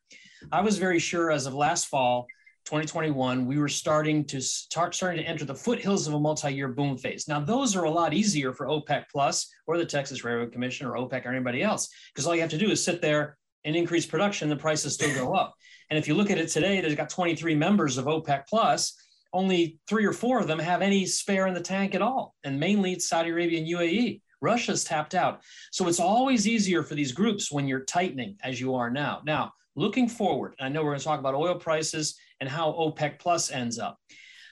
I 0.51 0.61
was 0.61 0.77
very 0.77 0.99
sure 0.99 1.31
as 1.31 1.47
of 1.47 1.55
last 1.55 1.87
fall, 1.87 2.27
2021, 2.65 3.47
we 3.47 3.57
were 3.57 3.67
starting 3.67 4.23
to 4.25 4.39
start 4.39 4.93
starting 4.93 5.23
to 5.23 5.27
enter 5.27 5.43
the 5.43 5.55
foothills 5.55 6.07
of 6.07 6.13
a 6.13 6.19
multi-year 6.19 6.67
boom 6.67 6.95
phase. 6.97 7.27
Now, 7.27 7.39
those 7.39 7.75
are 7.75 7.85
a 7.85 7.89
lot 7.89 8.13
easier 8.13 8.53
for 8.53 8.67
OPEC 8.67 9.05
Plus 9.11 9.51
or 9.65 9.77
the 9.77 9.85
Texas 9.85 10.23
Railroad 10.23 10.51
Commission 10.51 10.85
or 10.85 10.93
OPEC 10.93 11.25
or 11.25 11.29
anybody 11.29 11.63
else, 11.63 11.89
because 12.13 12.27
all 12.27 12.35
you 12.35 12.41
have 12.41 12.51
to 12.51 12.59
do 12.59 12.69
is 12.69 12.83
sit 12.83 13.01
there 13.01 13.37
and 13.65 13.75
increase 13.75 14.05
production, 14.05 14.49
the 14.49 14.55
prices 14.55 14.93
still 14.93 15.13
go 15.15 15.33
up. 15.33 15.55
And 15.89 15.97
if 15.97 16.07
you 16.07 16.13
look 16.13 16.29
at 16.29 16.37
it 16.37 16.49
today, 16.49 16.79
there's 16.79 16.95
got 16.95 17.09
23 17.09 17.55
members 17.55 17.97
of 17.97 18.05
OPEC 18.05 18.43
Plus. 18.47 18.95
Only 19.33 19.79
three 19.87 20.05
or 20.05 20.13
four 20.13 20.39
of 20.39 20.47
them 20.47 20.59
have 20.59 20.81
any 20.81 21.05
spare 21.07 21.47
in 21.47 21.53
the 21.53 21.61
tank 21.61 21.95
at 21.95 22.01
all, 22.01 22.35
and 22.43 22.59
mainly 22.59 22.93
it's 22.93 23.09
Saudi 23.09 23.29
Arabia 23.31 23.59
and 23.59 23.67
UAE. 23.67 24.21
Russia's 24.41 24.83
tapped 24.83 25.15
out. 25.15 25.41
So 25.71 25.87
it's 25.87 25.99
always 25.99 26.47
easier 26.47 26.83
for 26.83 26.95
these 26.95 27.11
groups 27.11 27.51
when 27.51 27.67
you're 27.67 27.85
tightening 27.85 28.37
as 28.43 28.59
you 28.59 28.75
are 28.75 28.89
now. 28.89 29.21
Now, 29.25 29.53
looking 29.75 30.09
forward, 30.09 30.55
I 30.59 30.69
know 30.69 30.83
we're 30.83 30.89
going 30.89 30.99
to 30.99 31.05
talk 31.05 31.19
about 31.19 31.35
oil 31.35 31.55
prices 31.55 32.17
and 32.39 32.49
how 32.49 32.71
OPEC 32.71 33.19
Plus 33.19 33.51
ends 33.51 33.79
up. 33.79 33.97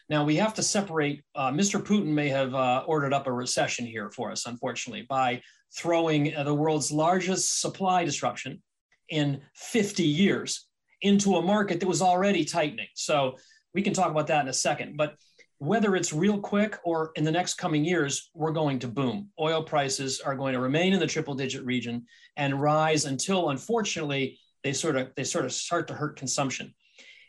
Now, 0.10 0.24
we 0.24 0.36
have 0.38 0.54
to 0.56 0.64
separate. 0.64 1.24
Uh, 1.36 1.52
Mr. 1.52 1.82
Putin 1.82 2.08
may 2.08 2.30
have 2.30 2.56
uh, 2.56 2.84
ordered 2.88 3.14
up 3.14 3.28
a 3.28 3.32
recession 3.32 3.86
here 3.86 4.10
for 4.10 4.32
us, 4.32 4.48
unfortunately, 4.48 5.06
by 5.08 5.42
throwing 5.76 6.36
uh, 6.36 6.44
the 6.44 6.54
world's 6.54 6.92
largest 6.92 7.62
supply 7.62 8.04
disruption 8.04 8.62
in 9.10 9.42
50 9.56 10.04
years 10.04 10.68
into 11.02 11.36
a 11.36 11.42
market 11.42 11.80
that 11.80 11.88
was 11.88 12.02
already 12.02 12.44
tightening. 12.44 12.88
So 12.96 13.36
we 13.74 13.82
can 13.82 13.94
talk 13.94 14.10
about 14.10 14.28
that 14.28 14.42
in 14.42 14.50
a 14.50 14.54
second. 14.54 14.98
But 14.98 15.16
whether 15.60 15.96
it's 15.96 16.14
real 16.14 16.40
quick 16.40 16.78
or 16.84 17.12
in 17.16 17.26
the 17.26 17.32
next 17.32 17.56
coming 17.56 17.84
years, 17.84 18.32
we're 18.34 18.52
going 18.52 18.80
to 18.80 18.88
boom. 18.88 19.30
Oil 19.40 19.62
prices 19.62 20.22
are 20.22 20.36
going 20.36 20.54
to 20.54 20.60
remain 20.60 20.94
in 20.94 21.00
the 21.00 21.08
triple 21.08 21.36
digit 21.36 21.64
region 21.66 22.06
and 22.38 22.62
rise 22.62 23.06
until, 23.06 23.50
unfortunately, 23.50 24.40
they 24.64 24.74
sort 24.74 24.96
of 24.96 25.12
they 25.16 25.24
sort 25.24 25.46
of 25.46 25.52
start 25.52 25.88
to 25.88 25.94
hurt 25.94 26.18
consumption. 26.18 26.74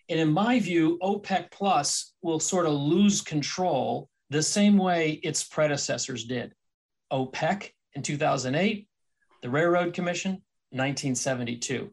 And 0.08 0.18
in 0.18 0.32
my 0.32 0.58
view, 0.58 0.98
OPEC 1.02 1.50
Plus 1.50 2.14
will 2.22 2.40
sort 2.40 2.66
of 2.66 2.72
lose 2.72 3.20
control 3.20 4.08
the 4.30 4.42
same 4.42 4.78
way 4.78 5.20
its 5.22 5.44
predecessors 5.44 6.24
did. 6.24 6.54
OPEC 7.12 7.70
in 7.94 8.02
2008, 8.02 8.88
the 9.42 9.50
Railroad 9.50 9.92
Commission, 9.92 10.42
1972 10.70 11.90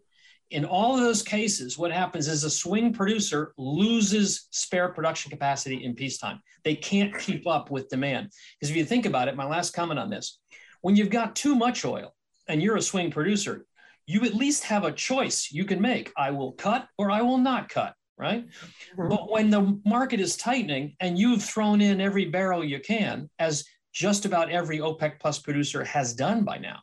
in 0.51 0.65
all 0.65 0.95
of 0.95 1.01
those 1.01 1.21
cases, 1.21 1.77
what 1.77 1.91
happens 1.91 2.27
is 2.27 2.43
a 2.43 2.49
swing 2.49 2.93
producer 2.93 3.53
loses 3.57 4.47
spare 4.51 4.89
production 4.89 5.29
capacity 5.29 5.83
in 5.83 5.93
peacetime. 5.93 6.39
They 6.63 6.75
can't 6.75 7.17
keep 7.17 7.47
up 7.47 7.69
with 7.69 7.89
demand. 7.89 8.31
Because 8.59 8.71
if 8.71 8.77
you 8.77 8.85
think 8.85 9.05
about 9.05 9.27
it, 9.27 9.35
my 9.35 9.45
last 9.45 9.73
comment 9.73 9.99
on 9.99 10.09
this 10.09 10.39
when 10.81 10.95
you've 10.95 11.09
got 11.09 11.35
too 11.35 11.55
much 11.55 11.83
oil 11.85 12.13
and 12.47 12.61
you're 12.61 12.77
a 12.77 12.81
swing 12.81 13.11
producer, 13.11 13.65
you 14.05 14.23
at 14.23 14.35
least 14.35 14.63
have 14.63 14.85
a 14.85 14.91
choice 14.91 15.51
you 15.51 15.65
can 15.65 15.81
make. 15.81 16.13
I 16.15 16.31
will 16.31 16.53
cut 16.53 16.87
or 16.97 17.11
I 17.11 17.21
will 17.21 17.39
not 17.39 17.67
cut, 17.67 17.93
right? 18.17 18.47
Mm-hmm. 18.47 19.09
But 19.09 19.29
when 19.29 19.49
the 19.49 19.79
market 19.85 20.19
is 20.19 20.37
tightening 20.37 20.95
and 21.01 21.17
you've 21.19 21.43
thrown 21.43 21.81
in 21.81 21.99
every 21.99 22.25
barrel 22.25 22.63
you 22.63 22.79
can, 22.79 23.29
as 23.39 23.65
just 23.93 24.25
about 24.25 24.51
every 24.51 24.77
OPEC 24.77 25.19
plus 25.19 25.39
producer 25.39 25.83
has 25.83 26.13
done 26.13 26.43
by 26.43 26.57
now. 26.59 26.79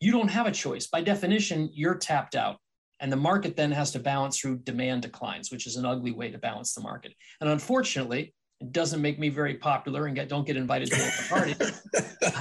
You 0.00 0.10
don't 0.12 0.28
have 0.28 0.46
a 0.46 0.52
choice. 0.52 0.88
By 0.88 1.00
definition, 1.00 1.70
you're 1.72 1.94
tapped 1.94 2.34
out. 2.34 2.58
And 3.00 3.12
the 3.12 3.16
market 3.16 3.56
then 3.56 3.72
has 3.72 3.90
to 3.92 3.98
balance 3.98 4.38
through 4.38 4.58
demand 4.58 5.02
declines, 5.02 5.50
which 5.50 5.66
is 5.66 5.76
an 5.76 5.84
ugly 5.84 6.12
way 6.12 6.30
to 6.30 6.38
balance 6.38 6.74
the 6.74 6.80
market. 6.80 7.12
And 7.40 7.50
unfortunately, 7.50 8.34
it 8.60 8.72
doesn't 8.72 9.02
make 9.02 9.18
me 9.18 9.28
very 9.28 9.54
popular 9.54 10.06
and 10.06 10.16
get, 10.16 10.28
don't 10.28 10.46
get 10.46 10.56
invited 10.56 10.90
to 10.90 10.96
the 10.96 11.26
party. 11.28 11.54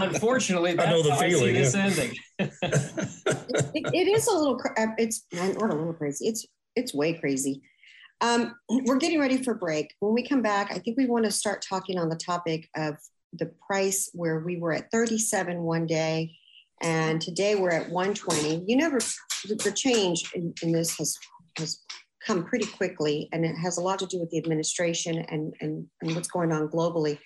unfortunately, 0.02 0.74
that's 0.74 0.88
I 0.88 0.92
know 0.92 1.04
the 1.04 1.14
how 1.14 1.20
feeling, 1.20 1.58
I 1.58 1.64
see 1.64 1.78
yeah. 1.78 1.88
this 1.90 2.00
ending. 2.00 2.16
it, 2.40 3.94
it 3.94 4.08
is 4.08 4.28
a 4.28 4.34
little, 4.34 4.60
uh, 4.78 4.88
it's 4.98 5.26
not 5.34 5.56
a 5.56 5.76
little 5.76 5.94
crazy. 5.94 6.28
It's, 6.28 6.46
it's 6.76 6.94
way 6.94 7.14
crazy. 7.14 7.62
Um, 8.22 8.56
we're 8.70 8.98
getting 8.98 9.20
ready 9.20 9.44
for 9.44 9.54
break. 9.54 9.94
When 10.00 10.14
we 10.14 10.26
come 10.26 10.42
back, 10.42 10.72
I 10.72 10.80
think 10.80 10.98
we 10.98 11.06
want 11.06 11.26
to 11.26 11.32
start 11.32 11.66
talking 11.68 12.00
on 12.00 12.08
the 12.08 12.16
topic 12.16 12.70
of 12.78 12.96
the 13.34 13.52
price 13.68 14.10
where 14.14 14.40
we 14.40 14.58
were 14.58 14.72
at 14.72 14.90
37 14.92 15.62
one 15.62 15.86
day 15.86 16.34
and 16.82 17.22
today 17.22 17.56
we're 17.56 17.72
at 17.72 17.90
120. 17.90 18.64
You 18.68 18.78
never, 18.78 19.00
the 19.48 19.74
change 19.76 20.32
in, 20.34 20.54
in 20.62 20.72
this 20.72 20.98
has, 20.98 21.18
has 21.58 21.82
come 22.26 22.44
pretty 22.44 22.66
quickly 22.66 23.30
and 23.32 23.46
it 23.46 23.56
has 23.56 23.78
a 23.78 23.82
lot 23.82 24.00
to 24.00 24.06
do 24.08 24.20
with 24.20 24.30
the 24.32 24.38
administration 24.38 25.20
and, 25.30 25.54
and, 25.62 25.88
and 26.02 26.16
what's 26.16 26.28
going 26.28 26.52
on 26.52 26.68
globally. 26.70 27.18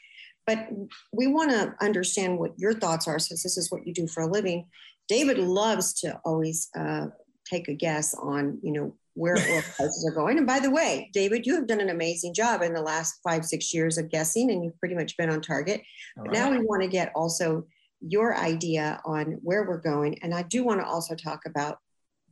But 0.45 0.67
we 1.13 1.27
want 1.27 1.51
to 1.51 1.75
understand 1.81 2.39
what 2.39 2.51
your 2.57 2.73
thoughts 2.73 3.07
are 3.07 3.19
since 3.19 3.43
this 3.43 3.57
is 3.57 3.71
what 3.71 3.85
you 3.85 3.93
do 3.93 4.07
for 4.07 4.23
a 4.23 4.31
living. 4.31 4.65
David 5.07 5.37
loves 5.37 5.93
to 6.01 6.19
always 6.25 6.69
uh, 6.77 7.07
take 7.49 7.67
a 7.67 7.73
guess 7.73 8.13
on, 8.15 8.59
you 8.63 8.71
know, 8.71 8.95
where 9.13 9.35
oil 9.35 9.61
prices 9.75 10.05
are 10.07 10.15
going. 10.15 10.37
And 10.37 10.47
by 10.47 10.59
the 10.59 10.71
way, 10.71 11.09
David, 11.13 11.45
you 11.45 11.55
have 11.55 11.67
done 11.67 11.81
an 11.81 11.89
amazing 11.89 12.33
job 12.33 12.61
in 12.61 12.73
the 12.73 12.81
last 12.81 13.19
five, 13.23 13.45
six 13.45 13.73
years 13.73 13.97
of 13.97 14.09
guessing, 14.09 14.49
and 14.51 14.63
you've 14.63 14.79
pretty 14.79 14.95
much 14.95 15.17
been 15.17 15.29
on 15.29 15.41
target. 15.41 15.81
Right. 16.17 16.31
Now 16.31 16.51
we 16.51 16.59
want 16.59 16.81
to 16.83 16.87
get 16.87 17.11
also 17.15 17.65
your 18.01 18.35
idea 18.35 19.01
on 19.05 19.39
where 19.41 19.63
we're 19.63 19.81
going. 19.81 20.19
And 20.23 20.33
I 20.33 20.43
do 20.43 20.63
want 20.63 20.79
to 20.81 20.85
also 20.85 21.15
talk 21.15 21.45
about 21.45 21.79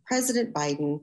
President 0.05 0.53
Biden 0.53 1.01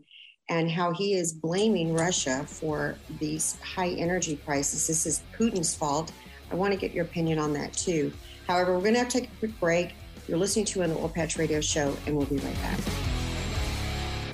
and 0.48 0.70
how 0.70 0.92
he 0.92 1.14
is 1.14 1.32
blaming 1.32 1.94
Russia 1.94 2.44
for 2.46 2.96
these 3.18 3.56
high 3.62 3.90
energy 3.90 4.36
prices. 4.36 4.86
This 4.86 5.06
is 5.06 5.22
Putin's 5.36 5.74
fault. 5.74 6.12
I 6.50 6.54
want 6.54 6.72
to 6.72 6.78
get 6.78 6.92
your 6.92 7.04
opinion 7.04 7.38
on 7.38 7.52
that 7.54 7.72
too. 7.72 8.12
However, 8.46 8.74
we're 8.74 8.80
going 8.80 8.94
to 8.94 9.00
have 9.00 9.08
to 9.08 9.20
take 9.20 9.30
a 9.30 9.36
quick 9.38 9.58
break. 9.58 9.92
You're 10.28 10.38
listening 10.38 10.66
to 10.66 10.82
an 10.82 10.92
Oil 10.92 11.08
Patch 11.08 11.36
Radio 11.38 11.60
Show, 11.60 11.96
and 12.06 12.16
we'll 12.16 12.26
be 12.26 12.36
right 12.36 12.54
back. 12.56 13.13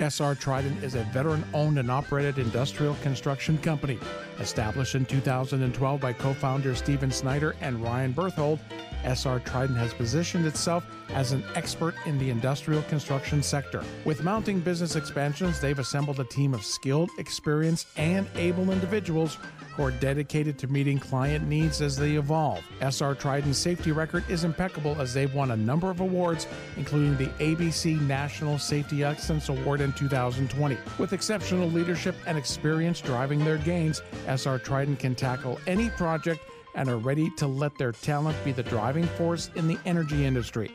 SR 0.01 0.35
Trident 0.35 0.83
is 0.83 0.95
a 0.95 1.03
veteran 1.05 1.43
owned 1.53 1.77
and 1.77 1.91
operated 1.91 2.39
industrial 2.39 2.95
construction 3.03 3.57
company. 3.59 3.99
Established 4.39 4.95
in 4.95 5.05
2012 5.05 6.01
by 6.01 6.11
co 6.11 6.33
founders 6.33 6.79
Stephen 6.79 7.11
Snyder 7.11 7.55
and 7.61 7.81
Ryan 7.81 8.11
Berthold, 8.11 8.59
SR 9.03 9.39
Trident 9.39 9.77
has 9.77 9.93
positioned 9.93 10.45
itself 10.45 10.85
as 11.09 11.31
an 11.31 11.43
expert 11.55 11.95
in 12.05 12.17
the 12.17 12.29
industrial 12.29 12.81
construction 12.83 13.43
sector. 13.43 13.83
With 14.05 14.23
mounting 14.23 14.59
business 14.59 14.95
expansions, 14.95 15.59
they've 15.59 15.77
assembled 15.79 16.19
a 16.19 16.25
team 16.25 16.53
of 16.53 16.63
skilled, 16.63 17.09
experienced, 17.17 17.87
and 17.97 18.27
able 18.35 18.71
individuals 18.71 19.37
who 19.75 19.83
are 19.83 19.91
dedicated 19.91 20.57
to 20.59 20.67
meeting 20.67 20.99
client 20.99 21.47
needs 21.47 21.81
as 21.81 21.95
they 21.97 22.15
evolve. 22.15 22.63
SR 22.81 23.15
Trident's 23.15 23.57
safety 23.57 23.91
record 23.91 24.23
is 24.29 24.43
impeccable 24.43 24.99
as 24.99 25.13
they've 25.13 25.33
won 25.33 25.51
a 25.51 25.57
number 25.57 25.89
of 25.89 25.99
awards, 25.99 26.47
including 26.77 27.17
the 27.17 27.27
ABC 27.43 27.99
National 28.01 28.57
Safety 28.57 29.03
Excellence 29.03 29.49
Award 29.49 29.81
in 29.81 29.93
2020. 29.93 30.77
With 30.97 31.13
exceptional 31.13 31.69
leadership 31.69 32.15
and 32.27 32.37
experience 32.37 33.01
driving 33.01 33.43
their 33.43 33.57
gains, 33.57 34.01
SR 34.27 34.59
Trident 34.59 34.99
can 34.99 35.15
tackle 35.15 35.59
any 35.67 35.89
project 35.89 36.41
and 36.75 36.89
are 36.89 36.97
ready 36.97 37.29
to 37.37 37.47
let 37.47 37.77
their 37.77 37.91
talent 37.91 38.37
be 38.43 38.51
the 38.51 38.63
driving 38.63 39.05
force 39.05 39.49
in 39.55 39.67
the 39.67 39.77
energy 39.85 40.25
industry. 40.25 40.71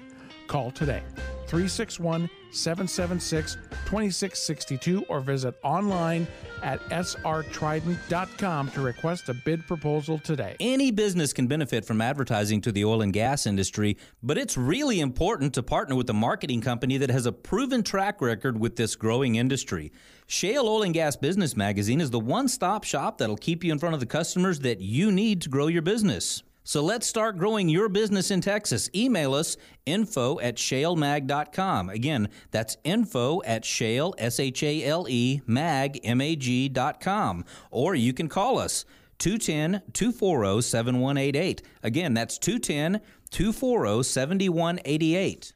Call 0.46 0.70
today 0.70 1.02
361 1.46 2.28
776 2.50 3.54
2662 3.54 5.04
or 5.04 5.20
visit 5.20 5.54
online 5.62 6.26
at 6.62 6.80
srtrident.com 6.88 8.70
to 8.70 8.80
request 8.80 9.28
a 9.28 9.34
bid 9.34 9.66
proposal 9.66 10.18
today. 10.18 10.56
Any 10.58 10.90
business 10.90 11.32
can 11.32 11.46
benefit 11.46 11.84
from 11.84 12.00
advertising 12.00 12.60
to 12.62 12.72
the 12.72 12.84
oil 12.84 13.02
and 13.02 13.12
gas 13.12 13.46
industry, 13.46 13.96
but 14.22 14.38
it's 14.38 14.56
really 14.56 15.00
important 15.00 15.54
to 15.54 15.62
partner 15.62 15.94
with 15.94 16.08
a 16.10 16.14
marketing 16.14 16.60
company 16.60 16.98
that 16.98 17.10
has 17.10 17.26
a 17.26 17.32
proven 17.32 17.82
track 17.82 18.20
record 18.20 18.58
with 18.58 18.76
this 18.76 18.96
growing 18.96 19.36
industry. 19.36 19.92
Shale 20.26 20.66
Oil 20.66 20.82
and 20.82 20.94
Gas 20.94 21.14
Business 21.16 21.56
Magazine 21.56 22.00
is 22.00 22.10
the 22.10 22.18
one 22.18 22.48
stop 22.48 22.84
shop 22.84 23.18
that'll 23.18 23.36
keep 23.36 23.62
you 23.62 23.70
in 23.70 23.78
front 23.78 23.94
of 23.94 24.00
the 24.00 24.06
customers 24.06 24.60
that 24.60 24.80
you 24.80 25.12
need 25.12 25.42
to 25.42 25.48
grow 25.48 25.68
your 25.68 25.82
business. 25.82 26.42
So 26.66 26.82
let's 26.82 27.06
start 27.06 27.38
growing 27.38 27.68
your 27.68 27.88
business 27.88 28.32
in 28.32 28.40
Texas. 28.40 28.90
Email 28.92 29.34
us 29.34 29.56
info 29.86 30.40
at 30.40 30.56
shalemag.com. 30.56 31.90
Again, 31.90 32.28
that's 32.50 32.76
info 32.82 33.40
at 33.44 33.64
shale, 33.64 34.14
S 34.18 34.40
H 34.40 34.64
A 34.64 34.82
L 34.82 35.06
E, 35.08 35.42
mag, 35.46 36.00
M 36.02 36.20
A 36.20 36.34
G.com. 36.34 37.44
Or 37.70 37.94
you 37.94 38.12
can 38.12 38.28
call 38.28 38.58
us 38.58 38.84
210 39.18 39.80
240 39.92 40.60
7188. 40.60 41.62
Again, 41.84 42.14
that's 42.14 42.36
210 42.36 43.00
240 43.30 44.02
7188. 44.02 45.52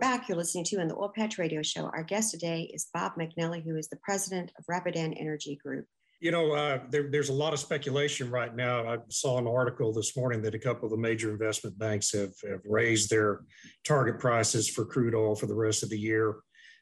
Back. 0.00 0.28
You're 0.28 0.38
listening 0.38 0.64
to 0.64 0.80
in 0.80 0.88
the 0.88 0.96
Oil 0.96 1.12
Patch 1.14 1.36
Radio 1.36 1.62
Show. 1.62 1.84
Our 1.92 2.02
guest 2.02 2.30
today 2.30 2.70
is 2.72 2.88
Bob 2.94 3.12
McNally, 3.16 3.62
who 3.62 3.76
is 3.76 3.88
the 3.88 3.98
president 4.02 4.50
of 4.58 4.64
Rapidan 4.66 5.12
Energy 5.12 5.60
Group. 5.62 5.84
You 6.20 6.30
know, 6.30 6.52
uh, 6.52 6.80
there, 6.88 7.10
there's 7.10 7.28
a 7.28 7.34
lot 7.34 7.52
of 7.52 7.58
speculation 7.58 8.30
right 8.30 8.54
now. 8.56 8.88
I 8.88 8.98
saw 9.10 9.36
an 9.36 9.46
article 9.46 9.92
this 9.92 10.16
morning 10.16 10.40
that 10.42 10.54
a 10.54 10.58
couple 10.58 10.86
of 10.86 10.90
the 10.90 10.96
major 10.96 11.30
investment 11.30 11.78
banks 11.78 12.12
have, 12.12 12.32
have 12.48 12.60
raised 12.64 13.10
their 13.10 13.42
target 13.84 14.18
prices 14.18 14.70
for 14.70 14.86
crude 14.86 15.14
oil 15.14 15.34
for 15.34 15.46
the 15.46 15.54
rest 15.54 15.82
of 15.82 15.90
the 15.90 15.98
year. 15.98 16.36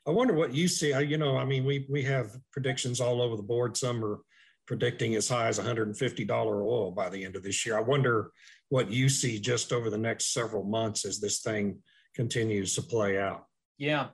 I 0.06 0.10
wonder 0.10 0.34
what 0.34 0.54
you 0.54 0.68
see. 0.68 0.96
You 1.02 1.18
know, 1.18 1.36
I 1.36 1.44
mean, 1.44 1.64
we 1.64 1.86
we 1.90 2.04
have 2.04 2.36
predictions 2.52 3.00
all 3.00 3.20
over 3.20 3.36
the 3.36 3.42
board. 3.42 3.76
Some 3.76 4.04
are 4.04 4.20
predicting 4.66 5.16
as 5.16 5.28
high 5.28 5.48
as 5.48 5.58
$150 5.58 6.30
oil 6.30 6.92
by 6.92 7.08
the 7.08 7.24
end 7.24 7.34
of 7.34 7.42
this 7.42 7.66
year. 7.66 7.76
I 7.76 7.82
wonder 7.82 8.30
what 8.68 8.92
you 8.92 9.08
see 9.08 9.40
just 9.40 9.72
over 9.72 9.90
the 9.90 9.98
next 9.98 10.32
several 10.32 10.62
months 10.62 11.04
as 11.04 11.18
this 11.18 11.40
thing 11.40 11.78
continues 12.18 12.74
to 12.74 12.82
play 12.82 13.16
out. 13.16 13.46
Yeah. 13.78 14.08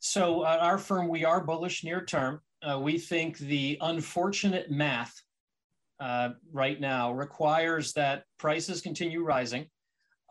So 0.00 0.44
at 0.44 0.58
our 0.58 0.76
firm, 0.76 1.08
we 1.08 1.24
are 1.24 1.40
bullish 1.40 1.84
near 1.84 2.04
term. 2.04 2.40
Uh, 2.60 2.80
we 2.80 2.98
think 2.98 3.38
the 3.38 3.78
unfortunate 3.80 4.72
math 4.72 5.14
uh, 6.00 6.30
right 6.52 6.80
now 6.80 7.12
requires 7.12 7.92
that 7.92 8.24
prices 8.38 8.80
continue 8.80 9.22
rising 9.22 9.66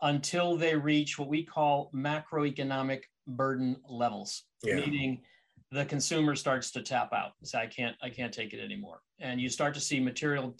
until 0.02 0.56
they 0.56 0.76
reach 0.76 1.18
what 1.18 1.28
we 1.28 1.42
call 1.42 1.90
macroeconomic 1.94 3.00
burden 3.26 3.76
levels, 3.88 4.42
yeah. 4.62 4.76
meaning 4.76 5.22
the 5.70 5.86
consumer 5.86 6.36
starts 6.36 6.70
to 6.72 6.82
tap 6.82 7.14
out. 7.14 7.32
Say, 7.42 7.58
I 7.58 7.66
can't, 7.66 7.96
I 8.02 8.10
can't 8.10 8.34
take 8.34 8.52
it 8.52 8.62
anymore. 8.62 9.00
And 9.18 9.40
you 9.40 9.48
start 9.48 9.72
to 9.74 9.80
see 9.80 9.98
material 9.98 10.54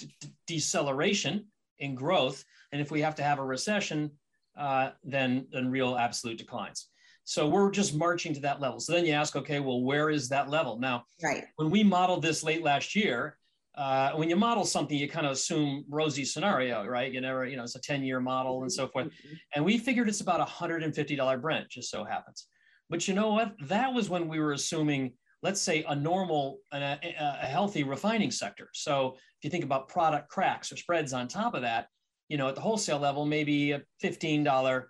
deceleration 0.46 1.44
in 1.78 1.94
growth. 1.94 2.42
And 2.72 2.80
if 2.80 2.90
we 2.90 3.02
have 3.02 3.14
to 3.16 3.22
have 3.22 3.38
a 3.38 3.44
recession, 3.44 4.10
uh, 4.56 4.90
than 5.04 5.46
than 5.50 5.70
real 5.70 5.96
absolute 5.96 6.38
declines. 6.38 6.88
So 7.24 7.48
we're 7.48 7.70
just 7.70 7.94
marching 7.94 8.34
to 8.34 8.40
that 8.40 8.60
level. 8.60 8.80
So 8.80 8.92
then 8.92 9.06
you 9.06 9.12
ask, 9.12 9.34
okay, 9.34 9.58
well, 9.58 9.80
where 9.82 10.10
is 10.10 10.28
that 10.28 10.50
level 10.50 10.78
now? 10.78 11.04
Right. 11.22 11.44
When 11.56 11.70
we 11.70 11.82
modeled 11.82 12.22
this 12.22 12.44
late 12.44 12.62
last 12.62 12.94
year, 12.94 13.38
uh, 13.76 14.12
when 14.12 14.28
you 14.28 14.36
model 14.36 14.64
something, 14.64 14.96
you 14.96 15.08
kind 15.08 15.26
of 15.26 15.32
assume 15.32 15.84
rosy 15.88 16.24
scenario, 16.24 16.84
right? 16.84 17.10
You 17.10 17.20
never, 17.20 17.46
you 17.46 17.56
know, 17.56 17.64
it's 17.64 17.74
a 17.74 17.80
10 17.80 18.04
year 18.04 18.20
model 18.20 18.62
and 18.62 18.72
so 18.72 18.86
forth. 18.88 19.06
Mm-hmm. 19.06 19.34
And 19.54 19.64
we 19.64 19.78
figured 19.78 20.08
it's 20.08 20.20
about 20.20 20.46
$150 20.46 21.40
Brent, 21.40 21.70
just 21.70 21.90
so 21.90 22.04
happens. 22.04 22.46
But 22.90 23.08
you 23.08 23.14
know 23.14 23.32
what? 23.32 23.54
That 23.62 23.92
was 23.92 24.10
when 24.10 24.28
we 24.28 24.38
were 24.38 24.52
assuming, 24.52 25.14
let's 25.42 25.60
say, 25.60 25.84
a 25.88 25.96
normal, 25.96 26.58
a, 26.72 26.98
a 27.16 27.46
healthy 27.46 27.82
refining 27.82 28.30
sector. 28.30 28.68
So 28.74 29.14
if 29.16 29.44
you 29.44 29.50
think 29.50 29.64
about 29.64 29.88
product 29.88 30.28
cracks 30.28 30.70
or 30.70 30.76
spreads 30.76 31.12
on 31.12 31.26
top 31.26 31.54
of 31.54 31.62
that, 31.62 31.88
you 32.28 32.36
know, 32.36 32.48
at 32.48 32.54
the 32.54 32.60
wholesale 32.60 32.98
level, 32.98 33.24
maybe 33.26 33.72
a 33.72 33.82
$15 34.02 34.84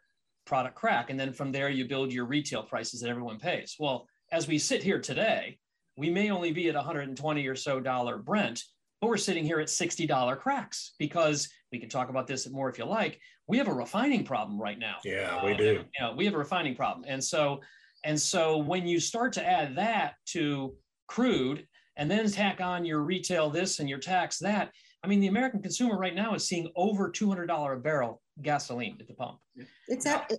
product 0.47 0.75
crack. 0.75 1.11
And 1.11 1.19
then 1.19 1.33
from 1.33 1.53
there, 1.53 1.69
you 1.69 1.87
build 1.87 2.13
your 2.13 2.27
retail 2.27 2.63
prices 2.63 3.01
that 3.01 3.11
everyone 3.11 3.39
pays. 3.39 3.77
Well, 3.79 4.07
as 4.33 4.47
we 4.47 4.59
sit 4.59 4.83
here 4.83 5.01
today, 5.01 5.59
we 5.97 6.11
may 6.11 6.31
only 6.31 6.53
be 6.53 6.69
at 6.69 6.75
120 6.75 7.47
or 7.47 7.57
so 7.57 7.81
dollar 7.81 8.19
Brent, 8.19 8.63
but 9.01 9.09
we're 9.09 9.17
sitting 9.17 9.45
here 9.45 9.61
at 9.61 9.69
$60 9.69 10.39
cracks 10.39 10.95
because 10.99 11.49
we 11.73 11.79
can 11.79 11.89
talk 11.89 12.09
about 12.09 12.27
this 12.27 12.49
more 12.51 12.69
if 12.69 12.79
you 12.79 12.85
like. 12.85 13.21
We 13.47 13.59
have 13.59 13.69
a 13.69 13.73
refining 13.73 14.25
problem 14.25 14.61
right 14.61 14.79
now. 14.79 14.97
Yeah, 15.05 15.45
we 15.45 15.53
uh, 15.53 15.57
do. 15.57 15.65
You 15.65 15.85
know, 16.01 16.15
we 16.17 16.25
have 16.25 16.35
a 16.35 16.39
refining 16.39 16.75
problem. 16.75 17.05
And 17.07 17.23
so, 17.23 17.61
and 18.05 18.21
so 18.21 18.59
when 18.59 18.87
you 18.87 18.99
start 19.01 19.33
to 19.35 19.47
add 19.47 19.77
that 19.77 20.15
to 20.29 20.75
crude 21.07 21.67
and 21.97 22.11
then 22.11 22.31
tack 22.31 22.61
on 22.61 22.85
your 22.85 23.01
retail 23.01 23.51
this 23.51 23.79
and 23.79 23.89
your 23.89 23.99
tax 23.99 24.39
that, 24.39 24.71
I 25.05 25.07
mean, 25.07 25.21
the 25.21 25.27
American 25.27 25.61
consumer 25.61 25.99
right 25.99 26.15
now 26.15 26.35
is 26.35 26.47
seeing 26.49 26.73
over 26.77 27.11
$200 27.11 27.75
a 27.75 27.77
barrel 27.77 28.23
gasoline 28.41 28.97
at 28.99 29.07
the 29.07 29.13
pump. 29.13 29.39
It's 29.87 30.07
at, 30.07 30.33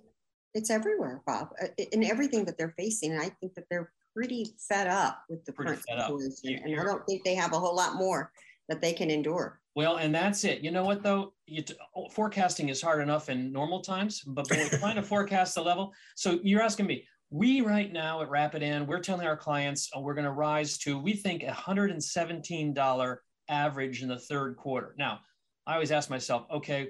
it's 0.54 0.70
everywhere, 0.70 1.22
Bob, 1.24 1.50
uh, 1.62 1.68
in 1.92 2.02
everything 2.02 2.44
that 2.46 2.58
they're 2.58 2.74
facing. 2.76 3.12
And 3.12 3.22
I 3.22 3.28
think 3.40 3.54
that 3.54 3.66
they're 3.70 3.92
pretty 4.12 4.56
fed 4.68 4.88
up 4.88 5.22
with 5.28 5.44
the 5.44 5.52
Pretty 5.52 5.80
current 5.88 6.00
situation. 6.00 6.34
You- 6.42 6.72
And 6.72 6.80
I 6.80 6.84
don't 6.84 7.06
think 7.06 7.22
they 7.22 7.36
have 7.36 7.52
a 7.52 7.60
whole 7.60 7.76
lot 7.76 7.94
more 7.94 8.32
that 8.68 8.80
they 8.80 8.92
can 8.92 9.08
endure. 9.08 9.60
Well, 9.76 9.98
and 9.98 10.12
that's 10.12 10.42
it. 10.42 10.62
You 10.62 10.72
know 10.72 10.82
what 10.84 11.04
though? 11.04 11.34
You 11.46 11.62
t- 11.62 11.76
oh, 11.94 12.08
forecasting 12.08 12.68
is 12.68 12.82
hard 12.82 13.00
enough 13.00 13.28
in 13.28 13.52
normal 13.52 13.82
times, 13.82 14.22
but 14.22 14.50
we're 14.50 14.68
trying 14.80 14.96
to 14.96 15.02
forecast 15.14 15.54
the 15.54 15.62
level. 15.62 15.92
So 16.16 16.40
you're 16.42 16.62
asking 16.62 16.86
me. 16.86 17.06
We 17.30 17.60
right 17.60 17.92
now 17.92 18.22
at 18.22 18.30
Rapidan, 18.30 18.86
we're 18.86 19.00
telling 19.00 19.26
our 19.26 19.36
clients 19.36 19.90
uh, 19.96 20.00
we're 20.00 20.14
going 20.14 20.24
to 20.24 20.30
rise 20.32 20.78
to 20.78 20.96
we 20.98 21.12
think 21.12 21.42
$117 21.42 23.16
average 23.48 24.02
in 24.02 24.08
the 24.08 24.18
third 24.18 24.56
quarter. 24.56 24.94
Now, 24.98 25.20
I 25.66 25.74
always 25.74 25.92
ask 25.92 26.10
myself, 26.10 26.46
okay, 26.50 26.88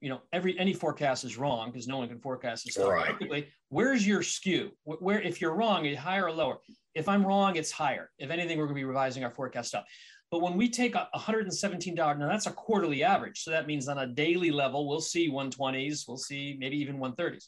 you 0.00 0.08
know, 0.08 0.20
every 0.32 0.58
any 0.58 0.72
forecast 0.72 1.24
is 1.24 1.36
wrong 1.36 1.70
because 1.70 1.88
no 1.88 1.98
one 1.98 2.08
can 2.08 2.20
forecast 2.20 2.64
this 2.64 2.74
stuff. 2.74 2.88
Right. 3.30 3.48
Where's 3.68 4.06
your 4.06 4.22
skew? 4.22 4.70
Wh- 4.84 5.02
Where 5.02 5.20
if 5.20 5.40
you're 5.40 5.54
wrong, 5.54 5.86
it's 5.86 5.98
higher 5.98 6.26
or 6.26 6.32
lower. 6.32 6.58
If 6.94 7.08
I'm 7.08 7.26
wrong, 7.26 7.56
it's 7.56 7.70
higher. 7.72 8.10
If 8.18 8.30
anything, 8.30 8.58
we're 8.58 8.64
going 8.66 8.76
to 8.76 8.80
be 8.80 8.84
revising 8.84 9.24
our 9.24 9.30
forecast 9.30 9.74
up. 9.74 9.86
But 10.30 10.42
when 10.42 10.56
we 10.56 10.68
take 10.68 10.94
a 10.94 11.08
$117, 11.16 11.94
now 11.96 12.28
that's 12.28 12.46
a 12.46 12.50
quarterly 12.52 13.02
average. 13.02 13.40
So 13.42 13.50
that 13.50 13.66
means 13.66 13.88
on 13.88 13.98
a 13.98 14.06
daily 14.06 14.50
level, 14.50 14.86
we'll 14.86 15.00
see 15.00 15.30
120s, 15.30 16.04
we'll 16.06 16.18
see 16.18 16.56
maybe 16.58 16.76
even 16.76 16.98
130s. 16.98 17.46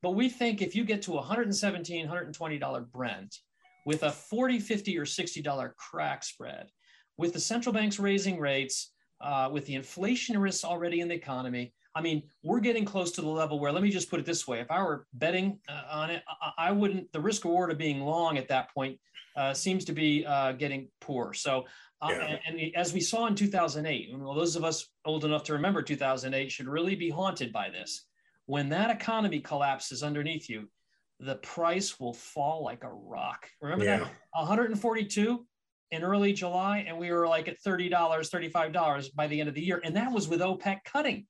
But 0.00 0.10
we 0.10 0.28
think 0.28 0.62
if 0.62 0.76
you 0.76 0.84
get 0.84 1.02
to 1.02 1.12
117, 1.12 2.06
$120 2.06 2.92
Brent 2.92 3.36
with 3.84 4.02
a 4.04 4.12
40, 4.12 4.60
50, 4.60 4.98
or 4.98 5.04
$60 5.04 5.70
crack 5.76 6.22
spread, 6.22 6.68
with 7.16 7.32
the 7.32 7.40
central 7.40 7.72
banks 7.72 7.98
raising 7.98 8.38
rates, 8.38 8.92
uh, 9.20 9.48
with 9.52 9.66
the 9.66 9.74
inflation 9.74 10.38
risks 10.38 10.64
already 10.64 11.00
in 11.00 11.08
the 11.08 11.14
economy, 11.14 11.72
I 11.94 12.02
mean, 12.02 12.24
we're 12.42 12.60
getting 12.60 12.84
close 12.84 13.12
to 13.12 13.20
the 13.20 13.28
level 13.28 13.60
where, 13.60 13.70
let 13.70 13.82
me 13.82 13.90
just 13.90 14.10
put 14.10 14.18
it 14.18 14.26
this 14.26 14.48
way: 14.48 14.60
if 14.60 14.70
I 14.70 14.82
were 14.82 15.06
betting 15.12 15.60
uh, 15.68 15.82
on 15.90 16.10
it, 16.10 16.22
I, 16.28 16.68
I 16.68 16.72
wouldn't. 16.72 17.12
The 17.12 17.20
risk 17.20 17.44
reward 17.44 17.70
of 17.70 17.78
being 17.78 18.00
long 18.00 18.36
at 18.36 18.48
that 18.48 18.74
point 18.74 18.98
uh, 19.36 19.54
seems 19.54 19.84
to 19.84 19.92
be 19.92 20.26
uh, 20.26 20.52
getting 20.52 20.88
poor. 21.00 21.32
So, 21.34 21.64
uh, 22.02 22.08
Yeah. 22.10 22.36
and, 22.46 22.60
and 22.60 22.76
as 22.76 22.92
we 22.92 23.00
saw 23.00 23.26
in 23.26 23.34
2008, 23.36 24.10
well, 24.18 24.34
those 24.34 24.56
of 24.56 24.64
us 24.64 24.88
old 25.04 25.24
enough 25.24 25.44
to 25.44 25.52
remember 25.52 25.82
2008 25.82 26.50
should 26.50 26.66
really 26.66 26.96
be 26.96 27.10
haunted 27.10 27.52
by 27.52 27.70
this. 27.70 28.06
When 28.46 28.68
that 28.70 28.90
economy 28.90 29.40
collapses 29.40 30.02
underneath 30.02 30.48
you, 30.50 30.68
the 31.20 31.36
price 31.36 31.98
will 32.00 32.12
fall 32.12 32.64
like 32.64 32.82
a 32.84 32.92
rock. 32.92 33.48
Remember 33.62 33.84
that? 33.84 34.10
142 34.32 35.46
in 35.90 36.02
early 36.02 36.32
July, 36.32 36.84
and 36.88 36.96
we 36.98 37.10
were 37.10 37.26
like 37.28 37.48
at 37.48 37.62
$30, 37.62 37.90
$35 37.90 39.14
by 39.14 39.26
the 39.26 39.38
end 39.38 39.48
of 39.48 39.54
the 39.54 39.62
year. 39.62 39.80
And 39.84 39.94
that 39.96 40.10
was 40.10 40.28
with 40.28 40.40
OPEC 40.40 40.84
cutting, 40.84 41.26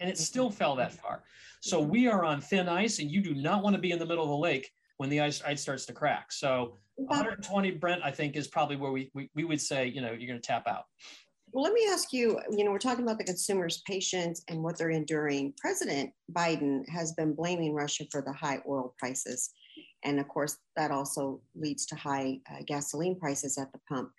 and 0.00 0.08
it 0.08 0.18
still 0.18 0.48
mm-hmm. 0.48 0.56
fell 0.56 0.76
that 0.76 0.92
mm-hmm. 0.92 1.00
far. 1.00 1.24
So 1.60 1.80
we 1.80 2.08
are 2.08 2.24
on 2.24 2.40
thin 2.40 2.68
ice, 2.68 2.98
and 2.98 3.10
you 3.10 3.22
do 3.22 3.34
not 3.34 3.62
want 3.62 3.74
to 3.74 3.80
be 3.80 3.90
in 3.90 3.98
the 3.98 4.06
middle 4.06 4.24
of 4.24 4.30
the 4.30 4.36
lake 4.36 4.70
when 4.98 5.08
the 5.10 5.20
ice, 5.20 5.42
ice 5.42 5.62
starts 5.62 5.86
to 5.86 5.92
crack. 5.92 6.30
So 6.30 6.76
120 6.96 7.72
Brent, 7.72 8.02
I 8.04 8.10
think, 8.10 8.36
is 8.36 8.48
probably 8.48 8.76
where 8.76 8.92
we, 8.92 9.10
we, 9.14 9.30
we 9.34 9.44
would 9.44 9.60
say, 9.60 9.86
you 9.86 10.00
know, 10.00 10.12
you're 10.12 10.28
going 10.28 10.40
to 10.40 10.46
tap 10.46 10.66
out. 10.66 10.84
Well, 11.52 11.62
let 11.62 11.72
me 11.72 11.86
ask 11.88 12.12
you, 12.12 12.40
you 12.50 12.64
know, 12.64 12.72
we're 12.72 12.78
talking 12.78 13.04
about 13.04 13.18
the 13.18 13.24
consumers' 13.24 13.82
patience 13.86 14.42
and 14.48 14.62
what 14.62 14.76
they're 14.76 14.90
enduring. 14.90 15.54
President 15.56 16.10
Biden 16.32 16.88
has 16.88 17.12
been 17.12 17.32
blaming 17.32 17.72
Russia 17.74 18.04
for 18.10 18.22
the 18.22 18.32
high 18.32 18.58
oil 18.68 18.94
prices. 18.98 19.50
And 20.04 20.20
of 20.20 20.28
course, 20.28 20.58
that 20.76 20.90
also 20.90 21.40
leads 21.54 21.86
to 21.86 21.96
high 21.96 22.40
uh, 22.50 22.62
gasoline 22.66 23.18
prices 23.18 23.58
at 23.58 23.72
the 23.72 23.80
pump. 23.88 24.10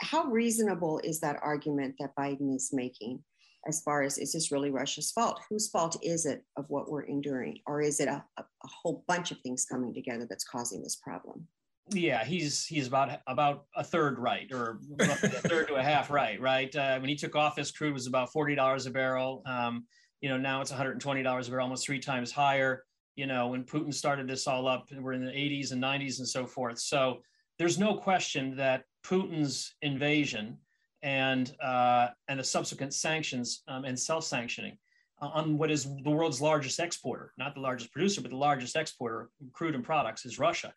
How 0.00 0.24
reasonable 0.24 1.00
is 1.04 1.20
that 1.20 1.38
argument 1.42 1.94
that 1.98 2.14
Biden 2.16 2.54
is 2.54 2.70
making 2.72 3.22
as 3.66 3.80
far 3.82 4.02
as 4.02 4.18
is 4.18 4.32
this 4.32 4.50
really 4.50 4.70
Russia's 4.70 5.12
fault? 5.12 5.40
Whose 5.48 5.70
fault 5.70 5.96
is 6.02 6.26
it 6.26 6.44
of 6.56 6.64
what 6.68 6.90
we're 6.90 7.02
enduring? 7.04 7.58
Or 7.66 7.80
is 7.80 8.00
it 8.00 8.08
a, 8.08 8.24
a, 8.36 8.42
a 8.42 8.68
whole 8.68 9.04
bunch 9.06 9.30
of 9.30 9.38
things 9.40 9.64
coming 9.64 9.94
together 9.94 10.26
that's 10.28 10.44
causing 10.44 10.82
this 10.82 10.96
problem? 10.96 11.46
Yeah, 11.90 12.24
he's 12.24 12.64
he's 12.64 12.86
about 12.86 13.20
about 13.26 13.64
a 13.76 13.82
third 13.82 14.18
right, 14.18 14.48
or 14.52 14.78
a 15.00 15.06
third 15.06 15.68
to 15.68 15.74
a 15.74 15.82
half 15.82 16.10
right. 16.10 16.40
Right 16.40 16.74
uh, 16.74 16.98
when 17.00 17.08
he 17.08 17.16
took 17.16 17.34
office, 17.34 17.70
crude 17.72 17.92
was 17.92 18.06
about 18.06 18.32
forty 18.32 18.54
dollars 18.54 18.86
a 18.86 18.90
barrel. 18.90 19.42
Um, 19.46 19.86
you 20.20 20.28
know, 20.28 20.36
now 20.36 20.60
it's 20.60 20.70
one 20.70 20.78
hundred 20.78 20.92
and 20.92 21.00
twenty 21.00 21.22
dollars 21.22 21.48
a 21.48 21.50
barrel, 21.50 21.64
almost 21.64 21.84
three 21.84 21.98
times 21.98 22.30
higher. 22.30 22.84
You 23.14 23.26
know, 23.26 23.48
when 23.48 23.64
Putin 23.64 23.92
started 23.92 24.26
this 24.26 24.46
all 24.46 24.66
up, 24.66 24.88
we're 24.90 25.12
in 25.12 25.24
the 25.24 25.38
eighties 25.38 25.72
and 25.72 25.80
nineties 25.80 26.18
and 26.18 26.28
so 26.28 26.46
forth. 26.46 26.78
So 26.78 27.20
there's 27.58 27.78
no 27.78 27.94
question 27.94 28.56
that 28.56 28.84
Putin's 29.04 29.74
invasion 29.82 30.58
and 31.02 31.54
uh, 31.62 32.08
and 32.28 32.40
the 32.40 32.44
subsequent 32.44 32.94
sanctions 32.94 33.62
um, 33.68 33.84
and 33.84 33.98
self-sanctioning 33.98 34.78
on 35.20 35.58
what 35.58 35.70
is 35.70 35.84
the 35.84 36.10
world's 36.10 36.40
largest 36.40 36.80
exporter, 36.80 37.32
not 37.38 37.54
the 37.54 37.60
largest 37.60 37.92
producer, 37.92 38.20
but 38.20 38.30
the 38.30 38.36
largest 38.36 38.74
exporter 38.76 39.20
of 39.20 39.28
crude 39.52 39.74
and 39.74 39.84
products 39.84 40.24
is 40.24 40.38
Russia. 40.38 40.72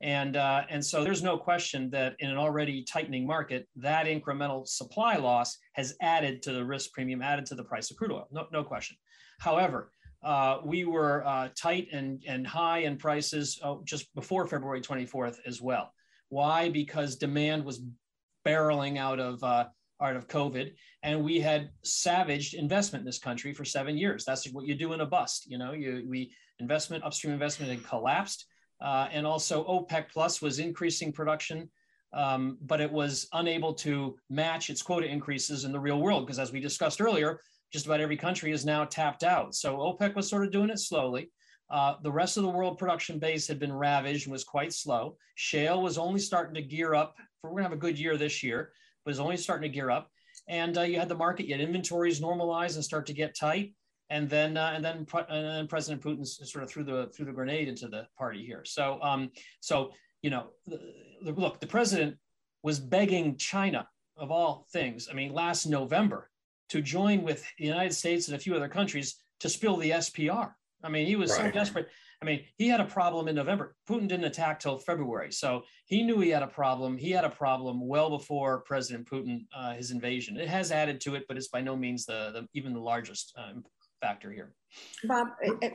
And, 0.00 0.36
uh, 0.36 0.62
and 0.70 0.84
so 0.84 1.02
there's 1.02 1.24
no 1.24 1.36
question 1.36 1.90
that 1.90 2.14
in 2.20 2.30
an 2.30 2.36
already 2.36 2.84
tightening 2.84 3.26
market, 3.26 3.66
that 3.74 4.06
incremental 4.06 4.68
supply 4.68 5.16
loss 5.16 5.58
has 5.72 5.96
added 6.00 6.42
to 6.42 6.52
the 6.52 6.64
risk 6.64 6.92
premium, 6.92 7.22
added 7.22 7.46
to 7.46 7.56
the 7.56 7.64
price 7.64 7.90
of 7.90 7.96
crude 7.96 8.12
oil. 8.12 8.28
No, 8.30 8.46
no 8.52 8.62
question. 8.62 8.96
However, 9.40 9.90
uh, 10.22 10.58
we 10.64 10.84
were 10.84 11.24
uh, 11.26 11.48
tight 11.56 11.88
and, 11.92 12.22
and 12.26 12.46
high 12.46 12.78
in 12.78 12.96
prices 12.96 13.58
oh, 13.62 13.82
just 13.84 14.12
before 14.14 14.46
February 14.46 14.80
24th 14.80 15.36
as 15.46 15.60
well. 15.60 15.92
Why? 16.28 16.68
Because 16.68 17.16
demand 17.16 17.64
was 17.64 17.82
barreling 18.46 18.98
out 18.98 19.20
of 19.20 19.42
uh, 19.42 19.66
out 20.00 20.16
of 20.16 20.28
COVID, 20.28 20.72
and 21.02 21.24
we 21.24 21.40
had 21.40 21.70
savaged 21.82 22.54
investment 22.54 23.02
in 23.02 23.06
this 23.06 23.18
country 23.18 23.52
for 23.52 23.64
seven 23.64 23.96
years. 23.96 24.24
That's 24.24 24.50
what 24.52 24.66
you 24.66 24.74
do 24.74 24.92
in 24.92 25.00
a 25.00 25.06
bust. 25.06 25.50
You 25.50 25.58
know, 25.58 25.72
you 25.72 26.04
we 26.08 26.32
investment 26.60 27.04
upstream 27.04 27.32
investment 27.32 27.72
had 27.72 27.84
collapsed, 27.84 28.46
uh, 28.80 29.08
and 29.10 29.26
also 29.26 29.64
OPEC 29.64 30.10
Plus 30.12 30.42
was 30.42 30.58
increasing 30.58 31.12
production, 31.12 31.70
um, 32.12 32.58
but 32.62 32.80
it 32.80 32.90
was 32.90 33.28
unable 33.32 33.74
to 33.74 34.16
match 34.30 34.70
its 34.70 34.82
quota 34.82 35.06
increases 35.06 35.64
in 35.64 35.72
the 35.72 35.80
real 35.80 36.00
world 36.00 36.26
because, 36.26 36.38
as 36.38 36.52
we 36.52 36.60
discussed 36.60 37.00
earlier, 37.00 37.40
just 37.72 37.86
about 37.86 38.00
every 38.00 38.16
country 38.16 38.52
is 38.52 38.64
now 38.64 38.84
tapped 38.84 39.22
out. 39.22 39.54
So 39.54 39.76
OPEC 39.76 40.14
was 40.14 40.28
sort 40.28 40.44
of 40.44 40.52
doing 40.52 40.70
it 40.70 40.78
slowly. 40.78 41.30
Uh, 41.70 41.94
the 42.02 42.10
rest 42.10 42.36
of 42.36 42.42
the 42.44 42.48
world 42.48 42.78
production 42.78 43.18
base 43.18 43.46
had 43.46 43.58
been 43.58 43.72
ravaged 43.72 44.26
and 44.26 44.32
was 44.32 44.44
quite 44.44 44.72
slow. 44.72 45.16
Shale 45.34 45.82
was 45.82 45.98
only 45.98 46.20
starting 46.20 46.54
to 46.54 46.62
gear 46.62 46.94
up. 46.94 47.16
For, 47.40 47.50
we're 47.50 47.60
going 47.60 47.64
to 47.64 47.70
have 47.70 47.78
a 47.78 47.80
good 47.80 47.98
year 47.98 48.16
this 48.16 48.42
year, 48.42 48.72
but 49.04 49.10
it's 49.10 49.20
only 49.20 49.36
starting 49.36 49.70
to 49.70 49.74
gear 49.74 49.90
up. 49.90 50.10
And 50.48 50.78
uh, 50.78 50.82
you 50.82 50.98
had 50.98 51.10
the 51.10 51.14
market, 51.14 51.46
you 51.46 51.54
had 51.54 51.60
inventories 51.60 52.20
normalize 52.20 52.76
and 52.76 52.84
start 52.84 53.06
to 53.06 53.12
get 53.12 53.36
tight. 53.36 53.74
And 54.08 54.30
then, 54.30 54.56
uh, 54.56 54.72
and 54.74 54.82
then, 54.82 55.06
and 55.28 55.46
then 55.46 55.66
President 55.66 56.02
Putin 56.02 56.26
sort 56.26 56.64
of 56.64 56.70
threw 56.70 56.82
the 56.82 57.10
threw 57.14 57.26
the 57.26 57.32
grenade 57.32 57.68
into 57.68 57.88
the 57.88 58.06
party 58.16 58.42
here. 58.42 58.62
So, 58.64 58.98
um, 59.02 59.30
so 59.60 59.92
you 60.22 60.30
know, 60.30 60.46
the, 60.66 60.80
the, 61.22 61.32
look, 61.32 61.60
the 61.60 61.66
president 61.66 62.16
was 62.62 62.80
begging 62.80 63.36
China 63.36 63.86
of 64.16 64.30
all 64.30 64.66
things. 64.72 65.08
I 65.10 65.14
mean, 65.14 65.32
last 65.32 65.66
November 65.66 66.30
to 66.68 66.82
join 66.82 67.22
with 67.22 67.44
the 67.58 67.64
United 67.64 67.94
States 67.94 68.28
and 68.28 68.36
a 68.36 68.38
few 68.38 68.54
other 68.54 68.68
countries 68.68 69.16
to 69.40 69.48
spill 69.48 69.76
the 69.76 69.90
SPR. 69.90 70.52
I 70.82 70.88
mean, 70.88 71.06
he 71.06 71.16
was 71.16 71.30
Right. 71.32 71.46
so 71.46 71.50
desperate. 71.50 71.88
I 72.20 72.24
mean, 72.24 72.44
he 72.56 72.68
had 72.68 72.80
a 72.80 72.84
problem 72.84 73.28
in 73.28 73.36
November. 73.36 73.76
Putin 73.88 74.08
didn't 74.08 74.24
attack 74.24 74.58
till 74.58 74.76
February, 74.78 75.32
so 75.32 75.62
he 75.86 76.02
knew 76.02 76.18
he 76.20 76.30
had 76.30 76.42
a 76.42 76.48
problem. 76.48 76.96
He 76.96 77.10
had 77.10 77.24
a 77.24 77.30
problem 77.30 77.86
well 77.86 78.10
before 78.10 78.60
President 78.62 79.08
Putin 79.08 79.46
uh, 79.54 79.74
his 79.74 79.92
invasion. 79.92 80.36
It 80.36 80.48
has 80.48 80.72
added 80.72 81.00
to 81.02 81.14
it, 81.14 81.24
but 81.28 81.36
it's 81.36 81.48
by 81.48 81.60
no 81.60 81.76
means 81.76 82.06
the, 82.06 82.30
the 82.32 82.48
even 82.54 82.74
the 82.74 82.80
largest 82.80 83.32
um, 83.36 83.64
factor 84.00 84.32
here. 84.32 84.52
Bob, 85.04 85.28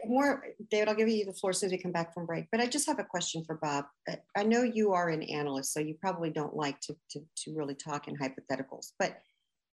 more, 0.05 0.43
David, 0.69 0.89
I'll 0.89 0.95
give 0.95 1.07
you 1.09 1.25
the 1.25 1.33
floor 1.33 1.51
as 1.51 1.59
soon 1.59 1.67
as 1.67 1.71
we 1.71 1.77
come 1.77 1.91
back 1.91 2.13
from 2.13 2.25
break, 2.25 2.45
but 2.51 2.59
I 2.61 2.67
just 2.67 2.87
have 2.87 2.99
a 2.99 3.03
question 3.03 3.43
for 3.45 3.55
Bob. 3.61 3.85
Uh, 4.09 4.15
I 4.35 4.43
know 4.43 4.63
you 4.63 4.91
are 4.93 5.09
an 5.09 5.23
analyst, 5.23 5.73
so 5.73 5.79
you 5.79 5.95
probably 5.99 6.29
don't 6.29 6.55
like 6.55 6.79
to, 6.81 6.95
to, 7.11 7.21
to 7.37 7.55
really 7.55 7.75
talk 7.75 8.07
in 8.07 8.17
hypotheticals, 8.17 8.91
but 8.99 9.17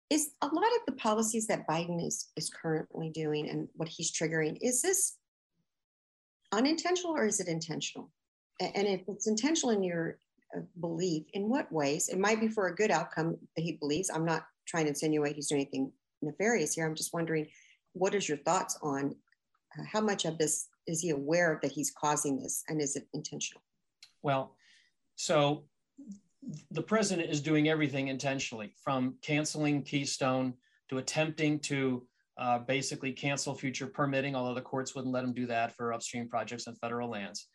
is 0.09 0.31
a 0.41 0.47
lot 0.47 0.57
of 0.63 0.85
the 0.85 0.93
policies 0.93 1.47
that 1.47 1.67
Biden 1.67 2.05
is, 2.05 2.27
is 2.35 2.49
currently 2.49 3.09
doing 3.09 3.49
and 3.49 3.67
what 3.73 3.89
he's 3.89 4.11
triggering, 4.11 4.57
is 4.61 4.81
this 4.81 5.17
unintentional 6.51 7.15
or 7.15 7.25
is 7.25 7.39
it 7.39 7.47
intentional? 7.47 8.11
And 8.59 8.87
if 8.87 9.01
it's 9.07 9.27
intentional 9.27 9.75
in 9.75 9.83
your 9.83 10.17
uh, 10.55 10.61
belief, 10.79 11.25
in 11.33 11.49
what 11.49 11.71
ways? 11.71 12.07
It 12.07 12.19
might 12.19 12.39
be 12.39 12.47
for 12.47 12.67
a 12.67 12.75
good 12.75 12.91
outcome 12.91 13.37
that 13.55 13.61
he 13.63 13.73
believes. 13.73 14.09
I'm 14.09 14.25
not 14.25 14.45
trying 14.67 14.85
to 14.85 14.89
insinuate 14.89 15.35
he's 15.35 15.49
doing 15.49 15.61
anything 15.61 15.91
nefarious 16.21 16.75
here. 16.75 16.85
I'm 16.85 16.95
just 16.95 17.13
wondering, 17.13 17.47
what 17.93 18.13
is 18.13 18.29
your 18.29 18.37
thoughts 18.39 18.77
on 18.81 19.15
uh, 19.77 19.83
how 19.91 20.01
much 20.01 20.25
of 20.25 20.37
this 20.37 20.67
is 20.87 21.01
he 21.01 21.09
aware 21.09 21.51
of 21.51 21.61
that 21.61 21.71
he's 21.71 21.91
causing 21.91 22.39
this 22.39 22.63
and 22.69 22.79
is 22.79 22.95
it 22.95 23.07
intentional? 23.13 23.63
Well, 24.21 24.55
so 25.15 25.63
the 26.71 26.81
president 26.81 27.29
is 27.29 27.41
doing 27.41 27.69
everything 27.69 28.07
intentionally 28.07 28.73
from 28.83 29.15
canceling 29.21 29.83
Keystone 29.83 30.53
to 30.89 30.97
attempting 30.97 31.59
to 31.59 32.05
uh, 32.37 32.59
basically 32.59 33.11
cancel 33.11 33.55
future 33.55 33.87
permitting, 33.87 34.35
although 34.35 34.53
the 34.53 34.61
courts 34.61 34.93
wouldn't 34.93 35.13
let 35.13 35.23
him 35.23 35.33
do 35.33 35.45
that 35.47 35.75
for 35.75 35.93
upstream 35.93 36.27
projects 36.27 36.67
on 36.67 36.75
federal 36.75 37.09
lands. 37.09 37.47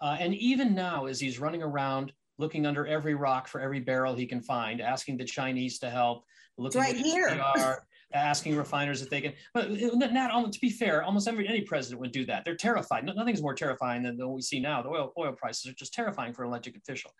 Uh, 0.00 0.16
and 0.20 0.34
even 0.34 0.74
now, 0.74 1.06
as 1.06 1.18
he's 1.18 1.40
running 1.40 1.62
around 1.62 2.12
looking 2.38 2.66
under 2.66 2.86
every 2.86 3.14
rock 3.14 3.48
for 3.48 3.60
every 3.60 3.80
barrel 3.80 4.14
he 4.14 4.26
can 4.26 4.40
find, 4.40 4.80
asking 4.80 5.16
the 5.16 5.24
Chinese 5.24 5.78
to 5.80 5.90
help, 5.90 6.24
looking 6.56 6.80
right 6.80 6.96
here. 6.96 7.30
HDR, 7.30 7.78
asking 8.14 8.56
refiners 8.56 9.02
if 9.02 9.10
they 9.10 9.20
can. 9.20 9.32
But 9.52 9.70
not 9.70 10.52
to 10.52 10.60
be 10.60 10.70
fair, 10.70 11.02
almost 11.02 11.28
every 11.28 11.48
any 11.48 11.62
president 11.62 12.00
would 12.00 12.12
do 12.12 12.24
that. 12.26 12.44
They're 12.44 12.56
terrified. 12.56 13.04
Nothing's 13.04 13.42
more 13.42 13.54
terrifying 13.54 14.02
than 14.04 14.16
what 14.18 14.34
we 14.34 14.42
see 14.42 14.60
now. 14.60 14.82
The 14.82 14.88
oil 14.88 15.12
oil 15.18 15.32
prices 15.32 15.70
are 15.70 15.74
just 15.74 15.92
terrifying 15.92 16.32
for 16.32 16.44
an 16.44 16.48
elected 16.48 16.76
official. 16.76 17.10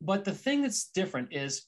But 0.00 0.24
the 0.24 0.32
thing 0.32 0.62
that's 0.62 0.90
different 0.90 1.32
is, 1.32 1.62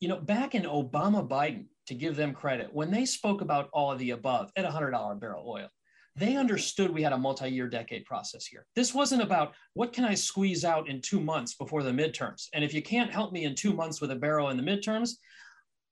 you 0.00 0.08
know, 0.08 0.16
back 0.16 0.54
in 0.54 0.62
Obama 0.62 1.26
Biden, 1.26 1.66
to 1.86 1.94
give 1.94 2.14
them 2.14 2.32
credit, 2.32 2.72
when 2.72 2.92
they 2.92 3.04
spoke 3.04 3.40
about 3.40 3.68
all 3.72 3.90
of 3.90 3.98
the 3.98 4.10
above 4.10 4.52
at 4.54 4.64
$100 4.64 5.20
barrel 5.20 5.44
oil, 5.44 5.68
they 6.14 6.36
understood 6.36 6.90
we 6.90 7.02
had 7.02 7.12
a 7.12 7.18
multi-year 7.18 7.68
decade 7.68 8.04
process 8.04 8.46
here. 8.46 8.64
This 8.76 8.94
wasn't 8.94 9.22
about 9.22 9.54
what 9.74 9.92
can 9.92 10.04
I 10.04 10.14
squeeze 10.14 10.64
out 10.64 10.88
in 10.88 11.00
two 11.00 11.20
months 11.20 11.54
before 11.54 11.82
the 11.82 11.90
midterms. 11.90 12.46
And 12.54 12.62
if 12.62 12.72
you 12.72 12.80
can't 12.80 13.12
help 13.12 13.32
me 13.32 13.44
in 13.44 13.56
two 13.56 13.72
months 13.72 14.00
with 14.00 14.12
a 14.12 14.16
barrel 14.16 14.50
in 14.50 14.56
the 14.56 14.62
midterms, 14.62 15.14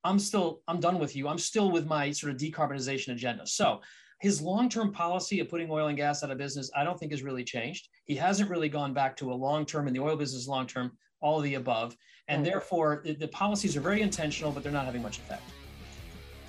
I'm 0.04 0.20
still, 0.20 0.60
I'm 0.68 0.78
done 0.78 1.00
with 1.00 1.16
you. 1.16 1.26
I'm 1.26 1.38
still 1.38 1.70
with 1.70 1.86
my 1.86 2.12
sort 2.12 2.32
of 2.32 2.38
decarbonization 2.38 3.12
agenda. 3.12 3.46
So 3.46 3.80
his 4.20 4.40
long-term 4.40 4.92
policy 4.92 5.40
of 5.40 5.48
putting 5.48 5.70
oil 5.70 5.88
and 5.88 5.96
gas 5.96 6.22
out 6.22 6.30
of 6.30 6.38
business, 6.38 6.70
I 6.76 6.84
don't 6.84 6.98
think 6.98 7.12
has 7.12 7.22
really 7.22 7.44
changed. 7.44 7.88
He 8.04 8.14
hasn't 8.14 8.50
really 8.50 8.68
gone 8.68 8.94
back 8.94 9.16
to 9.16 9.32
a 9.32 9.34
long-term 9.34 9.88
in 9.88 9.94
the 9.94 10.00
oil 10.00 10.16
business 10.16 10.46
long-term, 10.46 10.92
all 11.20 11.38
of 11.38 11.44
the 11.44 11.54
above. 11.54 11.96
And 12.28 12.44
therefore 12.44 13.00
the, 13.04 13.14
the 13.14 13.28
policies 13.28 13.76
are 13.76 13.80
very 13.80 14.02
intentional, 14.02 14.52
but 14.52 14.62
they're 14.62 14.72
not 14.72 14.84
having 14.84 15.02
much 15.02 15.18
effect. 15.18 15.42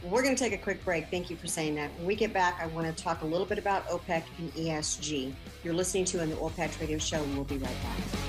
We're 0.03 0.23
going 0.23 0.35
to 0.35 0.41
take 0.41 0.53
a 0.53 0.57
quick 0.61 0.83
break. 0.85 1.09
Thank 1.09 1.29
you 1.29 1.35
for 1.35 1.47
saying 1.47 1.75
that. 1.75 1.91
When 1.97 2.05
we 2.05 2.15
get 2.15 2.31
back, 2.31 2.59
I 2.61 2.67
want 2.67 2.87
to 2.87 3.03
talk 3.03 3.21
a 3.21 3.25
little 3.25 3.45
bit 3.45 3.57
about 3.57 3.85
OPEC 3.87 4.23
and 4.37 4.51
ESG. 4.53 5.33
You're 5.63 5.73
listening 5.73 6.05
to 6.05 6.21
on 6.21 6.29
the 6.29 6.37
Oil 6.37 6.51
Patch 6.51 6.79
Radio 6.79 6.97
Show, 6.97 7.21
and 7.21 7.35
we'll 7.35 7.43
be 7.43 7.57
right 7.57 7.75
back. 7.83 8.28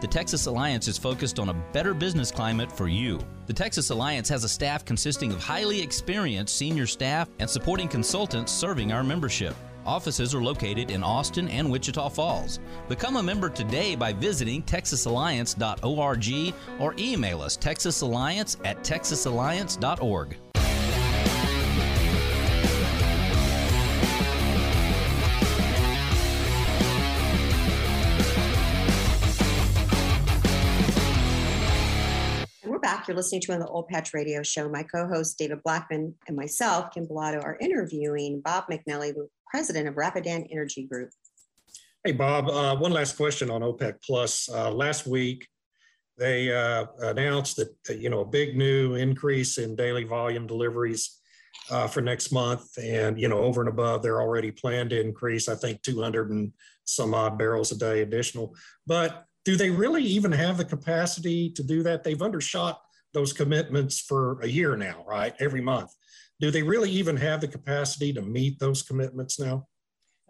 the 0.00 0.06
Texas 0.06 0.46
Alliance 0.46 0.88
is 0.88 0.96
focused 0.98 1.38
on 1.38 1.48
a 1.48 1.54
better 1.72 1.92
business 1.94 2.30
climate 2.30 2.70
for 2.70 2.88
you. 2.88 3.18
The 3.46 3.52
Texas 3.52 3.90
Alliance 3.90 4.28
has 4.28 4.44
a 4.44 4.48
staff 4.48 4.84
consisting 4.84 5.32
of 5.32 5.42
highly 5.42 5.80
experienced 5.80 6.56
senior 6.56 6.86
staff 6.86 7.28
and 7.38 7.50
supporting 7.50 7.88
consultants 7.88 8.52
serving 8.52 8.92
our 8.92 9.02
membership. 9.02 9.54
Offices 9.84 10.34
are 10.34 10.42
located 10.42 10.90
in 10.90 11.02
Austin 11.02 11.48
and 11.48 11.70
Wichita 11.70 12.08
Falls. 12.08 12.58
Become 12.88 13.16
a 13.16 13.22
member 13.22 13.48
today 13.48 13.94
by 13.94 14.12
visiting 14.12 14.62
texasalliance.org 14.64 16.54
or 16.80 16.94
email 16.98 17.42
us 17.42 17.56
texasalliance 17.56 18.56
at 18.64 18.78
texasalliance.org. 18.78 20.36
You're 33.06 33.16
listening 33.16 33.40
to 33.42 33.52
on 33.52 33.60
the 33.60 33.68
Oil 33.68 33.84
Patch 33.88 34.12
Radio 34.14 34.42
Show. 34.42 34.68
My 34.68 34.82
co-host 34.82 35.38
David 35.38 35.62
Blackman 35.62 36.14
and 36.26 36.36
myself, 36.36 36.92
Kim 36.92 37.06
Bellotto, 37.06 37.42
are 37.42 37.56
interviewing 37.60 38.40
Bob 38.40 38.64
McNally, 38.68 39.14
the 39.14 39.28
president 39.48 39.86
of 39.86 39.94
Rapidan 39.94 40.48
Energy 40.50 40.88
Group. 40.88 41.10
Hey, 42.02 42.10
Bob. 42.10 42.48
Uh, 42.48 42.74
one 42.76 42.90
last 42.90 43.16
question 43.16 43.48
on 43.48 43.60
OPEC 43.60 44.02
Plus. 44.02 44.48
Uh, 44.48 44.72
last 44.72 45.06
week, 45.06 45.46
they 46.18 46.52
uh, 46.52 46.86
announced 47.00 47.58
that 47.58 48.00
you 48.00 48.10
know 48.10 48.20
a 48.20 48.26
big 48.26 48.56
new 48.56 48.94
increase 48.94 49.58
in 49.58 49.76
daily 49.76 50.02
volume 50.02 50.48
deliveries 50.48 51.20
uh, 51.70 51.86
for 51.86 52.00
next 52.00 52.32
month, 52.32 52.76
and 52.76 53.20
you 53.20 53.28
know 53.28 53.38
over 53.38 53.60
and 53.60 53.68
above, 53.68 54.02
they're 54.02 54.20
already 54.20 54.50
planned 54.50 54.90
to 54.90 55.00
increase. 55.00 55.48
I 55.48 55.54
think 55.54 55.80
200 55.82 56.30
and 56.30 56.52
some 56.84 57.14
odd 57.14 57.38
barrels 57.38 57.70
a 57.70 57.78
day 57.78 58.02
additional. 58.02 58.56
But 58.84 59.26
do 59.44 59.54
they 59.54 59.70
really 59.70 60.02
even 60.02 60.32
have 60.32 60.56
the 60.56 60.64
capacity 60.64 61.50
to 61.50 61.62
do 61.62 61.84
that? 61.84 62.02
They've 62.02 62.20
undershot 62.20 62.80
those 63.16 63.32
commitments 63.32 63.98
for 63.98 64.38
a 64.42 64.46
year 64.46 64.76
now, 64.76 65.02
right? 65.08 65.34
Every 65.40 65.62
month. 65.62 65.90
Do 66.38 66.50
they 66.50 66.62
really 66.62 66.90
even 66.90 67.16
have 67.16 67.40
the 67.40 67.48
capacity 67.48 68.12
to 68.12 68.20
meet 68.20 68.58
those 68.58 68.82
commitments 68.82 69.40
now? 69.40 69.66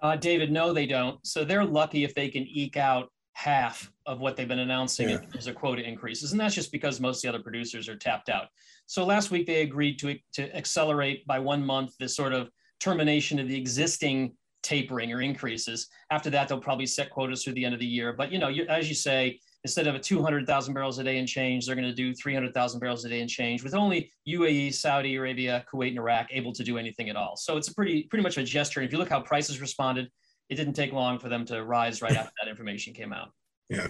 Uh, 0.00 0.14
David, 0.14 0.52
no, 0.52 0.72
they 0.72 0.86
don't. 0.86 1.18
So 1.26 1.44
they're 1.44 1.64
lucky 1.64 2.04
if 2.04 2.14
they 2.14 2.28
can 2.28 2.46
eke 2.46 2.76
out 2.76 3.08
half 3.32 3.90
of 4.06 4.20
what 4.20 4.36
they've 4.36 4.46
been 4.46 4.60
announcing 4.60 5.08
yeah. 5.08 5.16
in 5.16 5.30
terms 5.30 5.48
of 5.48 5.56
quota 5.56 5.82
increases. 5.82 6.30
And 6.30 6.40
that's 6.40 6.54
just 6.54 6.70
because 6.70 7.00
most 7.00 7.16
of 7.18 7.22
the 7.22 7.36
other 7.36 7.42
producers 7.42 7.88
are 7.88 7.96
tapped 7.96 8.28
out. 8.28 8.46
So 8.86 9.04
last 9.04 9.32
week 9.32 9.48
they 9.48 9.62
agreed 9.62 9.98
to, 9.98 10.16
to 10.34 10.56
accelerate 10.56 11.26
by 11.26 11.40
one 11.40 11.66
month 11.66 11.90
this 11.98 12.14
sort 12.14 12.32
of 12.32 12.50
termination 12.78 13.40
of 13.40 13.48
the 13.48 13.58
existing 13.58 14.32
tapering 14.62 15.12
or 15.12 15.22
increases. 15.22 15.88
After 16.12 16.30
that, 16.30 16.46
they'll 16.46 16.60
probably 16.60 16.86
set 16.86 17.10
quotas 17.10 17.42
through 17.42 17.54
the 17.54 17.64
end 17.64 17.74
of 17.74 17.80
the 17.80 17.86
year. 17.86 18.12
But 18.12 18.30
you 18.30 18.38
know, 18.38 18.48
as 18.68 18.88
you 18.88 18.94
say, 18.94 19.40
instead 19.66 19.88
of 19.88 19.96
a 19.96 19.98
200,000 19.98 20.74
barrels 20.74 21.00
a 21.00 21.02
day 21.02 21.18
and 21.18 21.26
change, 21.26 21.66
they're 21.66 21.74
going 21.74 21.88
to 21.88 21.92
do 21.92 22.14
300,000 22.14 22.78
barrels 22.78 23.04
a 23.04 23.08
day 23.08 23.20
and 23.20 23.28
change 23.28 23.64
with 23.64 23.74
only 23.74 24.12
UAE, 24.28 24.72
Saudi 24.72 25.16
Arabia, 25.16 25.64
Kuwait, 25.68 25.88
and 25.88 25.98
Iraq 25.98 26.28
able 26.30 26.52
to 26.52 26.62
do 26.62 26.78
anything 26.78 27.10
at 27.10 27.16
all. 27.16 27.36
So 27.36 27.56
it's 27.56 27.66
a 27.66 27.74
pretty, 27.74 28.04
pretty 28.04 28.22
much 28.22 28.38
a 28.38 28.44
gesture. 28.44 28.78
And 28.78 28.86
if 28.86 28.92
you 28.92 28.98
look 28.98 29.08
how 29.08 29.20
prices 29.20 29.60
responded, 29.60 30.08
it 30.48 30.54
didn't 30.54 30.74
take 30.74 30.92
long 30.92 31.18
for 31.18 31.28
them 31.28 31.44
to 31.46 31.64
rise 31.64 32.00
right 32.00 32.14
after 32.16 32.30
that 32.40 32.48
information 32.48 32.94
came 32.94 33.12
out. 33.12 33.30
Yeah. 33.68 33.88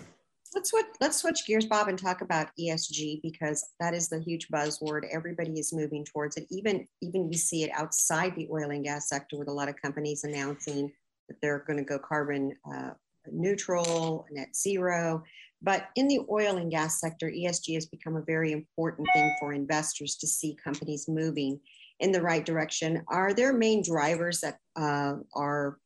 Let's 0.54 0.70
switch, 0.70 0.86
let's 0.98 1.18
switch 1.18 1.46
gears, 1.46 1.66
Bob, 1.66 1.88
and 1.88 1.98
talk 1.98 2.22
about 2.22 2.48
ESG 2.58 3.20
because 3.22 3.62
that 3.78 3.92
is 3.92 4.08
the 4.08 4.20
huge 4.20 4.48
buzzword. 4.48 5.02
Everybody 5.12 5.60
is 5.60 5.74
moving 5.74 6.06
towards 6.06 6.38
it. 6.38 6.46
Even 6.50 6.86
even 7.02 7.28
we 7.28 7.36
see 7.36 7.64
it 7.64 7.70
outside 7.74 8.34
the 8.34 8.48
oil 8.50 8.70
and 8.70 8.82
gas 8.82 9.10
sector 9.10 9.36
with 9.36 9.48
a 9.48 9.52
lot 9.52 9.68
of 9.68 9.76
companies 9.76 10.24
announcing 10.24 10.90
that 11.28 11.36
they're 11.42 11.64
going 11.66 11.76
to 11.76 11.84
go 11.84 11.98
carbon 11.98 12.56
uh, 12.72 12.92
neutral, 13.30 14.26
net 14.30 14.54
zero. 14.56 15.22
But 15.62 15.88
in 15.96 16.06
the 16.08 16.20
oil 16.30 16.56
and 16.56 16.70
gas 16.70 17.00
sector, 17.00 17.30
ESG 17.30 17.74
has 17.74 17.86
become 17.86 18.16
a 18.16 18.22
very 18.22 18.52
important 18.52 19.08
thing 19.14 19.34
for 19.40 19.52
investors 19.52 20.16
to 20.16 20.26
see 20.26 20.56
companies 20.62 21.08
moving 21.08 21.60
in 22.00 22.12
the 22.12 22.20
right 22.20 22.44
direction. 22.44 23.02
Are 23.08 23.32
there 23.32 23.52
main 23.52 23.82
drivers 23.82 24.40
that 24.40 24.58
uh, 24.76 25.14
are 25.34 25.78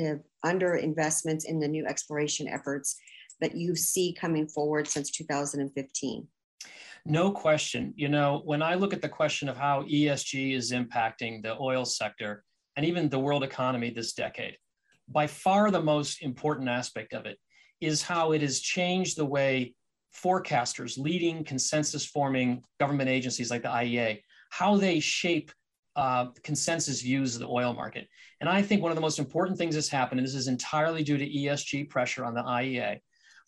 uh, 0.00 0.14
under 0.42 0.74
investments 0.76 1.44
in 1.44 1.60
the 1.60 1.68
new 1.68 1.86
exploration 1.86 2.48
efforts 2.48 2.96
that 3.40 3.56
you 3.56 3.76
see 3.76 4.12
coming 4.18 4.48
forward 4.48 4.88
since 4.88 5.10
2015? 5.10 6.26
No 7.04 7.30
question. 7.30 7.94
You 7.96 8.08
know, 8.08 8.42
when 8.44 8.62
I 8.62 8.74
look 8.74 8.92
at 8.92 9.00
the 9.00 9.08
question 9.08 9.48
of 9.48 9.56
how 9.56 9.84
ESG 9.84 10.54
is 10.54 10.72
impacting 10.72 11.42
the 11.42 11.56
oil 11.58 11.84
sector 11.84 12.44
and 12.76 12.84
even 12.84 13.08
the 13.08 13.18
world 13.18 13.44
economy 13.44 13.90
this 13.90 14.12
decade, 14.12 14.56
by 15.08 15.26
far 15.26 15.70
the 15.70 15.80
most 15.80 16.22
important 16.22 16.68
aspect 16.68 17.14
of 17.14 17.24
it 17.24 17.38
is 17.80 18.02
how 18.02 18.32
it 18.32 18.42
has 18.42 18.60
changed 18.60 19.16
the 19.16 19.24
way 19.24 19.74
forecasters, 20.14 20.98
leading 20.98 21.44
consensus 21.44 22.04
forming 22.04 22.62
government 22.80 23.08
agencies 23.08 23.50
like 23.50 23.62
the 23.62 23.68
IEA, 23.68 24.20
how 24.50 24.76
they 24.76 25.00
shape 25.00 25.52
uh, 25.96 26.26
consensus 26.42 27.02
views 27.02 27.34
of 27.34 27.40
the 27.40 27.48
oil 27.48 27.74
market. 27.74 28.06
And 28.40 28.48
I 28.48 28.62
think 28.62 28.82
one 28.82 28.92
of 28.92 28.96
the 28.96 29.02
most 29.02 29.18
important 29.18 29.58
things 29.58 29.74
that's 29.74 29.88
happened, 29.88 30.20
and 30.20 30.26
this 30.26 30.34
is 30.34 30.48
entirely 30.48 31.02
due 31.02 31.18
to 31.18 31.28
ESG 31.28 31.88
pressure 31.90 32.24
on 32.24 32.34
the 32.34 32.42
IEA, 32.42 33.00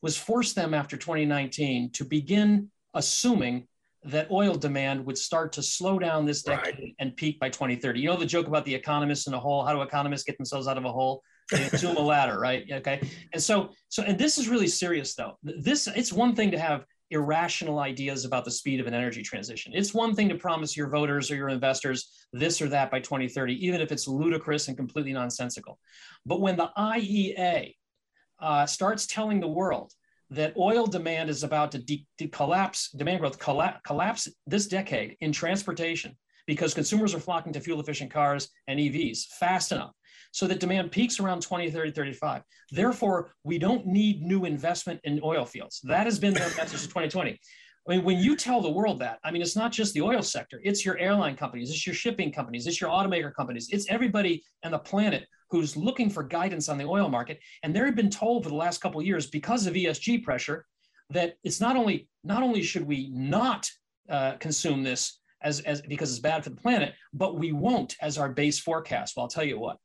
was 0.03 0.17
force 0.17 0.53
them 0.53 0.75
after 0.75 0.97
2019 0.97 1.93
to 1.93 2.05
begin 2.05 2.71
assuming 2.95 3.67
that 4.03 4.31
oil 4.31 4.55
demand 4.55 5.05
would 5.05 5.19
start 5.19 5.53
to 5.53 5.63
slow 5.63 5.99
down 5.99 6.25
this 6.25 6.43
decade 6.43 6.79
right. 6.79 6.95
and 6.99 7.15
peak 7.17 7.39
by 7.39 7.51
2030. 7.51 8.01
You 8.01 8.09
know 8.09 8.17
the 8.17 8.25
joke 8.25 8.47
about 8.47 8.65
the 8.65 8.75
economists 8.75 9.27
in 9.27 9.35
a 9.35 9.39
hole? 9.39 9.65
How 9.65 9.75
do 9.75 9.83
economists 9.83 10.25
get 10.25 10.39
themselves 10.39 10.67
out 10.67 10.79
of 10.79 10.85
a 10.85 10.93
hole? 10.93 11.23
They 11.51 11.65
assume 11.65 11.97
a 11.97 12.01
ladder, 12.01 12.39
right? 12.39 12.65
Okay. 12.71 13.09
And 13.33 13.43
so, 13.43 13.71
so, 13.89 14.03
and 14.03 14.19
this 14.19 14.39
is 14.39 14.49
really 14.49 14.69
serious 14.69 15.15
though. 15.15 15.39
This, 15.43 15.87
it's 15.87 16.13
one 16.13 16.35
thing 16.35 16.51
to 16.53 16.59
have 16.59 16.85
irrational 17.11 17.81
ideas 17.81 18.25
about 18.25 18.45
the 18.45 18.51
speed 18.51 18.81
of 18.81 18.87
an 18.87 18.95
energy 18.95 19.23
transition. 19.23 19.73
It's 19.75 19.93
one 19.93 20.15
thing 20.15 20.29
to 20.29 20.37
promise 20.37 20.77
your 20.77 20.89
voters 20.89 21.31
or 21.31 21.37
your 21.37 21.49
investors 21.49 22.27
this 22.33 22.63
or 22.63 22.69
that 22.69 22.91
by 22.91 23.01
2030, 23.01 23.67
even 23.67 23.81
if 23.81 23.91
it's 23.91 24.07
ludicrous 24.07 24.69
and 24.69 24.77
completely 24.77 25.13
nonsensical. 25.13 25.79
But 26.25 26.41
when 26.41 26.57
the 26.57 26.71
IEA 26.79 27.75
uh, 28.39 28.67
starts 28.67 29.07
telling 29.07 29.41
the 29.41 29.49
world 29.49 29.93
that 30.31 30.57
oil 30.57 30.87
demand 30.87 31.29
is 31.29 31.43
about 31.43 31.73
to 31.73 31.79
de- 31.79 32.07
de- 32.17 32.29
collapse, 32.29 32.91
demand 32.93 33.21
growth 33.21 33.39
colla- 33.39 33.81
collapse 33.85 34.29
this 34.47 34.69
decade 34.69 35.17
in 35.21 35.33
transportation 35.33 36.17
because 36.47 36.73
consumers 36.73 37.15
are 37.15 37.21
flocking 37.21 37.53
to 37.53 37.61
fuel 37.61 37.81
efficient 37.81 38.13
cars 38.13 38.49
and 38.69 38.79
EVs 38.79 39.27
fast 39.39 39.73
enough 39.73 39.93
so 40.33 40.47
that 40.47 40.61
demand 40.61 40.91
peaks 40.93 41.21
around 41.21 41.43
2030, 41.43 41.93
35. 41.93 42.43
Therefore, 42.71 43.33
we 43.45 43.59
don't 43.59 43.87
need 43.87 44.23
new 44.23 44.45
investment 44.45 45.01
in 45.05 45.21
oil 45.23 45.45
fields. 45.45 45.81
That 45.85 46.07
has 46.07 46.19
been 46.19 46.35
their 46.35 46.49
message 46.57 46.83
to 46.83 46.89
2020. 46.89 47.39
I 47.89 47.97
mean, 47.97 48.05
when 48.05 48.19
you 48.19 48.37
tell 48.37 48.61
the 48.61 48.71
world 48.71 48.99
that, 49.01 49.19
I 49.25 49.31
mean, 49.31 49.43
it's 49.43 49.57
not 49.57 49.73
just 49.73 49.95
the 49.95 50.03
oil 50.03 50.23
sector, 50.23 50.61
it's 50.63 50.85
your 50.85 50.99
airline 50.99 51.35
companies, 51.35 51.71
it's 51.71 51.87
your 51.87 51.95
shipping 51.95 52.31
companies, 52.31 52.67
it's 52.67 52.81
your 52.81 52.91
automaker 52.91 53.35
companies, 53.35 53.69
it's 53.73 53.89
everybody 53.89 54.45
on 54.65 54.73
the 54.73 54.79
planet 54.79 55.27
who's 55.51 55.77
looking 55.77 56.11
for 56.11 56.23
guidance 56.23 56.69
on 56.69 56.79
the 56.79 56.85
oil 56.85 57.09
market. 57.09 57.41
And 57.63 57.75
they've 57.75 57.95
been 57.95 58.11
told 58.11 58.45
for 58.45 58.51
the 58.51 58.57
last 58.57 58.81
couple 58.81 59.01
of 59.01 59.07
years 59.07 59.27
because 59.27 59.67
of 59.67 59.75
ESG 59.75 60.23
pressure 60.23 60.67
that 61.09 61.35
it's 61.43 61.61
not 61.61 61.77
only 61.77 62.09
not 62.23 62.43
only 62.43 62.63
should 62.63 62.87
we 62.87 63.11
not 63.13 63.69
uh, 64.09 64.33
consume 64.39 64.83
this 64.83 65.19
as, 65.43 65.61
as 65.61 65.81
because 65.83 66.11
it's 66.11 66.21
bad 66.21 66.45
for 66.45 66.51
the 66.51 66.57
planet, 66.57 66.95
but 67.13 67.39
we 67.39 67.53
won't 67.53 67.97
as 68.01 68.19
our 68.19 68.29
base 68.29 68.59
forecast. 68.59 69.17
Well, 69.17 69.25
I'll 69.25 69.29
tell 69.29 69.45
you 69.45 69.59
what, 69.59 69.79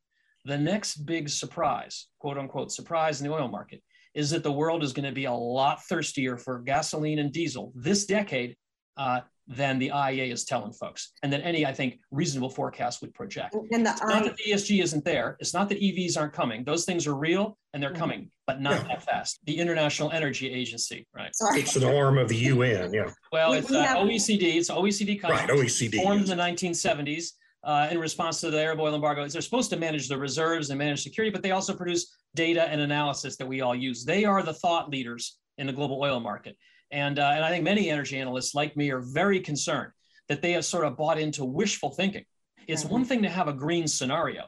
the 0.45 0.57
next 0.57 1.05
big 1.05 1.27
surprise, 1.27 2.07
quote 2.19 2.37
unquote, 2.37 2.71
surprise 2.71 3.19
in 3.19 3.27
the 3.27 3.33
oil 3.33 3.47
market 3.47 3.81
is 4.13 4.29
that 4.29 4.43
the 4.43 4.51
world 4.51 4.81
is 4.81 4.93
going 4.93 5.05
to 5.05 5.11
be 5.11 5.25
a 5.25 5.33
lot 5.33 5.83
thirstier 5.85 6.37
for 6.37 6.59
gasoline 6.59 7.19
and 7.19 7.33
diesel 7.33 7.73
this 7.75 8.05
decade 8.05 8.55
uh, 8.95 9.19
than 9.47 9.77
the 9.77 9.89
IEA 9.89 10.31
is 10.31 10.43
telling 10.43 10.71
folks, 10.71 11.11
and 11.21 11.31
than 11.31 11.41
any, 11.41 11.65
I 11.65 11.73
think, 11.73 11.99
reasonable 12.09 12.49
forecast 12.49 13.01
would 13.01 13.13
project. 13.13 13.55
And 13.71 13.85
the 13.85 13.91
it's 13.91 14.01
not 14.01 14.23
that 14.23 14.37
ESG 14.37 14.81
isn't 14.81 15.05
there. 15.05 15.37
It's 15.39 15.53
not 15.53 15.69
that 15.69 15.79
EVs 15.79 16.17
aren't 16.17 16.33
coming. 16.33 16.63
Those 16.63 16.85
things 16.85 17.05
are 17.05 17.15
real 17.15 17.57
and 17.73 17.83
they're 17.83 17.91
mm-hmm. 17.91 17.99
coming, 17.99 18.31
but 18.47 18.59
not 18.61 18.81
yeah. 18.81 18.87
that 18.87 19.03
fast. 19.03 19.39
The 19.45 19.59
International 19.59 20.11
Energy 20.11 20.51
Agency, 20.51 21.05
right? 21.13 21.35
Sorry. 21.35 21.59
It's 21.59 21.75
an 21.75 21.83
arm 21.83 22.17
of 22.17 22.29
the 22.29 22.37
UN, 22.37 22.91
yeah. 22.91 23.11
Well, 23.31 23.53
it's 23.53 23.71
uh, 23.71 23.95
OECD. 23.97 24.55
It's 24.55 24.71
OECD 24.71 25.21
countries. 25.21 25.41
Right, 25.41 25.49
OECD. 25.49 26.01
Formed 26.01 26.29
in 26.29 26.37
the 26.37 26.43
1970s. 26.43 27.33
Uh, 27.65 27.87
in 27.89 27.97
response 27.97 28.39
to 28.39 28.51
the 28.51 28.61
Arab 28.61 28.79
oil 28.79 28.93
embargo, 28.93 29.23
is 29.23 29.33
they're 29.33 29.41
supposed 29.41 29.71
to 29.71 29.75
manage 29.77 30.07
the 30.07 30.17
reserves 30.17 30.69
and 30.69 30.77
manage 30.77 31.01
security, 31.01 31.31
but 31.31 31.41
they 31.41 31.49
also 31.49 31.73
produce 31.73 32.15
data 32.35 32.69
and 32.69 32.79
analysis 32.79 33.37
that 33.37 33.47
we 33.47 33.61
all 33.61 33.73
use. 33.73 34.05
They 34.05 34.23
are 34.23 34.43
the 34.43 34.53
thought 34.53 34.91
leaders 34.91 35.39
in 35.57 35.65
the 35.65 35.73
global 35.73 35.99
oil 35.99 36.19
market. 36.19 36.55
And, 36.91 37.17
uh, 37.17 37.31
and 37.33 37.43
I 37.43 37.49
think 37.49 37.63
many 37.63 37.89
energy 37.89 38.19
analysts 38.19 38.53
like 38.53 38.77
me 38.77 38.91
are 38.91 39.01
very 39.01 39.39
concerned 39.39 39.91
that 40.29 40.43
they 40.43 40.51
have 40.51 40.63
sort 40.63 40.85
of 40.85 40.95
bought 40.95 41.19
into 41.19 41.43
wishful 41.43 41.89
thinking. 41.89 42.23
It's 42.67 42.85
one 42.85 43.03
thing 43.03 43.23
to 43.23 43.29
have 43.29 43.47
a 43.47 43.53
green 43.53 43.87
scenario. 43.87 44.43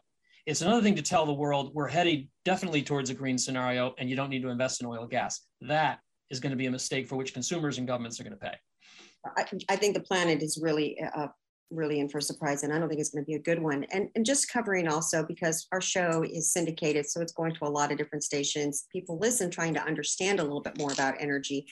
It's 0.45 0.61
another 0.61 0.81
thing 0.81 0.95
to 0.95 1.01
tell 1.01 1.25
the 1.25 1.33
world 1.33 1.71
we're 1.73 1.87
heading 1.87 2.29
definitely 2.45 2.83
towards 2.83 3.09
a 3.09 3.15
green 3.15 3.37
scenario 3.37 3.95
and 3.97 4.09
you 4.09 4.15
don't 4.15 4.29
need 4.29 4.43
to 4.43 4.49
invest 4.49 4.81
in 4.81 4.87
oil 4.87 5.01
and 5.01 5.09
gas. 5.09 5.41
That 5.61 5.99
is 6.29 6.39
going 6.39 6.51
to 6.51 6.55
be 6.55 6.67
a 6.67 6.71
mistake 6.71 7.07
for 7.07 7.15
which 7.15 7.33
consumers 7.33 7.79
and 7.79 7.87
governments 7.87 8.19
are 8.19 8.23
going 8.23 8.33
to 8.33 8.39
pay. 8.39 8.55
I, 9.35 9.45
I 9.69 9.75
think 9.75 9.95
the 9.95 10.01
planet 10.01 10.41
is 10.41 10.59
really 10.61 10.99
uh, 11.15 11.27
really 11.69 11.99
in 11.99 12.07
for 12.07 12.19
a 12.19 12.21
surprise 12.21 12.63
and 12.63 12.71
i 12.71 12.79
don't 12.79 12.87
think 12.87 13.01
it's 13.01 13.09
going 13.09 13.23
to 13.23 13.27
be 13.27 13.35
a 13.35 13.39
good 13.39 13.61
one. 13.61 13.85
And, 13.91 14.09
and 14.15 14.25
just 14.25 14.51
covering 14.51 14.87
also 14.87 15.23
because 15.23 15.67
our 15.71 15.81
show 15.81 16.23
is 16.23 16.53
syndicated 16.53 17.05
so 17.05 17.21
it's 17.21 17.33
going 17.33 17.53
to 17.55 17.65
a 17.65 17.69
lot 17.69 17.91
of 17.91 17.97
different 17.97 18.23
stations. 18.23 18.85
People 18.91 19.19
listen 19.19 19.49
trying 19.49 19.73
to 19.73 19.83
understand 19.83 20.39
a 20.39 20.43
little 20.43 20.61
bit 20.61 20.77
more 20.77 20.91
about 20.91 21.15
energy. 21.19 21.65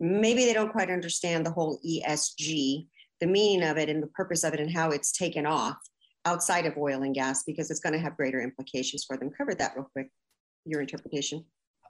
Maybe 0.00 0.44
they 0.44 0.52
don't 0.52 0.72
quite 0.72 0.90
understand 0.90 1.44
the 1.46 1.50
whole 1.50 1.78
esg 1.84 2.86
the 3.20 3.26
meaning 3.28 3.68
of 3.68 3.78
it 3.78 3.88
and 3.88 4.02
the 4.02 4.08
purpose 4.08 4.42
of 4.42 4.52
it 4.52 4.58
and 4.58 4.70
how 4.70 4.90
it's 4.90 5.12
taken 5.12 5.46
off 5.46 5.76
outside 6.24 6.66
of 6.66 6.76
oil 6.76 7.02
and 7.02 7.14
gas 7.14 7.44
because 7.44 7.70
it's 7.70 7.78
going 7.78 7.92
to 7.92 7.98
have 7.98 8.16
greater 8.16 8.40
implications 8.40 9.04
for 9.04 9.16
them. 9.16 9.30
Cover 9.30 9.54
that 9.54 9.74
real 9.76 9.88
quick 9.92 10.08
your 10.64 10.80
interpretation. 10.80 11.44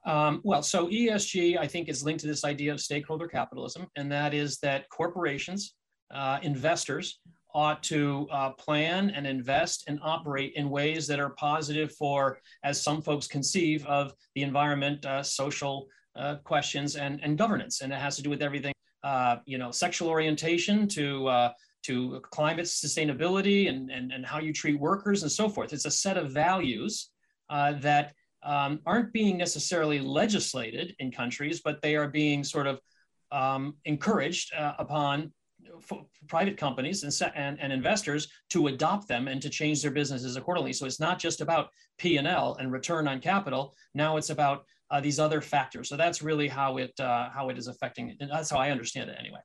Um, 0.05 0.41
well, 0.45 0.63
so 0.63 0.89
ESG, 0.89 1.59
I 1.59 1.67
think, 1.67 1.89
is 1.89 2.03
linked 2.03 2.21
to 2.23 2.27
this 2.27 2.45
idea 2.45 2.73
of 2.73 2.81
stakeholder 2.81 3.29
capitalism, 3.29 3.87
and 3.97 4.11
that 4.11 4.35
is 4.35 4.59
that 4.59 4.89
corporations, 4.91 5.75
uh, 6.13 6.39
investors 6.43 7.21
ought 7.55 7.83
to 7.85 8.27
uh, 8.31 8.51
plan 8.51 9.11
and 9.11 9.27
invest 9.27 9.85
and 9.89 9.99
operate 10.03 10.53
in 10.57 10.71
ways 10.71 11.07
that 11.07 11.21
are 11.21 11.31
positive 11.31 11.93
for, 11.95 12.39
as 12.65 12.83
some 12.83 13.03
folks 13.03 13.27
conceive 13.27 13.85
of 13.87 14.13
the 14.35 14.43
environment, 14.43 15.05
uh, 15.07 15.23
social 15.23 15.87
uh, 16.17 16.37
questions, 16.45 16.97
and, 16.97 17.21
and 17.23 17.39
governance. 17.39 17.81
And 17.81 17.93
it 17.93 17.99
has 17.99 18.17
to 18.17 18.23
do 18.23 18.31
with 18.31 18.43
everything, 18.43 18.75
uh, 19.03 19.37
you 19.47 19.59
know, 19.59 19.71
sexual 19.71 20.09
orientation 20.09 20.89
to 20.89 21.29
uh, 21.29 21.53
to 21.85 22.21
climate 22.31 22.67
sustainability 22.67 23.69
and, 23.69 23.91
and, 23.91 24.13
and 24.13 24.25
how 24.25 24.39
you 24.39 24.53
treat 24.53 24.79
workers 24.79 25.23
and 25.23 25.33
so 25.33 25.49
forth. 25.49 25.73
It's 25.73 25.85
a 25.85 25.91
set 25.91 26.17
of 26.17 26.31
values 26.31 27.11
uh, 27.51 27.73
that 27.81 28.15
um, 28.45 28.79
aren't 28.87 29.13
being 29.13 29.37
necessarily 29.37 29.99
legislated 29.99 30.95
in 31.01 31.11
countries, 31.11 31.61
but 31.65 31.83
they 31.83 31.97
are 31.97 32.07
being 32.07 32.45
sort 32.45 32.69
of 32.69 32.79
um, 33.33 33.75
encouraged 33.85 34.53
upon 34.79 35.33
private 36.29 36.57
companies 36.57 37.03
and, 37.03 37.33
and, 37.35 37.61
and, 37.61 37.73
investors 37.73 38.29
to 38.51 38.69
adopt 38.69 39.09
them 39.09 39.29
and 39.29 39.41
to 39.43 39.51
change 39.51 39.83
their 39.83 39.91
businesses 39.91 40.37
accordingly. 40.37 40.73
So 40.73 40.87
it's 40.87 41.01
not 41.01 41.19
just 41.19 41.41
about 41.41 41.69
P&L 41.99 42.57
and 42.59 42.73
return 42.73 43.09
on 43.09 43.21
capital. 43.21 43.75
Now 43.95 44.17
it's 44.17 44.31
about 44.31 44.65
uh, 44.91 45.01
these 45.01 45.19
other 45.19 45.41
factors. 45.41 45.89
So 45.89 45.97
that's 45.97 46.23
really 46.23 46.49
how 46.49 46.79
it, 46.79 46.99
uh, 47.01 47.31
how 47.31 47.49
it 47.49 47.59
is 47.59 47.67
affecting, 47.67 48.17
and 48.21 48.31
that's 48.31 48.51
how 48.51 48.59
I 48.59 48.71
understand 48.71 49.11
it 49.11 49.17
anyway. 49.19 49.41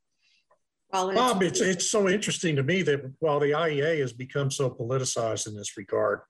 Well, 0.91 1.13
Bob, 1.13 1.43
it's, 1.43 1.59
it's 1.59 1.91
so 1.91 2.07
interesting 2.07 2.55
to 2.55 2.63
me 2.63 2.81
that 2.83 3.01
while 3.19 3.39
the 3.39 3.51
IEA 3.51 3.99
has 3.99 4.13
become 4.13 4.49
so 4.49 4.69
politicized 4.69 5.47
in 5.47 5.55
this 5.55 5.75
regard, 5.75 6.21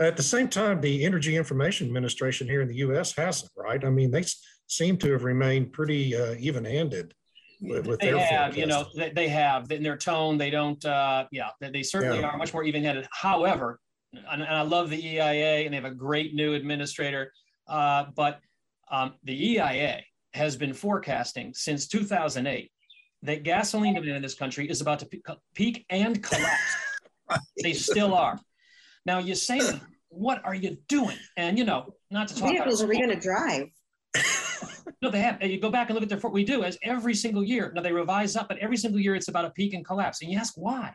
at 0.00 0.16
the 0.16 0.22
same 0.22 0.48
time, 0.48 0.80
the 0.80 1.04
Energy 1.04 1.36
Information 1.36 1.86
Administration 1.86 2.48
here 2.48 2.62
in 2.62 2.68
the 2.68 2.76
U.S. 2.76 3.14
hasn't, 3.16 3.52
right? 3.56 3.84
I 3.84 3.90
mean, 3.90 4.10
they 4.10 4.24
seem 4.66 4.96
to 4.98 5.12
have 5.12 5.22
remained 5.22 5.72
pretty 5.72 6.16
uh, 6.16 6.34
even-handed 6.38 7.14
with, 7.60 7.86
with 7.86 8.00
they 8.00 8.08
have, 8.08 8.54
forecast. 8.54 8.56
you 8.56 8.66
know, 8.66 8.86
they, 8.96 9.10
they, 9.10 9.28
have 9.28 9.70
in 9.70 9.82
their 9.82 9.96
tone. 9.96 10.38
They 10.38 10.50
don't, 10.50 10.84
uh, 10.84 11.26
yeah, 11.30 11.50
they, 11.60 11.70
they 11.70 11.82
certainly 11.82 12.20
yeah. 12.20 12.28
are 12.28 12.36
much 12.36 12.52
more 12.52 12.64
even-handed. 12.64 13.06
However, 13.10 13.80
and, 14.12 14.42
and, 14.42 14.44
I 14.44 14.62
love 14.62 14.90
the 14.90 15.04
EIA, 15.04 15.64
and 15.64 15.72
they 15.72 15.76
have 15.76 15.84
a 15.84 15.94
great 15.94 16.34
new 16.34 16.54
administrator. 16.54 17.32
Uh, 17.66 18.06
but 18.14 18.40
um, 18.90 19.14
the 19.24 19.52
EIA 19.52 20.02
has 20.34 20.56
been 20.56 20.74
forecasting 20.74 21.54
since 21.54 21.86
2008 21.88 22.70
that 23.22 23.42
gasoline 23.42 23.94
demand 23.94 24.16
in 24.16 24.22
this 24.22 24.34
country 24.34 24.68
is 24.68 24.80
about 24.80 24.98
to 24.98 25.08
peak 25.54 25.86
and 25.88 26.22
collapse. 26.22 26.76
they 27.62 27.72
still 27.72 28.14
are. 28.14 28.38
Now 29.06 29.18
you 29.18 29.34
say, 29.34 29.60
what 30.08 30.44
are 30.44 30.54
you 30.54 30.76
doing? 30.88 31.16
And 31.36 31.58
you 31.58 31.64
know, 31.64 31.94
not 32.10 32.28
to 32.28 32.36
talk 32.36 32.50
vehicles 32.50 32.80
about, 32.80 32.86
are 32.86 32.90
we 32.90 32.98
going 32.98 33.18
to 33.18 33.20
drive? 33.20 33.68
No, 35.02 35.10
they 35.10 35.20
have. 35.20 35.38
And 35.40 35.50
you 35.50 35.60
go 35.60 35.70
back 35.70 35.88
and 35.88 35.94
look 35.94 36.02
at 36.02 36.20
their, 36.20 36.30
we 36.30 36.44
do 36.44 36.62
as 36.62 36.78
every 36.82 37.14
single 37.14 37.44
year. 37.44 37.72
Now 37.74 37.82
they 37.82 37.92
revise 37.92 38.36
up, 38.36 38.48
but 38.48 38.58
every 38.58 38.76
single 38.76 39.00
year 39.00 39.14
it's 39.14 39.28
about 39.28 39.44
a 39.44 39.50
peak 39.50 39.74
and 39.74 39.84
collapse. 39.84 40.22
And 40.22 40.30
you 40.30 40.38
ask 40.38 40.54
why? 40.56 40.94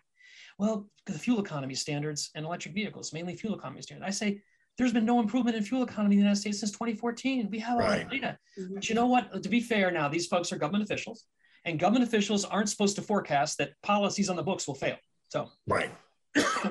Well, 0.57 0.87
the 1.05 1.13
fuel 1.13 1.39
economy 1.39 1.75
standards 1.75 2.31
and 2.35 2.45
electric 2.45 2.73
vehicles, 2.73 3.13
mainly 3.13 3.35
fuel 3.35 3.55
economy 3.55 3.81
standards. 3.81 4.07
I 4.07 4.11
say 4.11 4.41
there's 4.77 4.93
been 4.93 5.05
no 5.05 5.19
improvement 5.19 5.57
in 5.57 5.63
fuel 5.63 5.83
economy 5.83 6.15
in 6.15 6.19
the 6.19 6.23
United 6.23 6.39
States 6.39 6.59
since 6.59 6.71
2014. 6.71 7.49
We 7.49 7.59
have 7.59 7.79
a 7.79 7.81
lot 7.81 8.01
of 8.01 8.09
data. 8.09 8.37
Mm-hmm. 8.57 8.75
But 8.75 8.89
you 8.89 8.95
know 8.95 9.07
what? 9.07 9.43
To 9.43 9.49
be 9.49 9.61
fair 9.61 9.91
now, 9.91 10.07
these 10.07 10.27
folks 10.27 10.51
are 10.51 10.57
government 10.57 10.83
officials, 10.83 11.25
and 11.65 11.79
government 11.79 12.05
officials 12.05 12.45
aren't 12.45 12.69
supposed 12.69 12.95
to 12.95 13.01
forecast 13.01 13.57
that 13.57 13.71
policies 13.83 14.29
on 14.29 14.35
the 14.35 14.43
books 14.43 14.67
will 14.67 14.75
fail. 14.75 14.95
So 15.29 15.49
right. 15.67 15.91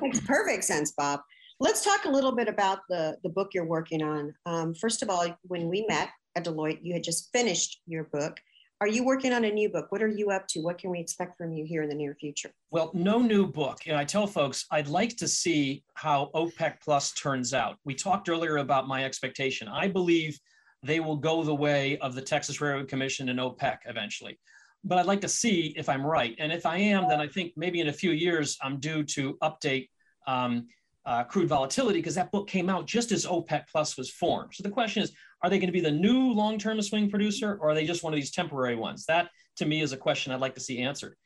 Makes 0.01 0.21
perfect 0.21 0.64
sense, 0.64 0.93
Bob. 0.93 1.21
Let's 1.61 1.85
talk 1.85 2.05
a 2.05 2.11
little 2.11 2.33
bit 2.33 2.49
about 2.49 2.81
the, 2.89 3.16
the 3.23 3.29
book 3.29 3.51
you're 3.53 3.66
working 3.66 4.03
on. 4.03 4.35
Um, 4.47 4.75
first 4.75 5.03
of 5.03 5.11
all, 5.11 5.27
when 5.43 5.69
we 5.69 5.85
met, 5.89 6.11
at 6.39 6.45
Deloitte. 6.45 6.78
You 6.82 6.95
had 6.95 7.03
just 7.03 7.30
finished 7.32 7.80
your 7.86 8.05
book. 8.05 8.39
Are 8.80 8.86
you 8.86 9.05
working 9.05 9.32
on 9.32 9.45
a 9.45 9.51
new 9.51 9.68
book? 9.68 9.86
What 9.91 10.03
are 10.03 10.09
you 10.09 10.30
up 10.30 10.47
to? 10.49 10.61
What 10.61 10.78
can 10.78 10.91
we 10.91 11.01
expect 11.01 11.36
from 11.36 11.53
you 11.53 11.64
here 11.64 11.82
in 11.82 11.89
the 11.89 11.97
near 11.97 12.14
future? 12.14 12.51
Well, 12.70 12.93
no 12.95 13.18
new 13.18 13.47
book. 13.47 13.78
And 13.86 13.97
I 13.97 14.05
tell 14.05 14.26
folks, 14.26 14.66
I'd 14.70 14.86
like 14.86 15.16
to 15.16 15.26
see 15.26 15.82
how 15.95 16.30
OPEC 16.32 16.80
Plus 16.80 17.12
turns 17.12 17.53
out. 17.53 17.76
We 17.84 17.95
talked 17.95 18.28
earlier 18.28 18.59
about 18.59 18.86
my 18.86 19.05
expectation. 19.05 19.66
I 19.66 19.89
believe 19.89 20.39
they 20.84 21.01
will 21.01 21.16
go 21.16 21.43
the 21.43 21.55
way 21.55 21.99
of 21.99 22.14
the 22.14 22.22
Texas 22.22 22.61
Railroad 22.61 22.86
Commission 22.86 23.30
and 23.30 23.41
OPEC 23.41 23.78
eventually. 23.86 24.39
But 24.84 24.99
I'd 24.99 25.07
like 25.07 25.22
to 25.22 25.28
see 25.28 25.74
if 25.76 25.89
I'm 25.89 26.07
right. 26.07 26.36
And 26.39 26.53
if 26.53 26.64
I 26.64 26.78
am, 26.78 27.09
then 27.09 27.20
I 27.20 27.26
think 27.26 27.55
maybe 27.57 27.80
in 27.80 27.89
a 27.89 27.93
few 27.93 28.12
years 28.12 28.57
I'm 28.62 28.78
due 28.78 29.03
to 29.03 29.36
update 29.43 29.89
um, 30.28 30.68
uh, 31.05 31.24
crude 31.24 31.49
volatility 31.49 31.99
because 31.99 32.14
that 32.14 32.30
book 32.30 32.47
came 32.47 32.70
out 32.70 32.86
just 32.86 33.11
as 33.11 33.26
OPEC 33.26 33.64
Plus 33.72 33.97
was 33.97 34.09
formed. 34.09 34.55
So 34.55 34.62
the 34.62 34.70
question 34.70 35.03
is, 35.03 35.11
are 35.43 35.51
they 35.51 35.59
going 35.59 35.68
to 35.68 35.72
be 35.72 35.80
the 35.80 35.91
new 35.91 36.32
long-term 36.32 36.80
swing 36.82 37.11
producer 37.11 37.59
or 37.61 37.70
are 37.70 37.74
they 37.74 37.86
just 37.86 38.03
one 38.03 38.12
of 38.12 38.16
these 38.18 38.30
temporary 38.30 38.76
ones? 38.76 39.05
That 39.07 39.28
to 39.57 39.66
me 39.66 39.82
is 39.82 39.93
a 39.93 39.97
question 39.97 40.32
I'd 40.32 40.41
like 40.41 40.55
to 40.55 40.61
see 40.61 40.78
answered. 40.80 41.16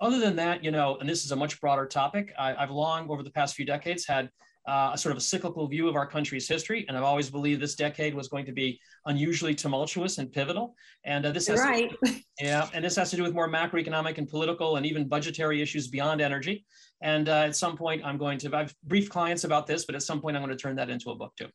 Other 0.00 0.18
than 0.18 0.36
that, 0.36 0.64
you 0.64 0.70
know, 0.70 0.96
and 0.96 1.08
this 1.08 1.24
is 1.24 1.30
a 1.30 1.36
much 1.36 1.60
broader 1.60 1.86
topic, 1.86 2.32
I, 2.38 2.54
have 2.54 2.70
long 2.70 3.08
over 3.08 3.22
the 3.22 3.30
past 3.30 3.54
few 3.54 3.64
decades 3.64 4.04
had 4.06 4.30
uh, 4.66 4.90
a 4.94 4.98
sort 4.98 5.12
of 5.12 5.18
a 5.18 5.20
cyclical 5.20 5.66
view 5.66 5.88
of 5.88 5.96
our 5.96 6.06
country's 6.06 6.48
history, 6.48 6.84
and 6.86 6.96
I've 6.96 7.02
always 7.02 7.30
believed 7.30 7.60
this 7.60 7.74
decade 7.74 8.14
was 8.14 8.28
going 8.28 8.46
to 8.46 8.52
be 8.52 8.80
unusually 9.06 9.54
tumultuous 9.54 10.18
and 10.18 10.30
pivotal. 10.30 10.74
And 11.04 11.26
uh, 11.26 11.32
this 11.32 11.48
has 11.48 11.60
right, 11.60 11.90
to, 12.04 12.14
yeah, 12.40 12.68
and 12.72 12.84
this 12.84 12.96
has 12.96 13.10
to 13.10 13.16
do 13.16 13.22
with 13.22 13.34
more 13.34 13.48
macroeconomic 13.48 14.18
and 14.18 14.28
political 14.28 14.76
and 14.76 14.86
even 14.86 15.08
budgetary 15.08 15.62
issues 15.62 15.88
beyond 15.88 16.20
energy. 16.20 16.64
And 17.00 17.28
uh, 17.28 17.42
at 17.42 17.56
some 17.56 17.76
point, 17.76 18.04
I'm 18.04 18.18
going 18.18 18.38
to. 18.38 18.56
I've 18.56 18.74
briefed 18.84 19.10
clients 19.10 19.44
about 19.44 19.66
this, 19.66 19.84
but 19.84 19.94
at 19.94 20.02
some 20.02 20.20
point, 20.20 20.36
I'm 20.36 20.42
going 20.42 20.56
to 20.56 20.60
turn 20.62 20.76
that 20.76 20.90
into 20.90 21.10
a 21.10 21.16
book 21.16 21.32
too. 21.36 21.48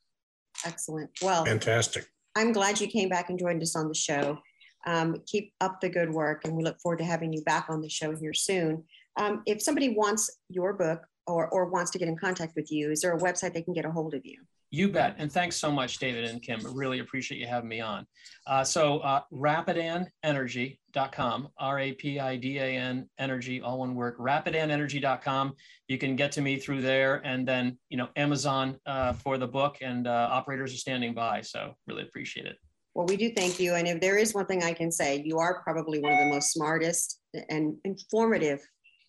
Excellent. 0.66 1.10
Well, 1.22 1.46
fantastic. 1.46 2.08
I'm 2.36 2.52
glad 2.52 2.80
you 2.80 2.88
came 2.88 3.10
back 3.10 3.30
and 3.30 3.40
joined 3.40 3.62
us 3.64 3.76
on 3.76 3.88
the 3.88 3.96
show. 3.96 4.38
Um, 4.86 5.18
keep 5.26 5.54
up 5.60 5.82
the 5.82 5.90
good 5.90 6.12
work, 6.12 6.46
and 6.46 6.56
we 6.56 6.64
look 6.64 6.80
forward 6.80 7.00
to 7.00 7.06
having 7.06 7.34
you 7.34 7.42
back 7.44 7.66
on 7.70 7.82
the 7.82 7.90
show 7.90 8.16
here 8.16 8.34
soon. 8.34 8.84
Um, 9.18 9.42
if 9.46 9.62
somebody 9.62 9.90
wants 9.90 10.30
your 10.50 10.74
book 10.74 11.02
or, 11.26 11.50
or 11.50 11.66
wants 11.66 11.92
to 11.92 12.00
get 12.00 12.08
in 12.08 12.16
contact 12.16 12.54
with 12.56 12.72
you, 12.72 12.92
is 12.92 13.02
there 13.02 13.16
a 13.16 13.20
website 13.20 13.54
they 13.54 13.64
can 13.64 13.74
get 13.74 13.86
a 13.86 13.92
hold 13.92 14.14
of 14.14 14.22
you? 14.24 14.40
You 14.70 14.90
bet. 14.90 15.16
And 15.18 15.32
thanks 15.32 15.56
so 15.56 15.72
much, 15.72 15.98
David 15.98 16.26
and 16.26 16.42
Kim. 16.42 16.60
Really 16.76 17.00
appreciate 17.00 17.40
you 17.40 17.48
having 17.48 17.70
me 17.70 17.80
on. 17.80 18.06
Uh, 18.46 18.66
so, 18.66 19.00
uh, 19.00 19.22
rapidanenergy.com, 19.32 21.48
R 21.58 21.80
A 21.80 21.94
P 21.94 22.20
I 22.20 22.36
D 22.36 22.58
A 22.58 22.66
N 22.66 23.10
energy, 23.18 23.62
all 23.62 23.80
one 23.80 23.96
word, 23.96 24.18
rapidanenergy.com. 24.18 25.54
You 25.88 25.98
can 25.98 26.18
get 26.18 26.34
to 26.34 26.42
me 26.42 26.60
through 26.60 26.82
there 26.82 27.26
and 27.26 27.48
then, 27.48 27.78
you 27.90 27.98
know, 27.98 28.10
Amazon 28.18 28.78
uh, 28.86 29.14
for 29.14 29.38
the 29.38 29.48
book 29.48 29.78
and 29.82 30.06
uh, 30.06 30.28
operators 30.32 30.74
are 30.74 30.78
standing 30.78 31.14
by. 31.14 31.40
So, 31.42 31.74
really 31.88 32.04
appreciate 32.04 32.46
it. 32.46 32.58
Well, 32.94 33.06
we 33.06 33.16
do 33.16 33.32
thank 33.32 33.60
you. 33.60 33.76
And 33.76 33.88
if 33.88 34.02
there 34.02 34.18
is 34.18 34.34
one 34.34 34.48
thing 34.48 34.64
I 34.64 34.74
can 34.74 34.92
say, 34.92 35.22
you 35.24 35.38
are 35.38 35.62
probably 35.62 36.00
one 36.00 36.12
of 36.12 36.20
the 36.20 36.26
most 36.26 36.52
smartest 36.52 37.22
and 37.48 37.78
informative 37.86 38.60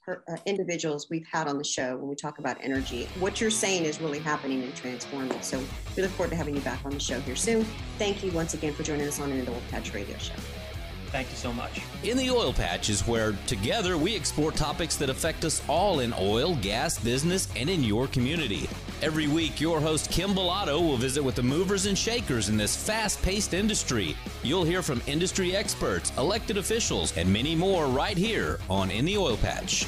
uh, 0.08 0.36
individuals 0.46 1.08
we've 1.10 1.26
had 1.26 1.48
on 1.48 1.58
the 1.58 1.64
show 1.64 1.96
when 1.96 2.08
we 2.08 2.14
talk 2.14 2.38
about 2.38 2.56
energy. 2.60 3.08
What 3.18 3.40
you're 3.40 3.50
saying 3.50 3.84
is 3.84 4.00
really 4.00 4.18
happening 4.18 4.62
and 4.62 4.74
transforming. 4.74 5.40
So 5.42 5.62
we 5.96 6.02
look 6.02 6.12
forward 6.12 6.30
to 6.30 6.36
having 6.36 6.54
you 6.54 6.62
back 6.62 6.84
on 6.84 6.92
the 6.92 7.00
show 7.00 7.20
here 7.20 7.36
soon. 7.36 7.64
Thank 7.98 8.22
you 8.22 8.30
once 8.32 8.54
again 8.54 8.74
for 8.74 8.82
joining 8.82 9.06
us 9.06 9.20
on 9.20 9.30
In 9.30 9.44
the 9.44 9.50
Oil 9.50 9.62
Patch 9.70 9.92
Radio 9.94 10.16
Show. 10.18 10.34
Thank 11.10 11.30
you 11.30 11.36
so 11.36 11.52
much. 11.52 11.80
In 12.02 12.16
the 12.16 12.30
Oil 12.30 12.52
Patch 12.52 12.90
is 12.90 13.06
where 13.06 13.32
together 13.46 13.96
we 13.96 14.14
explore 14.14 14.52
topics 14.52 14.96
that 14.96 15.08
affect 15.08 15.44
us 15.44 15.62
all 15.68 16.00
in 16.00 16.12
oil, 16.18 16.54
gas, 16.56 16.98
business, 16.98 17.48
and 17.56 17.70
in 17.70 17.82
your 17.82 18.06
community. 18.08 18.68
Every 19.00 19.26
week, 19.26 19.60
your 19.60 19.80
host 19.80 20.10
Kim 20.10 20.30
Bellotto 20.30 20.80
will 20.80 20.96
visit 20.96 21.22
with 21.22 21.36
the 21.36 21.42
movers 21.42 21.86
and 21.86 21.96
shakers 21.96 22.48
in 22.48 22.56
this 22.56 22.76
fast 22.76 23.22
paced 23.22 23.54
industry. 23.54 24.16
You'll 24.42 24.64
hear 24.64 24.82
from 24.82 25.00
industry 25.06 25.56
experts, 25.56 26.12
elected 26.18 26.58
officials, 26.58 27.16
and 27.16 27.32
many 27.32 27.54
more 27.54 27.86
right 27.86 28.16
here 28.16 28.58
on 28.68 28.90
In 28.90 29.04
the 29.04 29.16
Oil 29.16 29.36
Patch. 29.36 29.86